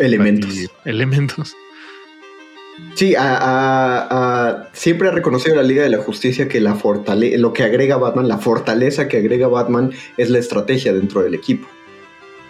elementos. 0.00 0.52
elementos. 0.84 1.54
Sí, 2.94 3.14
siempre 4.72 5.08
ha 5.08 5.12
reconocido 5.12 5.56
la 5.56 5.62
Liga 5.62 5.82
de 5.82 5.88
la 5.88 5.98
Justicia 5.98 6.48
que 6.48 6.60
la 6.60 6.78
lo 7.38 7.52
que 7.52 7.62
agrega 7.62 7.96
Batman, 7.96 8.28
la 8.28 8.38
fortaleza 8.38 9.08
que 9.08 9.16
agrega 9.16 9.48
Batman 9.48 9.92
es 10.16 10.28
la 10.28 10.38
estrategia 10.38 10.92
dentro 10.92 11.22
del 11.22 11.34
equipo. 11.34 11.66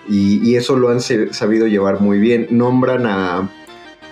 Y, 0.09 0.57
eso 0.57 0.76
lo 0.76 0.89
han 0.89 1.01
sabido 1.01 1.66
llevar 1.68 2.01
muy 2.01 2.18
bien. 2.18 2.49
Nombran 2.51 3.07
a... 3.07 3.49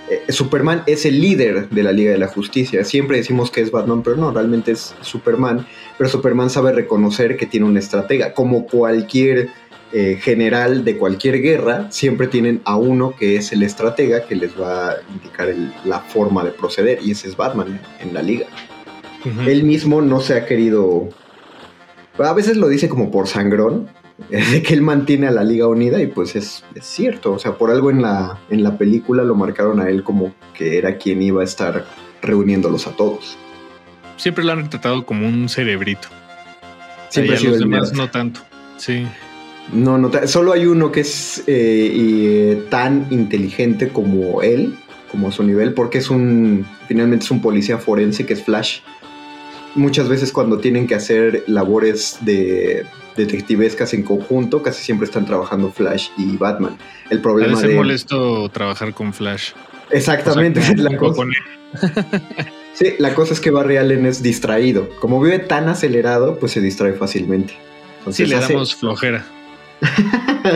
Eh, 0.08 0.32
Superman 0.32 0.84
es 0.86 1.04
el 1.04 1.20
líder 1.20 1.68
de 1.70 1.82
la 1.82 1.90
Liga 1.90 2.12
de 2.12 2.18
la 2.18 2.28
Justicia. 2.28 2.84
Siempre 2.84 3.16
decimos 3.16 3.50
que 3.50 3.60
es 3.60 3.72
Batman, 3.72 4.02
pero 4.02 4.16
no, 4.16 4.30
realmente 4.30 4.72
es 4.72 4.94
Superman. 5.00 5.66
Pero 5.96 6.08
Superman 6.08 6.50
sabe 6.50 6.72
reconocer 6.72 7.36
que 7.36 7.46
tiene 7.46 7.66
una 7.66 7.80
estratega, 7.80 8.32
como 8.32 8.66
cualquier 8.66 9.48
eh, 9.92 10.18
general 10.20 10.84
de 10.84 10.98
cualquier 10.98 11.40
guerra, 11.40 11.90
siempre 11.90 12.26
tienen 12.26 12.60
a 12.64 12.76
uno 12.76 13.14
que 13.16 13.36
es 13.36 13.52
el 13.52 13.62
estratega 13.62 14.26
que 14.26 14.36
les 14.36 14.60
va 14.60 14.90
a 14.90 14.96
indicar 15.10 15.48
la 15.84 16.00
forma 16.00 16.44
de 16.44 16.50
proceder, 16.50 16.98
y 17.02 17.12
ese 17.12 17.28
es 17.28 17.36
Batman 17.36 17.80
en 18.00 18.12
la 18.12 18.22
liga. 18.22 18.46
Él 19.46 19.64
mismo 19.64 20.02
no 20.02 20.20
se 20.20 20.34
ha 20.34 20.44
querido. 20.46 21.08
A 22.18 22.32
veces 22.34 22.56
lo 22.56 22.68
dice 22.68 22.88
como 22.88 23.10
por 23.10 23.28
sangrón, 23.28 23.88
de 24.28 24.62
que 24.62 24.74
él 24.74 24.82
mantiene 24.82 25.26
a 25.26 25.30
la 25.30 25.42
liga 25.42 25.66
unida, 25.66 26.02
y 26.02 26.06
pues 26.06 26.36
es, 26.36 26.64
cierto. 26.82 27.32
O 27.32 27.38
sea, 27.38 27.56
por 27.56 27.70
algo 27.70 27.90
en 27.90 28.02
la, 28.02 28.38
en 28.50 28.62
la 28.62 28.76
película 28.76 29.24
lo 29.24 29.34
marcaron 29.34 29.80
a 29.80 29.88
él 29.88 30.02
como 30.02 30.34
que 30.52 30.76
era 30.76 30.98
quien 30.98 31.22
iba 31.22 31.40
a 31.40 31.44
estar 31.44 31.86
reuniéndolos 32.20 32.86
a 32.86 32.92
todos. 32.92 33.38
Siempre 34.18 34.44
lo 34.44 34.52
han 34.52 34.68
tratado 34.68 35.06
como 35.06 35.26
un 35.26 35.48
cerebrito. 35.48 36.08
Siempre 37.08 37.38
a 37.38 37.40
los 37.40 37.58
demás 37.58 37.92
no 37.94 38.10
tanto. 38.10 38.40
Sí. 38.76 39.06
No, 39.72 39.98
no, 39.98 40.10
solo 40.26 40.52
hay 40.52 40.66
uno 40.66 40.90
que 40.90 41.00
es 41.00 41.40
eh, 41.40 41.44
eh, 41.46 42.64
tan 42.70 43.06
inteligente 43.10 43.88
como 43.90 44.40
él, 44.42 44.74
como 45.10 45.28
a 45.28 45.32
su 45.32 45.42
nivel, 45.42 45.74
porque 45.74 45.98
es 45.98 46.08
un, 46.10 46.66
finalmente 46.86 47.24
es 47.24 47.30
un 47.30 47.42
policía 47.42 47.78
forense 47.78 48.24
que 48.24 48.32
es 48.32 48.42
Flash. 48.42 48.80
Muchas 49.74 50.08
veces 50.08 50.32
cuando 50.32 50.58
tienen 50.58 50.86
que 50.86 50.94
hacer 50.94 51.44
labores 51.46 52.18
de 52.22 52.86
detectivescas 53.16 53.92
en 53.92 54.02
conjunto, 54.02 54.62
casi 54.62 54.82
siempre 54.82 55.06
están 55.06 55.26
trabajando 55.26 55.70
Flash 55.70 56.08
y 56.16 56.36
Batman. 56.36 56.78
El 57.10 57.20
problema 57.20 57.60
es 57.60 57.74
molesto 57.74 58.48
trabajar 58.48 58.94
con 58.94 59.12
Flash. 59.12 59.50
Exactamente, 59.90 60.60
la 60.76 60.96
cosa. 60.96 61.22
sí, 62.72 62.94
la 62.98 63.14
cosa 63.14 63.34
es 63.34 63.40
que 63.40 63.50
Barry 63.50 63.76
Allen 63.76 64.06
es 64.06 64.22
distraído. 64.22 64.88
Como 65.00 65.20
vive 65.20 65.40
tan 65.40 65.68
acelerado, 65.68 66.38
pues 66.38 66.52
se 66.52 66.62
distrae 66.62 66.94
fácilmente. 66.94 67.54
sí, 68.10 68.24
le 68.24 68.36
damos 68.36 68.74
flojera. 68.74 69.26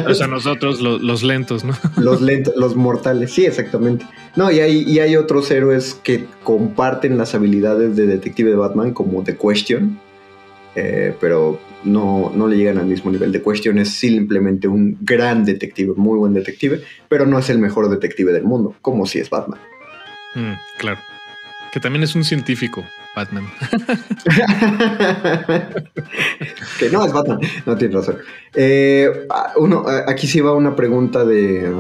O 0.07 0.15
sea, 0.15 0.27
nosotros 0.27 0.81
los 0.81 1.23
lentos, 1.23 1.65
¿no? 1.65 1.75
los 1.97 2.21
lentos, 2.21 2.55
los 2.57 2.77
mortales, 2.77 3.33
sí, 3.33 3.45
exactamente. 3.45 4.07
No, 4.37 4.51
y 4.51 4.61
hay, 4.61 4.83
y 4.83 4.99
hay 5.01 5.17
otros 5.17 5.51
héroes 5.51 5.95
que 6.03 6.27
comparten 6.43 7.19
las 7.19 7.35
habilidades 7.35 7.97
de 7.97 8.07
detective 8.07 8.51
de 8.51 8.57
Batman, 8.57 8.93
como 8.93 9.23
The 9.23 9.37
Question, 9.37 9.99
eh, 10.75 11.15
pero 11.21 11.61
no, 11.85 12.33
no 12.35 12.47
le 12.47 12.57
llegan 12.57 12.79
al 12.79 12.87
mismo 12.87 13.11
nivel. 13.11 13.33
The 13.33 13.43
Question 13.43 13.79
es 13.79 13.91
simplemente 13.91 14.69
un 14.69 14.97
gran 15.01 15.45
detective, 15.45 15.95
muy 15.97 16.19
buen 16.19 16.35
detective, 16.35 16.83
pero 17.09 17.27
no 17.27 17.39
es 17.39 17.51
el 17.51 17.59
mejor 17.59 17.89
detective 17.91 18.33
del 18.33 18.45
mundo, 18.45 18.75
como 18.81 19.07
si 19.07 19.19
es 19.19 19.29
Batman. 19.29 19.61
Mm, 20.35 20.55
claro. 20.79 20.99
Que 21.73 21.81
también 21.81 22.03
es 22.03 22.15
un 22.15 22.25
científico. 22.25 22.85
Batman. 23.15 23.47
que 26.79 26.89
no 26.91 27.05
es 27.05 27.13
Batman, 27.13 27.41
no 27.67 27.77
tienes 27.77 27.97
razón. 27.97 28.19
Eh, 28.55 29.27
uno, 29.57 29.85
aquí 30.07 30.27
sí 30.27 30.41
va 30.41 30.55
una 30.55 30.75
pregunta 30.75 31.25
de 31.25 31.73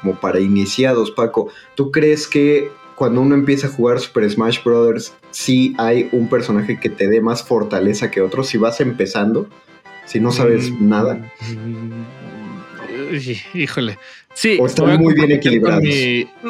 como, 0.00 0.20
para 0.20 0.40
iniciados, 0.40 1.10
Paco. 1.12 1.50
¿Tú 1.74 1.92
crees 1.92 2.26
que 2.26 2.70
cuando 2.94 3.20
uno 3.20 3.34
empieza 3.34 3.68
a 3.68 3.70
jugar 3.70 4.00
Super 4.00 4.28
Smash 4.30 4.62
Bros. 4.64 5.14
sí 5.30 5.74
hay 5.78 6.08
un 6.12 6.28
personaje 6.28 6.78
que 6.78 6.88
te 6.88 7.08
dé 7.08 7.20
más 7.20 7.44
fortaleza 7.44 8.10
que 8.10 8.20
otro? 8.20 8.42
Si 8.42 8.58
vas 8.58 8.80
empezando, 8.80 9.48
si 10.04 10.20
no 10.20 10.32
sabes 10.32 10.70
mm, 10.70 10.88
nada. 10.88 11.32
Mm, 11.48 12.04
híjole. 13.54 13.98
Sí. 14.34 14.58
O 14.60 14.66
están 14.66 15.00
muy 15.00 15.14
bien 15.14 15.30
equilibrados. 15.30 15.84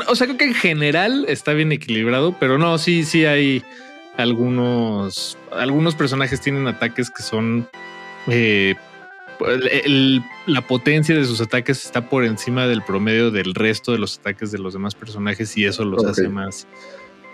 o 0.09 0.15
sea, 0.15 0.27
creo 0.27 0.39
que 0.39 0.47
en 0.47 0.55
general 0.55 1.27
está 1.29 1.53
bien 1.53 1.73
equilibrado, 1.73 2.35
pero 2.39 2.57
no, 2.57 2.79
sí, 2.79 3.05
sí 3.05 3.27
hay 3.27 3.63
algunos, 4.17 5.39
algunos 5.51 5.95
personajes 5.95 6.41
tienen 6.41 6.67
ataques 6.67 7.11
que 7.11 7.23
son 7.23 7.69
eh, 8.29 8.75
la 10.47 10.67
potencia 10.67 11.15
de 11.15 11.25
sus 11.25 11.41
ataques 11.41 11.85
está 11.85 12.09
por 12.09 12.25
encima 12.25 12.67
del 12.67 12.83
promedio 12.83 13.31
del 13.31 13.55
resto 13.55 13.93
de 13.93 13.99
los 13.99 14.19
ataques 14.19 14.53
de 14.53 14.59
los 14.59 14.73
demás 14.73 14.95
personajes 14.95 15.57
y 15.57 15.65
eso 15.65 15.85
los 15.85 16.05
hace 16.05 16.29
más. 16.29 16.67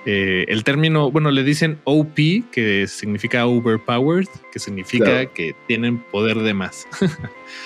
Eh, 0.07 0.47
el 0.49 0.65
término, 0.65 1.11
bueno, 1.11 1.31
le 1.31 1.43
dicen 1.43 1.81
OP, 1.85 2.15
que 2.51 2.87
significa 2.87 3.47
overpowered, 3.47 4.29
que 4.53 4.59
significa 4.59 5.27
que 5.27 5.55
tienen 5.67 5.99
poder 6.11 6.39
de 6.39 6.55
más. 6.55 6.87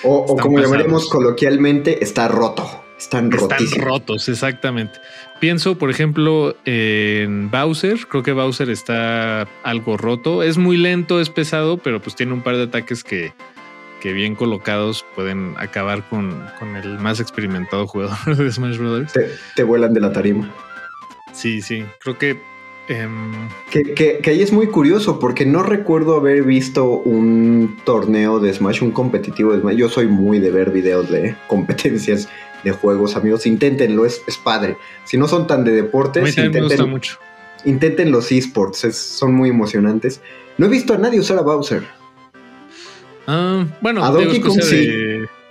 o, 0.03 0.17
o 0.17 0.37
como 0.37 0.59
llamaremos 0.59 1.09
coloquialmente, 1.09 2.03
está 2.03 2.27
roto. 2.27 2.82
Están, 3.03 3.31
Están 3.33 3.81
rotos, 3.81 4.29
exactamente. 4.29 4.99
Pienso, 5.39 5.77
por 5.77 5.89
ejemplo, 5.89 6.55
en 6.63 7.51
Bowser. 7.51 8.07
Creo 8.07 8.23
que 8.23 8.31
Bowser 8.31 8.69
está 8.69 9.41
algo 9.63 9.97
roto. 9.97 10.41
Es 10.41 10.57
muy 10.57 10.77
lento, 10.77 11.19
es 11.19 11.29
pesado, 11.29 11.77
pero 11.77 12.01
pues 12.01 12.15
tiene 12.15 12.31
un 12.31 12.41
par 12.41 12.55
de 12.55 12.63
ataques 12.63 13.03
que, 13.03 13.33
que 14.01 14.13
bien 14.13 14.35
colocados 14.35 15.05
pueden 15.15 15.53
acabar 15.57 16.07
con, 16.07 16.45
el 16.81 16.97
más 16.99 17.19
experimentado 17.19 17.87
jugador 17.87 18.17
de 18.37 18.51
Smash 18.51 18.77
Brothers. 18.77 19.13
Te, 19.55 19.63
vuelan 19.63 19.93
de 19.93 19.99
la 19.99 20.13
tarima. 20.13 20.49
Sí, 21.33 21.61
sí. 21.61 21.85
Creo 21.99 22.17
que 22.17 22.39
Em, 22.89 23.31
que, 23.71 24.19
ahí 24.25 24.41
es 24.41 24.51
muy 24.51 24.67
curioso 24.67 25.17
porque 25.17 25.45
no 25.45 25.63
recuerdo 25.63 26.17
haber 26.17 26.43
visto 26.43 26.99
un 26.99 27.77
torneo 27.85 28.39
de 28.39 28.53
Smash, 28.53 28.83
un 28.83 28.91
competitivo 28.91 29.53
de 29.53 29.61
Smash. 29.61 29.75
Yo 29.77 29.89
soy 29.89 30.07
muy 30.07 30.39
de 30.39 30.51
ver 30.51 30.71
videos 30.71 31.09
de 31.09 31.35
competencias 31.47 32.27
de 32.63 32.71
juegos, 32.71 33.15
amigos. 33.15 33.45
Inténtenlo, 33.45 34.05
es, 34.05 34.21
es 34.27 34.37
padre. 34.37 34.77
Si 35.05 35.17
no 35.17 35.27
son 35.27 35.47
tan 35.47 35.63
de 35.63 35.71
deportes, 35.71 36.37
intenten, 36.37 36.89
mucho. 36.89 37.17
intenten 37.65 38.11
los 38.11 38.31
esports, 38.31 38.79
son 38.95 39.33
muy 39.33 39.49
emocionantes. 39.49 40.21
No 40.57 40.67
he 40.67 40.69
visto 40.69 40.93
a 40.93 40.97
nadie 40.97 41.19
usar 41.19 41.37
a 41.37 41.41
Bowser. 41.41 41.83
Ah, 43.27 43.65
bueno, 43.81 44.03
a 44.03 44.11
Donkey 44.11 44.41
Kong 44.41 44.59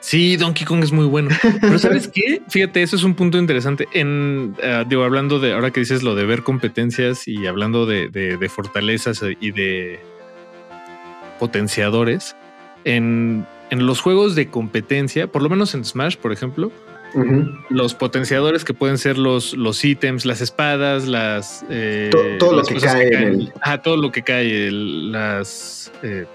Sí, 0.02 0.36
Donkey 0.36 0.66
Kong 0.66 0.82
es 0.82 0.90
muy 0.90 1.06
bueno. 1.06 1.30
Pero 1.60 1.78
¿sabes 1.78 2.08
qué? 2.08 2.42
Fíjate, 2.48 2.82
eso 2.82 2.96
es 2.96 3.04
un 3.04 3.14
punto 3.14 3.38
interesante. 3.38 3.86
En, 3.92 4.56
uh, 4.58 4.84
digo, 4.86 5.04
hablando 5.04 5.38
de, 5.38 5.52
ahora 5.52 5.70
que 5.70 5.78
dices 5.78 6.02
lo 6.02 6.16
de 6.16 6.26
ver 6.26 6.42
competencias 6.42 7.28
y 7.28 7.46
hablando 7.46 7.86
de, 7.86 8.08
de, 8.08 8.48
fortalezas 8.48 9.22
y 9.40 9.52
de 9.52 10.00
potenciadores, 11.38 12.34
en, 12.84 13.46
en, 13.70 13.86
los 13.86 14.00
juegos 14.00 14.34
de 14.34 14.48
competencia, 14.48 15.28
por 15.28 15.40
lo 15.40 15.48
menos 15.48 15.72
en 15.74 15.84
Smash, 15.84 16.16
por 16.16 16.32
ejemplo, 16.32 16.72
los 17.68 17.94
potenciadores 17.94 18.64
que 18.64 18.74
pueden 18.74 18.98
ser 18.98 19.18
los, 19.18 19.54
los 19.54 19.84
ítems, 19.84 20.24
las 20.24 20.40
espadas, 20.40 21.06
las... 21.06 21.64
Eh, 21.70 22.10
todo, 22.38 22.52
lo 22.52 22.62
que 22.62 22.76
cae. 22.76 23.52
todo 23.82 23.96
lo 23.96 24.12
que 24.12 24.22
cae, 24.22 24.70
las... 24.70 25.92
Eh, 26.02 26.26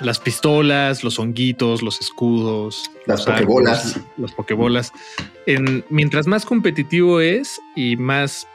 las 0.00 0.18
pistolas, 0.18 1.02
los 1.04 1.18
honguitos, 1.18 1.82
los 1.82 2.00
escudos, 2.00 2.90
las 3.06 3.24
pokebolas. 3.24 4.00
Las 4.18 4.32
pokebolas. 4.32 4.92
En, 5.46 5.84
mientras 5.88 6.26
más 6.26 6.44
competitivo 6.44 7.20
es 7.20 7.58
y 7.74 7.96
más 7.96 8.46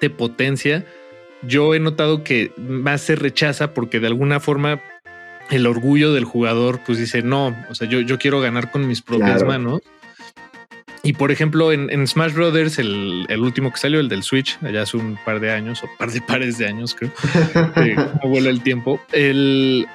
te 0.00 0.10
potencia, 0.10 0.84
yo 1.42 1.74
he 1.74 1.80
notado 1.80 2.24
que 2.24 2.52
más 2.58 3.02
se 3.02 3.16
rechaza 3.16 3.72
porque 3.72 4.00
de 4.00 4.08
alguna 4.08 4.40
forma 4.40 4.80
el 5.50 5.66
orgullo 5.66 6.12
del 6.12 6.24
jugador 6.24 6.80
pues 6.84 6.98
dice 6.98 7.22
no, 7.22 7.56
o 7.68 7.74
sea, 7.74 7.88
yo, 7.88 8.00
yo 8.00 8.18
quiero 8.18 8.40
ganar 8.40 8.70
con 8.70 8.86
mis 8.86 9.02
propias 9.02 9.44
manos. 9.44 9.80
Y 11.02 11.14
por 11.14 11.32
ejemplo, 11.32 11.72
en, 11.72 12.06
Smash 12.06 12.34
Brothers, 12.34 12.78
el, 12.78 13.26
último 13.38 13.72
que 13.72 13.78
salió, 13.78 14.00
el 14.00 14.10
del 14.10 14.22
Switch, 14.22 14.58
allá 14.62 14.82
hace 14.82 14.98
un 14.98 15.18
par 15.24 15.40
de 15.40 15.50
años 15.50 15.82
o 15.82 15.88
par 15.98 16.10
de 16.10 16.20
pares 16.20 16.58
de 16.58 16.66
años, 16.66 16.94
creo, 16.94 17.10
como 18.20 18.28
vuela 18.28 18.50
el 18.50 18.62
tiempo, 18.62 19.00
el, 19.12 19.88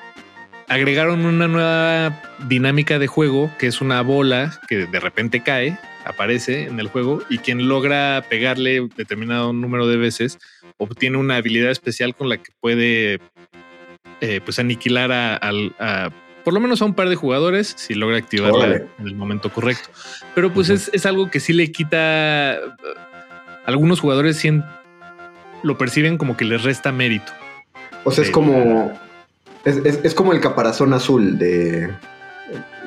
agregaron 0.67 1.25
una 1.25 1.47
nueva 1.47 2.21
dinámica 2.47 2.97
de 2.99 3.07
juego 3.07 3.51
que 3.59 3.67
es 3.67 3.81
una 3.81 4.01
bola 4.01 4.59
que 4.67 4.87
de 4.87 4.99
repente 4.99 5.41
cae, 5.41 5.77
aparece 6.05 6.63
en 6.63 6.79
el 6.79 6.87
juego 6.87 7.21
y 7.29 7.37
quien 7.39 7.67
logra 7.67 8.23
pegarle 8.29 8.87
determinado 8.95 9.53
número 9.53 9.87
de 9.87 9.97
veces 9.97 10.39
obtiene 10.77 11.17
una 11.17 11.37
habilidad 11.37 11.71
especial 11.71 12.15
con 12.15 12.29
la 12.29 12.37
que 12.37 12.51
puede 12.59 13.19
eh, 14.27 14.41
pues 14.43 14.57
aniquilar 14.59 15.11
a, 15.11 15.39
por 16.43 16.53
lo 16.53 16.59
menos 16.59 16.81
a 16.81 16.85
un 16.85 16.93
par 16.93 17.09
de 17.09 17.15
jugadores 17.15 17.75
si 17.77 17.93
logra 17.93 18.17
activarla 18.17 18.75
en 18.99 19.07
el 19.07 19.15
momento 19.15 19.51
correcto. 19.51 19.89
Pero 20.33 20.51
pues 20.51 20.69
es, 20.69 21.05
algo 21.05 21.29
que 21.29 21.39
sí 21.39 21.53
le 21.53 21.71
quita 21.71 22.57
algunos 23.65 23.99
jugadores 23.99 24.41
lo 25.63 25.77
perciben 25.77 26.17
como 26.17 26.35
que 26.35 26.45
les 26.45 26.63
resta 26.63 26.91
mérito. 26.91 27.31
O 28.03 28.11
sea, 28.11 28.23
es 28.23 28.31
como 28.31 28.91
es, 29.63 30.13
como 30.13 30.33
el 30.33 30.41
caparazón 30.41 30.93
azul 30.93 31.37
de, 31.37 31.91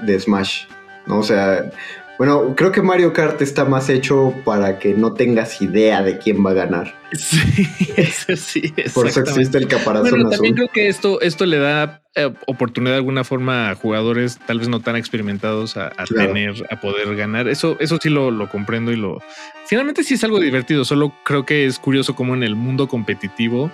de 0.03 0.20
Smash, 0.20 0.64
¿no? 1.07 1.18
O 1.18 1.22
sea, 1.22 1.70
bueno, 2.19 2.55
creo 2.57 2.73
que 2.73 2.83
Mario 2.83 3.12
Kart 3.12 3.41
está 3.43 3.64
más 3.64 3.89
hecho 3.89 4.35
para 4.45 4.81
que 4.81 4.93
no 4.93 5.14
tengas 5.14 5.62
idea 5.62 6.03
de 6.03 6.19
quién 6.19 6.45
va 6.45 6.51
a 6.51 6.55
ganar. 6.55 6.95
Sí, 7.12 7.69
eso 7.97 8.37
sí. 8.37 8.75
Por 8.93 9.07
eso 9.07 9.21
existe 9.21 9.57
el 9.57 9.69
caparazón 9.69 10.11
bueno, 10.11 10.31
También 10.31 10.57
creo 10.57 10.69
que 10.69 10.89
esto, 10.89 11.21
esto 11.21 11.47
le 11.47 11.59
da 11.59 12.03
eh, 12.16 12.35
oportunidad 12.49 12.95
de 12.95 12.99
alguna 12.99 13.23
forma 13.23 13.71
a 13.71 13.77
jugadores 13.77 14.41
tal 14.47 14.59
vez 14.59 14.69
no 14.69 14.81
tan 14.81 14.97
experimentados 14.97 15.77
a, 15.77 15.91
tener, 16.07 16.66
a 16.71 16.81
poder 16.81 17.14
ganar. 17.14 17.47
Eso, 17.47 17.77
eso 17.79 17.99
sí 18.03 18.09
lo, 18.09 18.33
lo, 18.33 18.49
comprendo 18.49 18.91
y 18.91 18.97
lo. 18.97 19.23
Finalmente 19.66 20.03
sí 20.03 20.14
es 20.14 20.25
algo 20.25 20.41
divertido. 20.41 20.85
Solo 20.85 21.14
creo 21.25 21.47
que 21.47 21.66
es 21.66 21.79
curioso 21.79 22.16
cómo 22.16 22.35
en 22.35 22.43
el 22.43 22.57
mundo 22.57 22.89
competitivo 22.89 23.71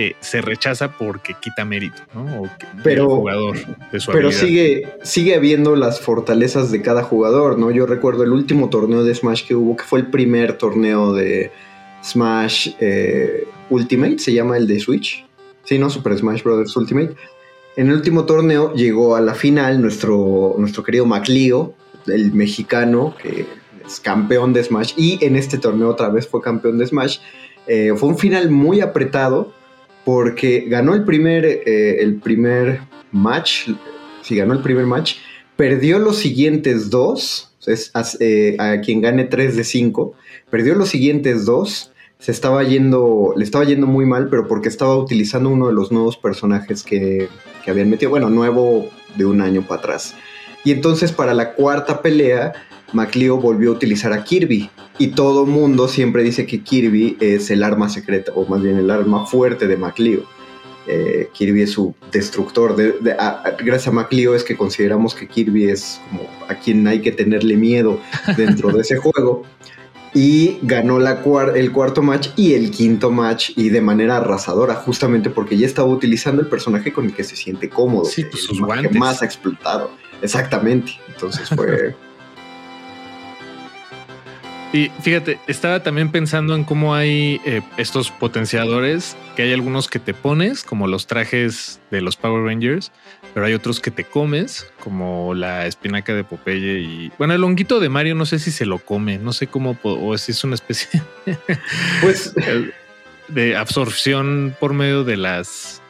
eh, 0.00 0.14
se 0.20 0.40
rechaza 0.40 0.96
porque 0.96 1.34
quita 1.40 1.64
mérito, 1.64 2.00
¿no? 2.14 2.42
O 2.42 2.48
pero, 2.84 3.08
jugador 3.08 3.56
de 3.90 3.98
su 3.98 4.12
Pero 4.12 4.30
sigue, 4.30 4.88
sigue 5.02 5.34
habiendo 5.34 5.74
las 5.74 5.98
fortalezas 6.00 6.70
de 6.70 6.80
cada 6.82 7.02
jugador, 7.02 7.58
¿no? 7.58 7.72
Yo 7.72 7.84
recuerdo 7.84 8.22
el 8.22 8.32
último 8.32 8.70
torneo 8.70 9.02
de 9.02 9.12
Smash 9.12 9.44
que 9.44 9.56
hubo, 9.56 9.76
que 9.76 9.82
fue 9.82 9.98
el 9.98 10.06
primer 10.06 10.56
torneo 10.56 11.12
de 11.14 11.50
Smash 12.04 12.76
eh, 12.78 13.48
Ultimate, 13.70 14.20
se 14.20 14.32
llama 14.32 14.56
el 14.56 14.68
de 14.68 14.78
Switch. 14.78 15.26
Sí, 15.64 15.80
¿no? 15.80 15.90
Super 15.90 16.16
Smash 16.16 16.44
Bros. 16.44 16.76
Ultimate. 16.76 17.16
En 17.74 17.88
el 17.88 17.94
último 17.94 18.24
torneo 18.24 18.72
llegó 18.74 19.16
a 19.16 19.20
la 19.20 19.34
final 19.34 19.82
nuestro, 19.82 20.54
nuestro 20.58 20.84
querido 20.84 21.06
MacLeo, 21.06 21.74
el 22.06 22.32
mexicano, 22.34 23.16
que 23.20 23.46
es 23.84 23.98
campeón 23.98 24.52
de 24.52 24.62
Smash, 24.62 24.92
y 24.96 25.18
en 25.24 25.34
este 25.34 25.58
torneo 25.58 25.88
otra 25.88 26.08
vez 26.08 26.28
fue 26.28 26.40
campeón 26.40 26.78
de 26.78 26.86
Smash. 26.86 27.18
Eh, 27.66 27.94
fue 27.96 28.10
un 28.10 28.16
final 28.16 28.48
muy 28.48 28.80
apretado, 28.80 29.57
porque 30.08 30.64
ganó 30.66 30.94
el 30.94 31.04
primer, 31.04 31.44
eh, 31.44 31.98
el 32.00 32.14
primer 32.14 32.80
match, 33.12 33.68
si 34.22 34.36
ganó 34.36 34.54
el 34.54 34.62
primer 34.62 34.86
match, 34.86 35.16
perdió 35.54 35.98
los 35.98 36.16
siguientes 36.16 36.88
dos, 36.88 37.54
es, 37.66 37.92
eh, 38.18 38.56
a 38.58 38.80
quien 38.80 39.02
gane 39.02 39.24
3 39.24 39.54
de 39.54 39.64
5, 39.64 40.14
perdió 40.48 40.76
los 40.76 40.88
siguientes 40.88 41.44
dos, 41.44 41.92
se 42.18 42.32
estaba 42.32 42.62
yendo, 42.62 43.34
le 43.36 43.44
estaba 43.44 43.66
yendo 43.66 43.86
muy 43.86 44.06
mal, 44.06 44.30
pero 44.30 44.48
porque 44.48 44.70
estaba 44.70 44.96
utilizando 44.96 45.50
uno 45.50 45.66
de 45.66 45.74
los 45.74 45.92
nuevos 45.92 46.16
personajes 46.16 46.84
que, 46.84 47.28
que 47.62 47.70
habían 47.70 47.90
metido, 47.90 48.10
bueno, 48.10 48.30
nuevo 48.30 48.88
de 49.14 49.26
un 49.26 49.42
año 49.42 49.60
para 49.68 49.80
atrás. 49.80 50.14
Y 50.64 50.72
entonces 50.72 51.12
para 51.12 51.34
la 51.34 51.52
cuarta 51.52 52.00
pelea, 52.00 52.54
MacLeo 52.92 53.38
volvió 53.38 53.70
a 53.70 53.74
utilizar 53.74 54.12
a 54.12 54.24
Kirby. 54.24 54.70
Y 54.98 55.08
todo 55.08 55.46
mundo 55.46 55.88
siempre 55.88 56.22
dice 56.22 56.46
que 56.46 56.62
Kirby 56.62 57.16
es 57.20 57.50
el 57.50 57.62
arma 57.62 57.88
secreta, 57.88 58.32
o 58.34 58.46
más 58.46 58.62
bien 58.62 58.76
el 58.76 58.90
arma 58.90 59.26
fuerte 59.26 59.68
de 59.68 59.76
MacLeo. 59.76 60.24
Eh, 60.90 61.28
Kirby 61.32 61.62
es 61.62 61.72
su 61.72 61.94
destructor. 62.10 62.74
De, 62.74 62.94
gracias 63.62 63.88
a 63.88 63.92
MacLeo 63.92 64.34
es 64.34 64.42
que 64.42 64.56
consideramos 64.56 65.14
que 65.14 65.28
Kirby 65.28 65.68
es 65.68 66.00
como 66.10 66.28
a 66.48 66.54
quien 66.54 66.86
hay 66.86 67.00
que 67.00 67.12
tenerle 67.12 67.56
miedo 67.56 68.00
dentro 68.36 68.70
de 68.70 68.80
ese 68.80 68.96
juego. 68.98 69.44
Y 70.14 70.58
ganó 70.62 70.98
la 70.98 71.22
el 71.54 71.70
cuarto 71.70 72.02
match 72.02 72.30
y 72.34 72.54
el 72.54 72.70
quinto 72.70 73.10
match 73.10 73.50
y 73.56 73.68
de 73.68 73.82
manera 73.82 74.16
arrasadora, 74.16 74.74
justamente 74.74 75.28
porque 75.28 75.58
ya 75.58 75.66
estaba 75.66 75.88
utilizando 75.88 76.40
el 76.40 76.48
personaje 76.48 76.94
con 76.94 77.04
el 77.04 77.14
que 77.14 77.22
se 77.22 77.36
siente 77.36 77.68
cómodo, 77.68 78.06
sí, 78.06 78.24
pues 78.24 78.42
sus 78.42 78.58
más 78.58 79.20
ha 79.20 79.26
explotado. 79.26 79.90
Exactamente. 80.22 80.92
Entonces 81.08 81.50
fue, 81.50 81.94
Y 84.72 84.90
fíjate, 85.00 85.38
estaba 85.46 85.82
también 85.82 86.10
pensando 86.10 86.54
en 86.54 86.62
cómo 86.62 86.94
hay 86.94 87.40
eh, 87.46 87.62
estos 87.78 88.10
potenciadores, 88.10 89.16
que 89.34 89.42
hay 89.42 89.52
algunos 89.54 89.88
que 89.88 89.98
te 89.98 90.12
pones, 90.12 90.62
como 90.62 90.86
los 90.86 91.06
trajes 91.06 91.80
de 91.90 92.02
los 92.02 92.16
Power 92.16 92.44
Rangers, 92.44 92.92
pero 93.32 93.46
hay 93.46 93.54
otros 93.54 93.80
que 93.80 93.90
te 93.90 94.04
comes, 94.04 94.70
como 94.80 95.32
la 95.34 95.66
espinaca 95.66 96.14
de 96.14 96.22
Popeye 96.22 96.80
y... 96.80 97.12
Bueno, 97.16 97.32
el 97.32 97.44
honguito 97.44 97.80
de 97.80 97.88
Mario 97.88 98.14
no 98.14 98.26
sé 98.26 98.38
si 98.38 98.50
se 98.50 98.66
lo 98.66 98.78
come, 98.78 99.16
no 99.16 99.32
sé 99.32 99.46
cómo, 99.46 99.78
o 99.82 100.18
si 100.18 100.32
es 100.32 100.44
una 100.44 100.54
especie 100.54 101.00
pues... 102.02 102.34
de 103.28 103.56
absorción 103.56 104.54
por 104.60 104.74
medio 104.74 105.02
de 105.02 105.16
las... 105.16 105.80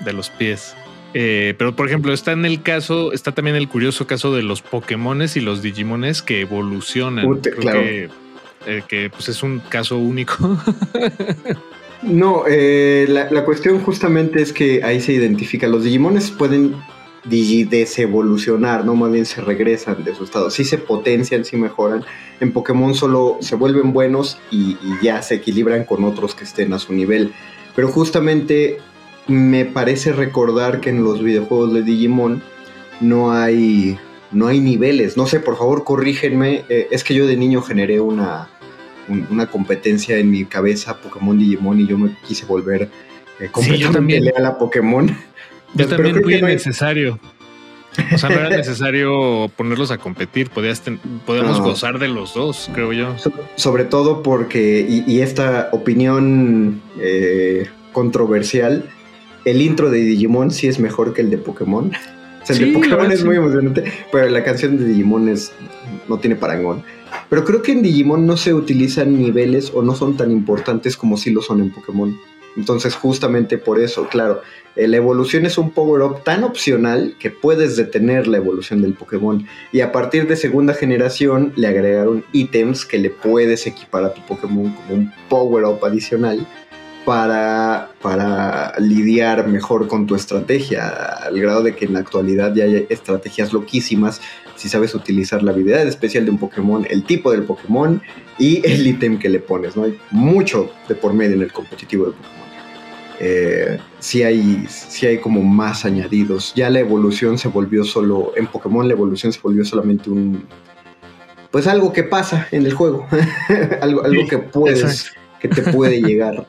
de 0.00 0.12
los 0.12 0.30
pies. 0.30 0.74
Eh, 1.16 1.54
pero 1.56 1.76
por 1.76 1.86
ejemplo, 1.86 2.12
está 2.12 2.32
en 2.32 2.44
el 2.44 2.62
caso, 2.62 3.12
está 3.12 3.30
también 3.30 3.54
el 3.54 3.68
curioso 3.68 4.08
caso 4.08 4.34
de 4.34 4.42
los 4.42 4.60
Pokémones 4.60 5.36
y 5.36 5.40
los 5.40 5.62
Digimones 5.62 6.20
que 6.20 6.40
evolucionan. 6.40 7.40
claro. 7.60 7.80
Eh, 8.66 8.82
que 8.86 9.10
pues 9.10 9.28
es 9.28 9.42
un 9.42 9.60
caso 9.60 9.98
único. 9.98 10.58
no, 12.02 12.44
eh, 12.48 13.06
la, 13.08 13.44
cuestión 13.44 13.80
justamente 13.80 14.40
es 14.40 14.52
que 14.52 14.82
ahí 14.82 15.00
se 15.00 15.12
identifica. 15.12 15.66
Los 15.66 15.84
Digimones 15.84 16.30
pueden 16.30 16.74
desevolucionar, 17.24 18.84
¿no? 18.84 18.94
Más 18.94 19.10
bien 19.10 19.26
se 19.26 19.40
regresan 19.40 20.04
de 20.04 20.14
su 20.14 20.24
estado. 20.24 20.50
Sí 20.50 20.64
se 20.64 20.78
potencian, 20.78 21.44
sí 21.44 21.56
mejoran. 21.56 22.04
En 22.40 22.52
Pokémon 22.52 22.94
solo 22.94 23.38
se 23.40 23.56
vuelven 23.56 23.92
buenos 23.92 24.38
y, 24.50 24.76
ya 25.02 25.22
se 25.22 25.36
equilibran 25.36 25.84
con 25.84 26.04
otros 26.04 26.34
que 26.34 26.44
estén 26.44 26.72
a 26.72 26.78
su 26.78 26.92
nivel. 26.92 27.32
Pero 27.74 27.88
justamente 27.88 28.78
me 29.26 29.64
parece 29.64 30.12
recordar 30.12 30.80
que 30.80 30.90
en 30.90 31.02
los 31.02 31.22
videojuegos 31.22 31.72
de 31.72 31.82
Digimon 31.82 32.42
no 33.00 33.32
hay 33.32 33.98
no 34.30 34.48
hay 34.48 34.60
niveles. 34.60 35.16
No 35.16 35.26
sé, 35.26 35.40
por 35.40 35.56
favor, 35.56 35.84
corrígenme. 35.84 36.64
Eh, 36.68 36.88
es 36.90 37.04
que 37.04 37.14
yo 37.14 37.26
de 37.26 37.36
niño 37.36 37.62
generé 37.62 38.00
una, 38.00 38.50
una 39.08 39.46
competencia 39.46 40.16
en 40.16 40.30
mi 40.30 40.44
cabeza 40.44 40.96
Pokémon 41.00 41.38
Digimon 41.38 41.80
y 41.80 41.86
yo 41.86 41.98
me 41.98 42.16
quise 42.26 42.46
volver 42.46 42.90
eh, 43.40 43.48
completamente 43.50 44.20
leal 44.20 44.46
a 44.46 44.58
Pokémon. 44.58 45.16
Yo 45.74 45.88
también 45.88 46.22
fui 46.22 46.40
necesario. 46.40 47.18
O 48.12 48.18
sea, 48.18 48.28
no 48.28 48.36
era 48.36 48.48
necesario 48.56 49.50
ponerlos 49.56 49.90
a 49.90 49.98
competir, 49.98 50.50
podías 50.50 50.82
podemos 51.26 51.60
gozar 51.60 51.98
de 51.98 52.08
los 52.08 52.34
dos, 52.34 52.70
creo 52.74 52.92
yo. 52.92 53.14
sobre 53.56 53.84
todo 53.84 54.22
porque, 54.22 54.86
y, 54.88 55.20
esta 55.20 55.68
opinión 55.72 56.80
eh, 57.00 57.68
controversial, 57.92 58.88
el 59.44 59.62
intro 59.62 59.90
de 59.90 59.98
Digimon 59.98 60.50
sí 60.50 60.66
es 60.66 60.78
mejor 60.78 61.14
que 61.14 61.20
el 61.20 61.30
de 61.30 61.38
Pokémon. 61.38 61.92
O 62.44 62.46
sea, 62.46 62.56
el 62.56 62.66
de 62.66 62.78
Pokémon 62.78 63.10
es 63.10 63.24
muy 63.24 63.36
emocionante, 63.36 63.84
pero 64.12 64.28
la 64.28 64.44
canción 64.44 64.76
de 64.76 64.84
Digimon 64.84 65.30
es, 65.30 65.52
no 66.10 66.18
tiene 66.18 66.36
parangón. 66.36 66.82
Pero 67.30 67.42
creo 67.42 67.62
que 67.62 67.72
en 67.72 67.82
Digimon 67.82 68.26
no 68.26 68.36
se 68.36 68.52
utilizan 68.52 69.18
niveles 69.18 69.72
o 69.74 69.80
no 69.80 69.94
son 69.94 70.16
tan 70.18 70.30
importantes 70.30 70.94
como 70.94 71.16
sí 71.16 71.30
lo 71.30 71.40
son 71.40 71.60
en 71.60 71.70
Pokémon. 71.70 72.14
Entonces, 72.56 72.94
justamente 72.94 73.56
por 73.56 73.80
eso, 73.80 74.08
claro, 74.08 74.42
eh, 74.76 74.86
la 74.86 74.98
evolución 74.98 75.46
es 75.46 75.56
un 75.56 75.70
power-up 75.70 76.22
tan 76.22 76.44
opcional 76.44 77.16
que 77.18 77.30
puedes 77.30 77.76
detener 77.76 78.26
la 78.28 78.36
evolución 78.36 78.82
del 78.82 78.92
Pokémon. 78.92 79.46
Y 79.72 79.80
a 79.80 79.90
partir 79.90 80.28
de 80.28 80.36
segunda 80.36 80.74
generación 80.74 81.52
le 81.56 81.66
agregaron 81.66 82.24
ítems 82.32 82.84
que 82.84 82.98
le 82.98 83.10
puedes 83.10 83.66
equipar 83.66 84.04
a 84.04 84.12
tu 84.12 84.20
Pokémon 84.26 84.70
como 84.72 84.94
un 84.94 85.12
power-up 85.30 85.84
adicional 85.84 86.46
para, 87.04 87.90
para 88.00 88.74
lidiar 88.78 89.46
mejor 89.48 89.88
con 89.88 90.06
tu 90.06 90.14
estrategia, 90.14 90.88
al 90.88 91.38
grado 91.38 91.62
de 91.62 91.74
que 91.74 91.84
en 91.84 91.94
la 91.94 92.00
actualidad 92.00 92.54
ya 92.54 92.64
hay 92.64 92.86
estrategias 92.88 93.52
loquísimas 93.52 94.20
si 94.56 94.68
sabes 94.68 94.94
utilizar 94.94 95.42
la 95.42 95.52
habilidad 95.52 95.86
especial 95.86 96.24
de 96.24 96.30
un 96.30 96.38
Pokémon, 96.38 96.86
el 96.88 97.04
tipo 97.04 97.30
del 97.30 97.42
Pokémon 97.42 98.00
y 98.38 98.66
el 98.66 98.86
ítem 98.86 99.18
que 99.18 99.28
le 99.28 99.40
pones. 99.40 99.76
¿no? 99.76 99.84
Hay 99.84 99.98
mucho 100.10 100.70
de 100.88 100.94
por 100.94 101.12
medio 101.12 101.34
en 101.34 101.42
el 101.42 101.52
competitivo 101.52 102.04
del 102.06 102.14
Pokémon. 102.14 102.44
Eh, 103.20 103.78
sí, 103.98 104.22
hay, 104.22 104.66
sí 104.68 105.06
hay 105.06 105.18
como 105.18 105.42
más 105.42 105.84
añadidos. 105.84 106.52
Ya 106.54 106.70
la 106.70 106.80
evolución 106.80 107.38
se 107.38 107.48
volvió 107.48 107.84
solo, 107.84 108.32
en 108.36 108.46
Pokémon 108.46 108.86
la 108.86 108.94
evolución 108.94 109.32
se 109.32 109.40
volvió 109.40 109.64
solamente 109.64 110.10
un... 110.10 110.44
Pues 111.50 111.68
algo 111.68 111.92
que 111.92 112.02
pasa 112.02 112.48
en 112.50 112.66
el 112.66 112.74
juego, 112.74 113.06
algo, 113.80 114.04
algo 114.04 114.26
que 114.28 114.38
puedes, 114.38 115.12
que 115.38 115.46
te 115.46 115.62
puede 115.62 116.02
llegar. 116.02 116.48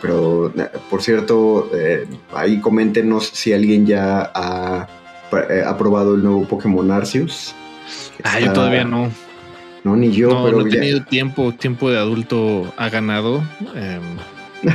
Pero 0.00 0.52
por 0.90 1.02
cierto, 1.02 1.70
eh, 1.74 2.06
ahí 2.34 2.60
coméntenos 2.60 3.26
si 3.26 3.52
alguien 3.52 3.86
ya 3.86 4.30
ha, 4.34 4.88
eh, 5.50 5.64
probado 5.78 6.14
el 6.14 6.22
nuevo 6.22 6.46
Pokémon 6.46 6.90
Arceus. 6.90 7.54
Ah, 8.24 8.40
yo 8.40 8.52
todavía 8.52 8.84
no. 8.84 9.10
No, 9.84 9.96
ni 9.96 10.10
yo, 10.10 10.28
no, 10.30 10.44
pero 10.44 10.60
no 10.60 10.66
he 10.66 10.70
tenido 10.70 11.02
tiempo, 11.04 11.52
tiempo 11.52 11.90
de 11.90 11.98
adulto 11.98 12.72
ha 12.76 12.88
ganado. 12.88 13.42
Em, 13.74 14.02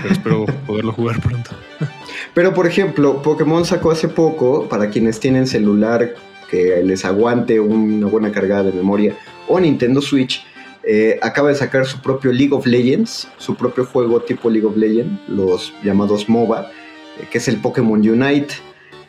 espero 0.09 0.45
poderlo 0.67 0.93
jugar 0.93 1.19
pronto. 1.19 1.51
Pero 2.33 2.53
por 2.53 2.65
ejemplo, 2.65 3.21
Pokémon 3.21 3.65
sacó 3.65 3.91
hace 3.91 4.07
poco, 4.07 4.67
para 4.69 4.89
quienes 4.89 5.19
tienen 5.19 5.45
celular 5.45 6.15
que 6.49 6.81
les 6.83 7.03
aguante 7.05 7.59
una 7.59 8.07
buena 8.07 8.31
cargada 8.31 8.63
de 8.63 8.71
memoria, 8.71 9.15
o 9.47 9.59
Nintendo 9.59 10.01
Switch, 10.01 10.45
eh, 10.85 11.19
acaba 11.21 11.49
de 11.49 11.55
sacar 11.55 11.85
su 11.85 12.01
propio 12.01 12.31
League 12.31 12.53
of 12.53 12.65
Legends, 12.65 13.27
su 13.37 13.55
propio 13.55 13.85
juego 13.85 14.21
tipo 14.21 14.49
League 14.49 14.67
of 14.67 14.75
Legends, 14.75 15.19
los 15.27 15.73
llamados 15.83 16.27
MOBA, 16.27 16.71
eh, 17.19 17.27
que 17.31 17.37
es 17.37 17.47
el 17.47 17.57
Pokémon 17.57 17.99
Unite, 17.99 18.55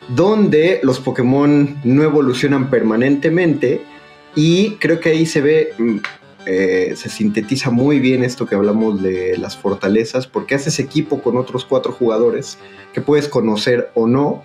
donde 0.09 0.79
los 0.83 0.99
Pokémon 0.99 1.77
no 1.83 2.03
evolucionan 2.03 2.69
permanentemente 2.69 3.81
y 4.35 4.71
creo 4.75 4.99
que 4.99 5.09
ahí 5.09 5.25
se 5.25 5.41
ve 5.41 5.73
mm, 5.77 5.97
eh, 6.47 6.93
se 6.95 7.09
sintetiza 7.09 7.71
muy 7.71 7.99
bien 7.99 8.23
esto 8.23 8.45
que 8.45 8.53
hablamos 8.53 9.01
de 9.01 9.35
las 9.37 9.57
fortalezas, 9.57 10.27
porque 10.27 10.53
haces 10.53 10.79
equipo 10.79 11.21
con 11.21 11.37
otros 11.37 11.65
cuatro 11.65 11.91
jugadores 11.91 12.59
que 12.93 13.01
puedes 13.01 13.27
conocer 13.27 13.89
o 13.95 14.05
no, 14.05 14.43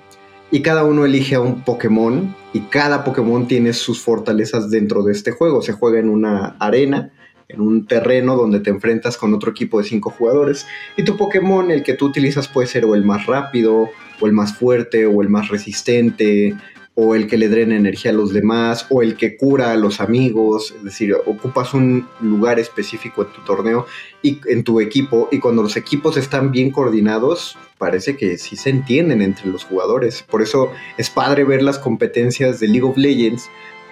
y 0.51 0.63
cada 0.63 0.85
uno 0.85 1.05
elige 1.05 1.35
a 1.35 1.41
un 1.41 1.63
Pokémon, 1.63 2.35
y 2.55 2.61
cada 2.61 3.05
Pokémon 3.05 3.47
tiene 3.47 3.75
sus 3.75 4.01
fortalezas 4.01 4.71
dentro 4.71 5.03
de 5.03 5.13
este 5.13 5.31
juego. 5.31 5.61
Se 5.61 5.73
juega 5.73 6.01
en 6.01 6.09
una 6.09 6.57
arena, 6.59 7.13
en 7.53 7.61
un 7.61 7.87
terreno 7.87 8.37
donde 8.37 8.61
te 8.61 8.71
enfrentas 8.71 9.17
con 9.17 9.35
otro 9.35 9.51
equipo 9.51 9.79
de 9.79 9.85
cinco 9.85 10.11
jugadores, 10.11 10.67
y 10.97 11.05
tu 11.05 11.17
Pokémon, 11.17 11.71
el 11.71 11.83
que 11.83 11.95
tú 11.95 12.07
utilizas, 12.07 12.49
puede 12.49 12.67
ser 12.67 12.85
o 12.85 12.95
el 12.95 13.05
más 13.05 13.27
rápido, 13.27 13.91
o 14.21 14.27
el 14.27 14.33
más 14.33 14.57
fuerte, 14.57 15.07
o 15.07 15.23
el 15.23 15.29
más 15.29 15.49
resistente, 15.49 16.57
o 16.95 17.15
el 17.15 17.27
que 17.29 17.39
le 17.39 17.49
drena 17.49 17.77
energía 17.77 18.11
a 18.11 18.15
los 18.15 18.33
demás, 18.33 18.87
o 18.91 19.03
el 19.03 19.17
que 19.17 19.37
cura 19.37 19.73
a 19.73 19.77
los 19.77 20.01
amigos, 20.01 20.75
es 20.77 20.85
decir, 20.85 21.15
ocupas 21.15 21.73
un 21.73 22.07
lugar 22.21 22.59
específico 22.59 23.23
en 23.23 23.33
tu 23.33 23.41
torneo 23.43 23.87
y 24.23 24.41
en 24.49 24.65
tu 24.65 24.81
equipo, 24.81 25.29
y 25.33 25.39
cuando 25.39 25.63
los 25.63 25.77
equipos 25.77 26.17
están 26.17 26.51
bien 26.51 26.71
coordinados, 26.71 27.57
parece 27.79 28.17
que 28.17 28.37
sí 28.37 28.57
se 28.57 28.71
entienden 28.71 29.23
entre 29.23 29.47
los 29.47 29.65
jugadores. 29.65 30.23
Por 30.23 30.43
eso 30.43 30.73
es 30.99 31.09
padre 31.09 31.45
ver 31.45 31.63
las 31.63 31.79
competencias 31.79 32.61
de 32.61 32.69
League 32.69 32.87
of 32.87 32.99
Legends, 32.99 33.49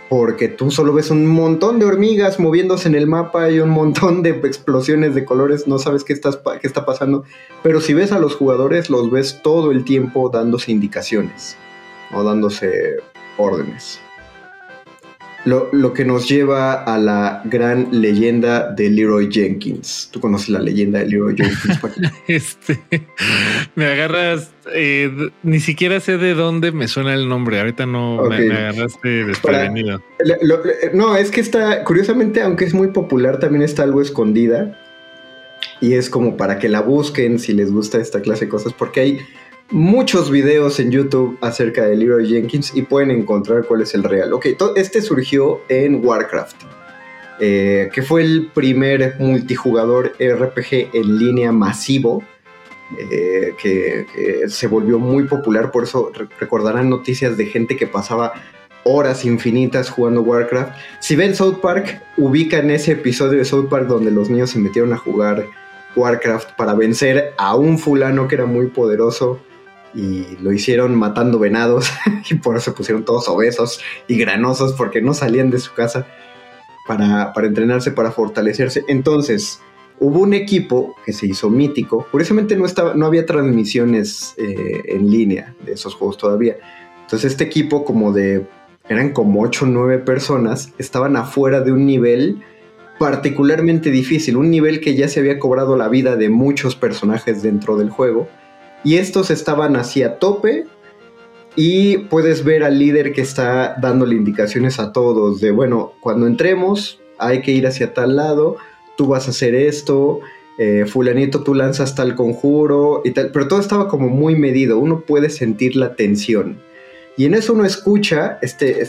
porque 0.08 0.48
tú 0.48 0.70
solo 0.70 0.92
ves 0.92 1.10
un 1.10 1.26
montón 1.26 1.78
de 1.78 1.84
hormigas 1.84 2.40
moviéndose 2.40 2.88
en 2.88 2.94
el 2.94 3.06
mapa 3.06 3.50
y 3.50 3.60
un 3.60 3.70
montón 3.70 4.22
de 4.22 4.30
explosiones 4.30 5.14
de 5.14 5.24
colores, 5.24 5.66
no 5.68 5.78
sabes 5.78 6.04
qué, 6.04 6.14
está 6.14 6.86
pasando, 6.86 7.24
pero 7.62 7.80
si 7.80 7.94
ves 7.94 8.12
a 8.12 8.18
los 8.18 8.34
jugadores, 8.34 8.90
los 8.90 9.10
ves 9.10 9.40
todo 9.42 9.70
el 9.70 9.84
tiempo 9.84 10.30
dándose 10.30 10.72
indicaciones 10.72 11.56
o 12.12 12.24
dándose 12.24 12.96
órdenes. 13.36 14.00
Lo, 15.48 15.94
que 15.94 16.04
nos 16.04 16.28
lleva 16.28 16.74
a 16.74 16.98
la 16.98 17.42
gran 17.46 17.88
leyenda 17.90 18.70
de 18.70 18.90
Leroy 18.90 19.30
Jenkins. 19.32 20.10
¿Tú 20.12 20.20
conoces 20.20 20.50
la 20.50 20.60
leyenda 20.60 20.98
de 20.98 21.06
Leroy 21.06 21.34
Jenkins? 21.36 21.80
este, 22.28 22.78
me 23.74 23.86
agarras, 23.86 24.52
eh, 24.74 25.30
ni 25.42 25.60
siquiera 25.60 26.00
sé 26.00 26.18
de 26.18 26.34
dónde 26.34 26.70
me 26.70 26.86
suena 26.86 27.14
el 27.14 27.28
nombre. 27.28 27.60
Ahorita 27.60 27.86
no 27.86 28.24
me, 28.28 28.52
agarraste 28.52 29.24
desprevenido. 29.24 30.02
no, 30.92 31.16
es 31.16 31.30
que 31.30 31.40
está, 31.40 31.82
curiosamente, 31.84 32.42
aunque 32.42 32.66
es 32.66 32.74
muy 32.74 32.88
popular, 32.88 33.38
también 33.38 33.62
está 33.62 33.84
algo 33.84 34.02
escondida. 34.02 34.78
Y 35.80 35.94
es 35.94 36.10
como 36.10 36.36
para 36.36 36.58
que 36.58 36.68
la 36.68 36.82
busquen 36.82 37.38
si 37.38 37.54
les 37.54 37.72
gusta 37.72 37.98
esta 37.98 38.20
clase 38.20 38.44
de 38.44 38.50
cosas, 38.50 38.74
porque 38.74 39.00
hay 39.00 39.20
muchos 39.70 40.30
videos 40.30 40.80
en 40.80 40.90
YouTube 40.90 41.38
acerca 41.40 41.84
de 41.84 41.96
Leroy 41.96 42.26
Jenkins 42.28 42.74
y 42.74 42.82
pueden 42.82 43.10
encontrar 43.10 43.64
cuál 43.64 43.82
es 43.82 43.94
el 43.94 44.02
real. 44.02 44.32
Ok, 44.32 44.46
este 44.76 45.02
surgió 45.02 45.60
en 45.68 46.04
Warcraft, 46.04 46.56
eh, 47.40 47.90
que 47.92 48.02
fue 48.02 48.22
el 48.22 48.50
primer 48.54 49.16
multijugador 49.18 50.14
RPG 50.18 50.90
en 50.92 51.18
línea 51.18 51.52
masivo. 51.52 52.22
Eh, 52.98 53.54
que, 53.60 54.48
se 54.48 54.66
volvió 54.66 54.98
muy 54.98 55.24
popular, 55.24 55.70
por 55.70 55.84
eso 55.84 56.10
recordarán 56.40 56.88
noticias 56.88 57.36
de 57.36 57.44
gente 57.44 57.76
que 57.76 57.86
pasaba 57.86 58.32
horas 58.82 59.26
infinitas 59.26 59.90
jugando 59.90 60.22
Warcraft. 60.22 60.72
Si 61.00 61.14
ven 61.14 61.34
South 61.34 61.58
Park, 61.60 62.00
ubican 62.16 62.70
ese 62.70 62.92
episodio 62.92 63.40
de 63.40 63.44
South 63.44 63.68
Park 63.68 63.88
donde 63.88 64.10
los 64.10 64.30
niños 64.30 64.48
se 64.48 64.58
metieron 64.58 64.94
a 64.94 64.96
jugar 64.96 65.44
Warcraft 65.96 66.52
para 66.56 66.72
vencer 66.72 67.34
a 67.36 67.56
un 67.56 67.78
fulano 67.78 68.26
que 68.26 68.36
era 68.36 68.46
muy 68.46 68.68
poderoso 68.68 69.38
y 69.98 70.36
lo 70.40 70.52
hicieron 70.52 70.94
matando 70.94 71.40
venados 71.40 71.90
y 72.30 72.34
por 72.34 72.56
eso 72.56 72.66
se 72.66 72.76
pusieron 72.76 73.04
todos 73.04 73.28
obesos 73.28 73.80
y 74.06 74.16
granosos 74.16 74.72
porque 74.74 75.02
no 75.02 75.12
salían 75.12 75.50
de 75.50 75.58
su 75.58 75.74
casa 75.74 76.06
para, 76.86 77.32
entrenarse, 77.42 77.90
para 77.90 78.12
fortalecerse. 78.12 78.84
Entonces, 78.86 79.60
hubo 79.98 80.20
un 80.20 80.34
equipo 80.34 80.94
que 81.04 81.12
se 81.12 81.26
hizo 81.26 81.50
mítico. 81.50 82.06
Curiosamente 82.12 82.56
no, 82.56 82.64
estaba, 82.64 82.94
no 82.94 83.06
había 83.06 83.26
transmisiones 83.26 84.34
eh, 84.38 84.82
en 84.86 85.10
línea 85.10 85.54
de 85.66 85.72
esos 85.72 85.96
juegos 85.96 86.16
todavía. 86.16 86.56
Entonces 87.02 87.32
este 87.32 87.44
equipo 87.44 87.84
como 87.84 88.12
de... 88.12 88.46
Eran 88.88 89.12
como 89.12 89.42
8 89.42 89.66
o 89.66 89.68
9 89.68 89.98
personas, 89.98 90.72
estaban 90.78 91.14
afuera 91.16 91.60
de 91.60 91.72
un 91.72 91.84
nivel 91.84 92.42
particularmente 92.98 93.90
difícil, 93.90 94.38
un 94.38 94.50
nivel 94.50 94.80
que 94.80 94.94
ya 94.94 95.08
se 95.08 95.20
había 95.20 95.38
cobrado 95.38 95.76
la 95.76 95.88
vida 95.88 96.16
de 96.16 96.30
muchos 96.30 96.74
personajes 96.74 97.42
dentro 97.42 97.76
del 97.76 97.90
juego 97.90 98.28
y 98.88 98.96
estos 98.96 99.30
estaban 99.30 99.76
hacia 99.76 100.18
tope 100.18 100.64
y 101.56 101.98
puedes 101.98 102.42
ver 102.42 102.64
al 102.64 102.78
líder 102.78 103.12
que 103.12 103.20
está 103.20 103.76
dándole 103.78 104.14
indicaciones 104.14 104.80
a 104.80 104.94
todos 104.94 105.42
de, 105.42 105.50
bueno, 105.50 105.92
cuando 106.00 106.26
entremos 106.26 106.98
hay 107.18 107.42
que 107.42 107.52
ir 107.52 107.66
hacia 107.66 107.92
tal 107.92 108.16
lado, 108.16 108.56
tú 108.96 109.08
vas 109.08 109.26
a 109.26 109.32
hacer 109.32 109.54
esto, 109.54 110.20
eh, 110.56 110.86
fulanito 110.86 111.42
tú 111.42 111.52
lanzas 111.54 111.96
tal 111.96 112.14
conjuro 112.14 113.02
y 113.04 113.10
tal, 113.10 113.30
pero 113.30 113.46
todo 113.46 113.60
estaba 113.60 113.88
como 113.88 114.08
muy 114.08 114.36
medido, 114.36 114.78
uno 114.78 115.02
puede 115.02 115.28
sentir 115.28 115.76
la 115.76 115.94
tensión. 115.94 116.58
Y 117.18 117.26
en 117.26 117.34
eso 117.34 117.52
uno 117.52 117.66
escucha 117.66 118.38
este, 118.40 118.88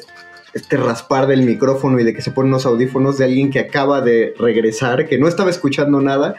este 0.54 0.78
raspar 0.78 1.28
del 1.28 1.42
micrófono 1.42 2.00
y 2.00 2.06
de 2.06 2.14
que 2.14 2.22
se 2.22 2.32
ponen 2.32 2.54
los 2.54 2.66
audífonos 2.66 3.18
de 3.18 3.26
alguien 3.26 3.52
que 3.52 3.60
acaba 3.60 4.00
de 4.00 4.34
regresar, 4.40 5.10
que 5.10 5.18
no 5.18 5.28
estaba 5.28 5.50
escuchando 5.50 6.00
nada, 6.00 6.36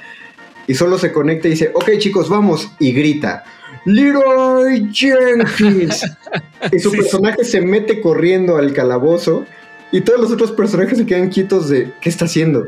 y 0.70 0.74
solo 0.74 1.00
se 1.00 1.10
conecta 1.10 1.48
y 1.48 1.50
dice, 1.50 1.72
ok 1.74 1.98
chicos, 1.98 2.28
vamos, 2.28 2.70
y 2.78 2.92
grita, 2.92 3.42
Leroy 3.86 4.88
Jenkins. 4.92 6.06
y 6.72 6.78
su 6.78 6.92
personaje 6.92 7.42
se 7.42 7.60
mete 7.60 8.00
corriendo 8.00 8.56
al 8.56 8.72
calabozo 8.72 9.44
y 9.90 10.02
todos 10.02 10.20
los 10.20 10.30
otros 10.30 10.52
personajes 10.52 10.96
se 10.96 11.06
quedan 11.06 11.28
quietos 11.28 11.68
de, 11.68 11.92
¿qué 12.00 12.08
está 12.08 12.26
haciendo? 12.26 12.66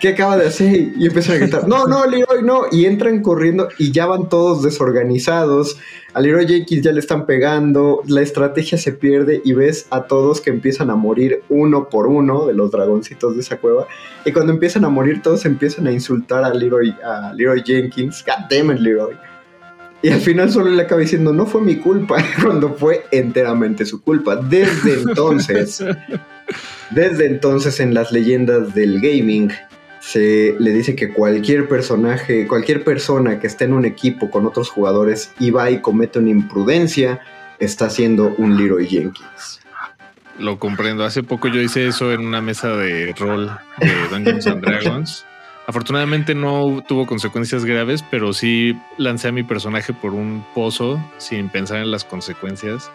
¿Qué 0.00 0.08
acaba 0.08 0.36
de 0.36 0.48
hacer? 0.48 0.92
Y 0.96 1.06
empiezan 1.06 1.36
a 1.36 1.38
gritar, 1.38 1.68
no, 1.68 1.86
no, 1.86 2.06
Leroy, 2.06 2.42
no. 2.42 2.62
Y 2.72 2.86
entran 2.86 3.22
corriendo 3.22 3.68
y 3.78 3.92
ya 3.92 4.06
van 4.06 4.28
todos 4.28 4.62
desorganizados. 4.62 5.78
A 6.14 6.20
Leroy 6.20 6.48
Jenkins 6.48 6.82
ya 6.82 6.90
le 6.90 6.98
están 6.98 7.26
pegando, 7.26 8.02
la 8.08 8.22
estrategia 8.22 8.78
se 8.78 8.92
pierde 8.92 9.40
y 9.44 9.52
ves 9.52 9.86
a 9.90 10.04
todos 10.04 10.40
que 10.40 10.50
empiezan 10.50 10.90
a 10.90 10.96
morir 10.96 11.42
uno 11.48 11.88
por 11.88 12.08
uno 12.08 12.46
de 12.46 12.54
los 12.54 12.72
dragoncitos 12.72 13.36
de 13.36 13.42
esa 13.42 13.58
cueva. 13.58 13.86
Y 14.24 14.32
cuando 14.32 14.52
empiezan 14.52 14.84
a 14.84 14.88
morir, 14.88 15.22
todos 15.22 15.44
empiezan 15.44 15.86
a 15.86 15.92
insultar 15.92 16.42
a 16.42 16.52
Leroy, 16.52 16.90
a 17.04 17.32
Leroy 17.34 17.62
Jenkins. 17.64 18.24
God 18.24 18.80
Leroy. 18.80 19.16
Y 20.02 20.08
al 20.08 20.20
final 20.20 20.50
solo 20.50 20.70
le 20.70 20.82
acaba 20.82 21.02
diciendo, 21.02 21.32
no 21.32 21.44
fue 21.44 21.60
mi 21.60 21.76
culpa, 21.76 22.16
cuando 22.42 22.74
fue 22.74 23.04
enteramente 23.10 23.84
su 23.84 24.02
culpa. 24.02 24.36
Desde 24.36 24.94
entonces, 24.94 25.84
desde 26.90 27.26
entonces 27.26 27.78
en 27.80 27.92
las 27.92 28.10
leyendas 28.10 28.74
del 28.74 29.00
gaming, 29.00 29.50
se 30.00 30.56
le 30.58 30.72
dice 30.72 30.96
que 30.96 31.12
cualquier 31.12 31.68
personaje, 31.68 32.46
cualquier 32.46 32.82
persona 32.84 33.38
que 33.38 33.46
esté 33.46 33.64
en 33.64 33.74
un 33.74 33.84
equipo 33.84 34.30
con 34.30 34.46
otros 34.46 34.70
jugadores 34.70 35.32
y 35.38 35.50
va 35.50 35.70
y 35.70 35.80
comete 35.80 36.18
una 36.18 36.30
imprudencia, 36.30 37.20
está 37.58 37.86
haciendo 37.86 38.34
un 38.38 38.56
Leroy 38.56 38.86
Jenkins. 38.86 39.60
Lo 40.38 40.58
comprendo. 40.58 41.04
Hace 41.04 41.22
poco 41.22 41.48
yo 41.48 41.60
hice 41.60 41.86
eso 41.86 42.12
en 42.12 42.26
una 42.26 42.40
mesa 42.40 42.74
de 42.74 43.14
rol 43.18 43.50
de 43.78 44.08
Dungeons 44.10 44.46
and 44.46 44.64
Dragons. 44.64 45.26
Afortunadamente 45.66 46.34
no 46.34 46.82
tuvo 46.88 47.06
consecuencias 47.06 47.64
graves, 47.64 48.02
pero 48.10 48.32
sí 48.32 48.76
lancé 48.96 49.28
a 49.28 49.32
mi 49.32 49.42
personaje 49.42 49.92
por 49.92 50.14
un 50.14 50.44
pozo 50.54 51.00
sin 51.18 51.48
pensar 51.48 51.78
en 51.78 51.90
las 51.90 52.04
consecuencias. 52.04 52.90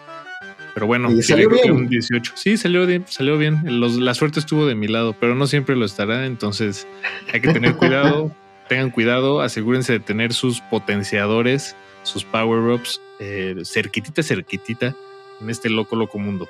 Pero 0.76 0.86
bueno, 0.86 1.08
salió 1.22 1.48
bien. 1.48 1.72
Un 1.72 1.88
18. 1.88 2.34
Sí, 2.36 2.58
salió 2.58 2.84
bien, 2.84 3.06
salió 3.08 3.38
bien. 3.38 3.62
la 3.64 4.12
suerte 4.12 4.40
estuvo 4.40 4.66
de 4.66 4.74
mi 4.74 4.88
lado, 4.88 5.16
pero 5.18 5.34
no 5.34 5.46
siempre 5.46 5.74
lo 5.74 5.86
estará. 5.86 6.26
Entonces 6.26 6.86
hay 7.32 7.40
que 7.40 7.50
tener 7.50 7.76
cuidado. 7.76 8.30
Tengan 8.68 8.90
cuidado, 8.90 9.40
asegúrense 9.40 9.94
de 9.94 10.00
tener 10.00 10.34
sus 10.34 10.60
potenciadores, 10.60 11.74
sus 12.02 12.24
power-ups 12.24 13.00
eh, 13.20 13.54
cerquitita, 13.64 14.22
cerquitita 14.22 14.94
en 15.40 15.48
este 15.48 15.70
loco, 15.70 15.96
loco 15.96 16.18
mundo. 16.18 16.46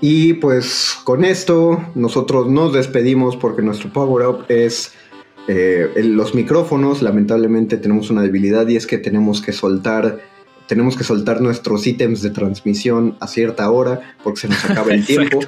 Y 0.00 0.32
pues 0.32 0.96
con 1.04 1.22
esto 1.22 1.78
nosotros 1.94 2.48
nos 2.48 2.72
despedimos 2.72 3.36
porque 3.36 3.60
nuestro 3.60 3.92
power-up 3.92 4.46
es 4.48 4.94
eh, 5.46 5.90
los 5.96 6.34
micrófonos. 6.34 7.02
Lamentablemente 7.02 7.76
tenemos 7.76 8.08
una 8.08 8.22
debilidad 8.22 8.66
y 8.66 8.76
es 8.76 8.86
que 8.86 8.96
tenemos 8.96 9.42
que 9.42 9.52
soltar 9.52 10.29
tenemos 10.70 10.96
que 10.96 11.02
soltar 11.02 11.40
nuestros 11.40 11.84
ítems 11.84 12.22
de 12.22 12.30
transmisión 12.30 13.16
a 13.18 13.26
cierta 13.26 13.68
hora 13.72 14.14
porque 14.22 14.42
se 14.42 14.48
nos 14.48 14.64
acaba 14.64 14.94
el 14.94 15.04
tiempo. 15.14 15.40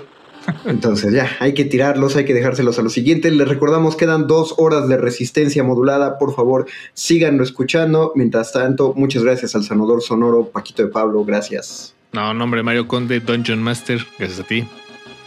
Entonces 0.64 1.14
ya, 1.14 1.31
hay 1.39 1.55
que 1.55 1.64
tirarlos, 1.64 2.16
hay 2.16 2.25
que 2.25 2.35
dejárselos 2.35 2.81
a 2.81 2.83
los 2.83 2.93
siguientes. 2.93 3.33
Les 3.33 3.47
recordamos, 3.47 3.95
quedan 3.95 4.27
dos 4.27 4.57
horas 4.59 4.89
de 4.89 4.97
resistencia 4.97 5.62
modulada. 5.62 6.18
Por 6.18 6.35
favor, 6.35 6.66
síganlo 6.95 7.45
escuchando. 7.45 8.11
Mientras 8.16 8.51
tanto, 8.51 8.95
muchas 8.97 9.23
gracias 9.23 9.55
al 9.55 9.62
sanador 9.62 10.03
sonoro 10.03 10.47
Paquito 10.49 10.83
de 10.83 10.89
Pablo. 10.89 11.25
Gracias. 11.25 11.95
No, 12.11 12.35
nombre 12.35 12.64
Mario 12.64 12.89
Conde, 12.89 13.20
Dungeon 13.20 13.62
Master. 13.62 14.05
Gracias 14.18 14.41
a 14.41 14.43
ti. 14.43 14.64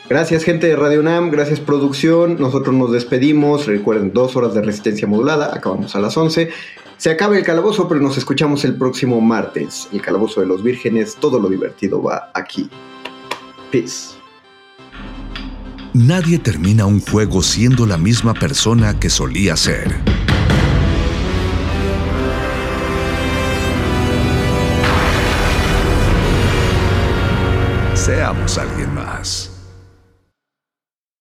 Gracias 0.09 0.43
gente 0.43 0.67
de 0.67 0.75
Radio 0.75 1.03
Nam, 1.03 1.31
gracias 1.31 1.61
producción. 1.61 2.35
Nosotros 2.37 2.75
nos 2.75 2.91
despedimos. 2.91 3.65
Recuerden, 3.65 4.11
dos 4.11 4.35
horas 4.35 4.53
de 4.53 4.61
resistencia 4.61 5.07
modulada. 5.07 5.55
Acabamos 5.55 5.95
a 5.95 6.01
las 6.01 6.17
11. 6.17 6.49
Se 6.97 7.11
acaba 7.11 7.37
el 7.37 7.43
calabozo, 7.43 7.87
pero 7.87 7.99
nos 7.99 8.17
escuchamos 8.17 8.63
el 8.63 8.75
próximo 8.75 9.19
martes. 9.19 9.89
El 9.91 10.01
calabozo 10.01 10.41
de 10.41 10.47
los 10.47 10.63
vírgenes, 10.63 11.15
todo 11.19 11.39
lo 11.39 11.49
divertido 11.49 12.01
va 12.01 12.31
aquí. 12.33 12.69
Peace. 13.71 14.15
Nadie 15.93 16.39
termina 16.39 16.85
un 16.85 17.01
juego 17.01 17.41
siendo 17.41 17.85
la 17.85 17.97
misma 17.97 18.33
persona 18.33 18.99
que 18.99 19.09
solía 19.09 19.55
ser. 19.55 19.95
Seamos 27.93 28.57
alguien 28.57 28.93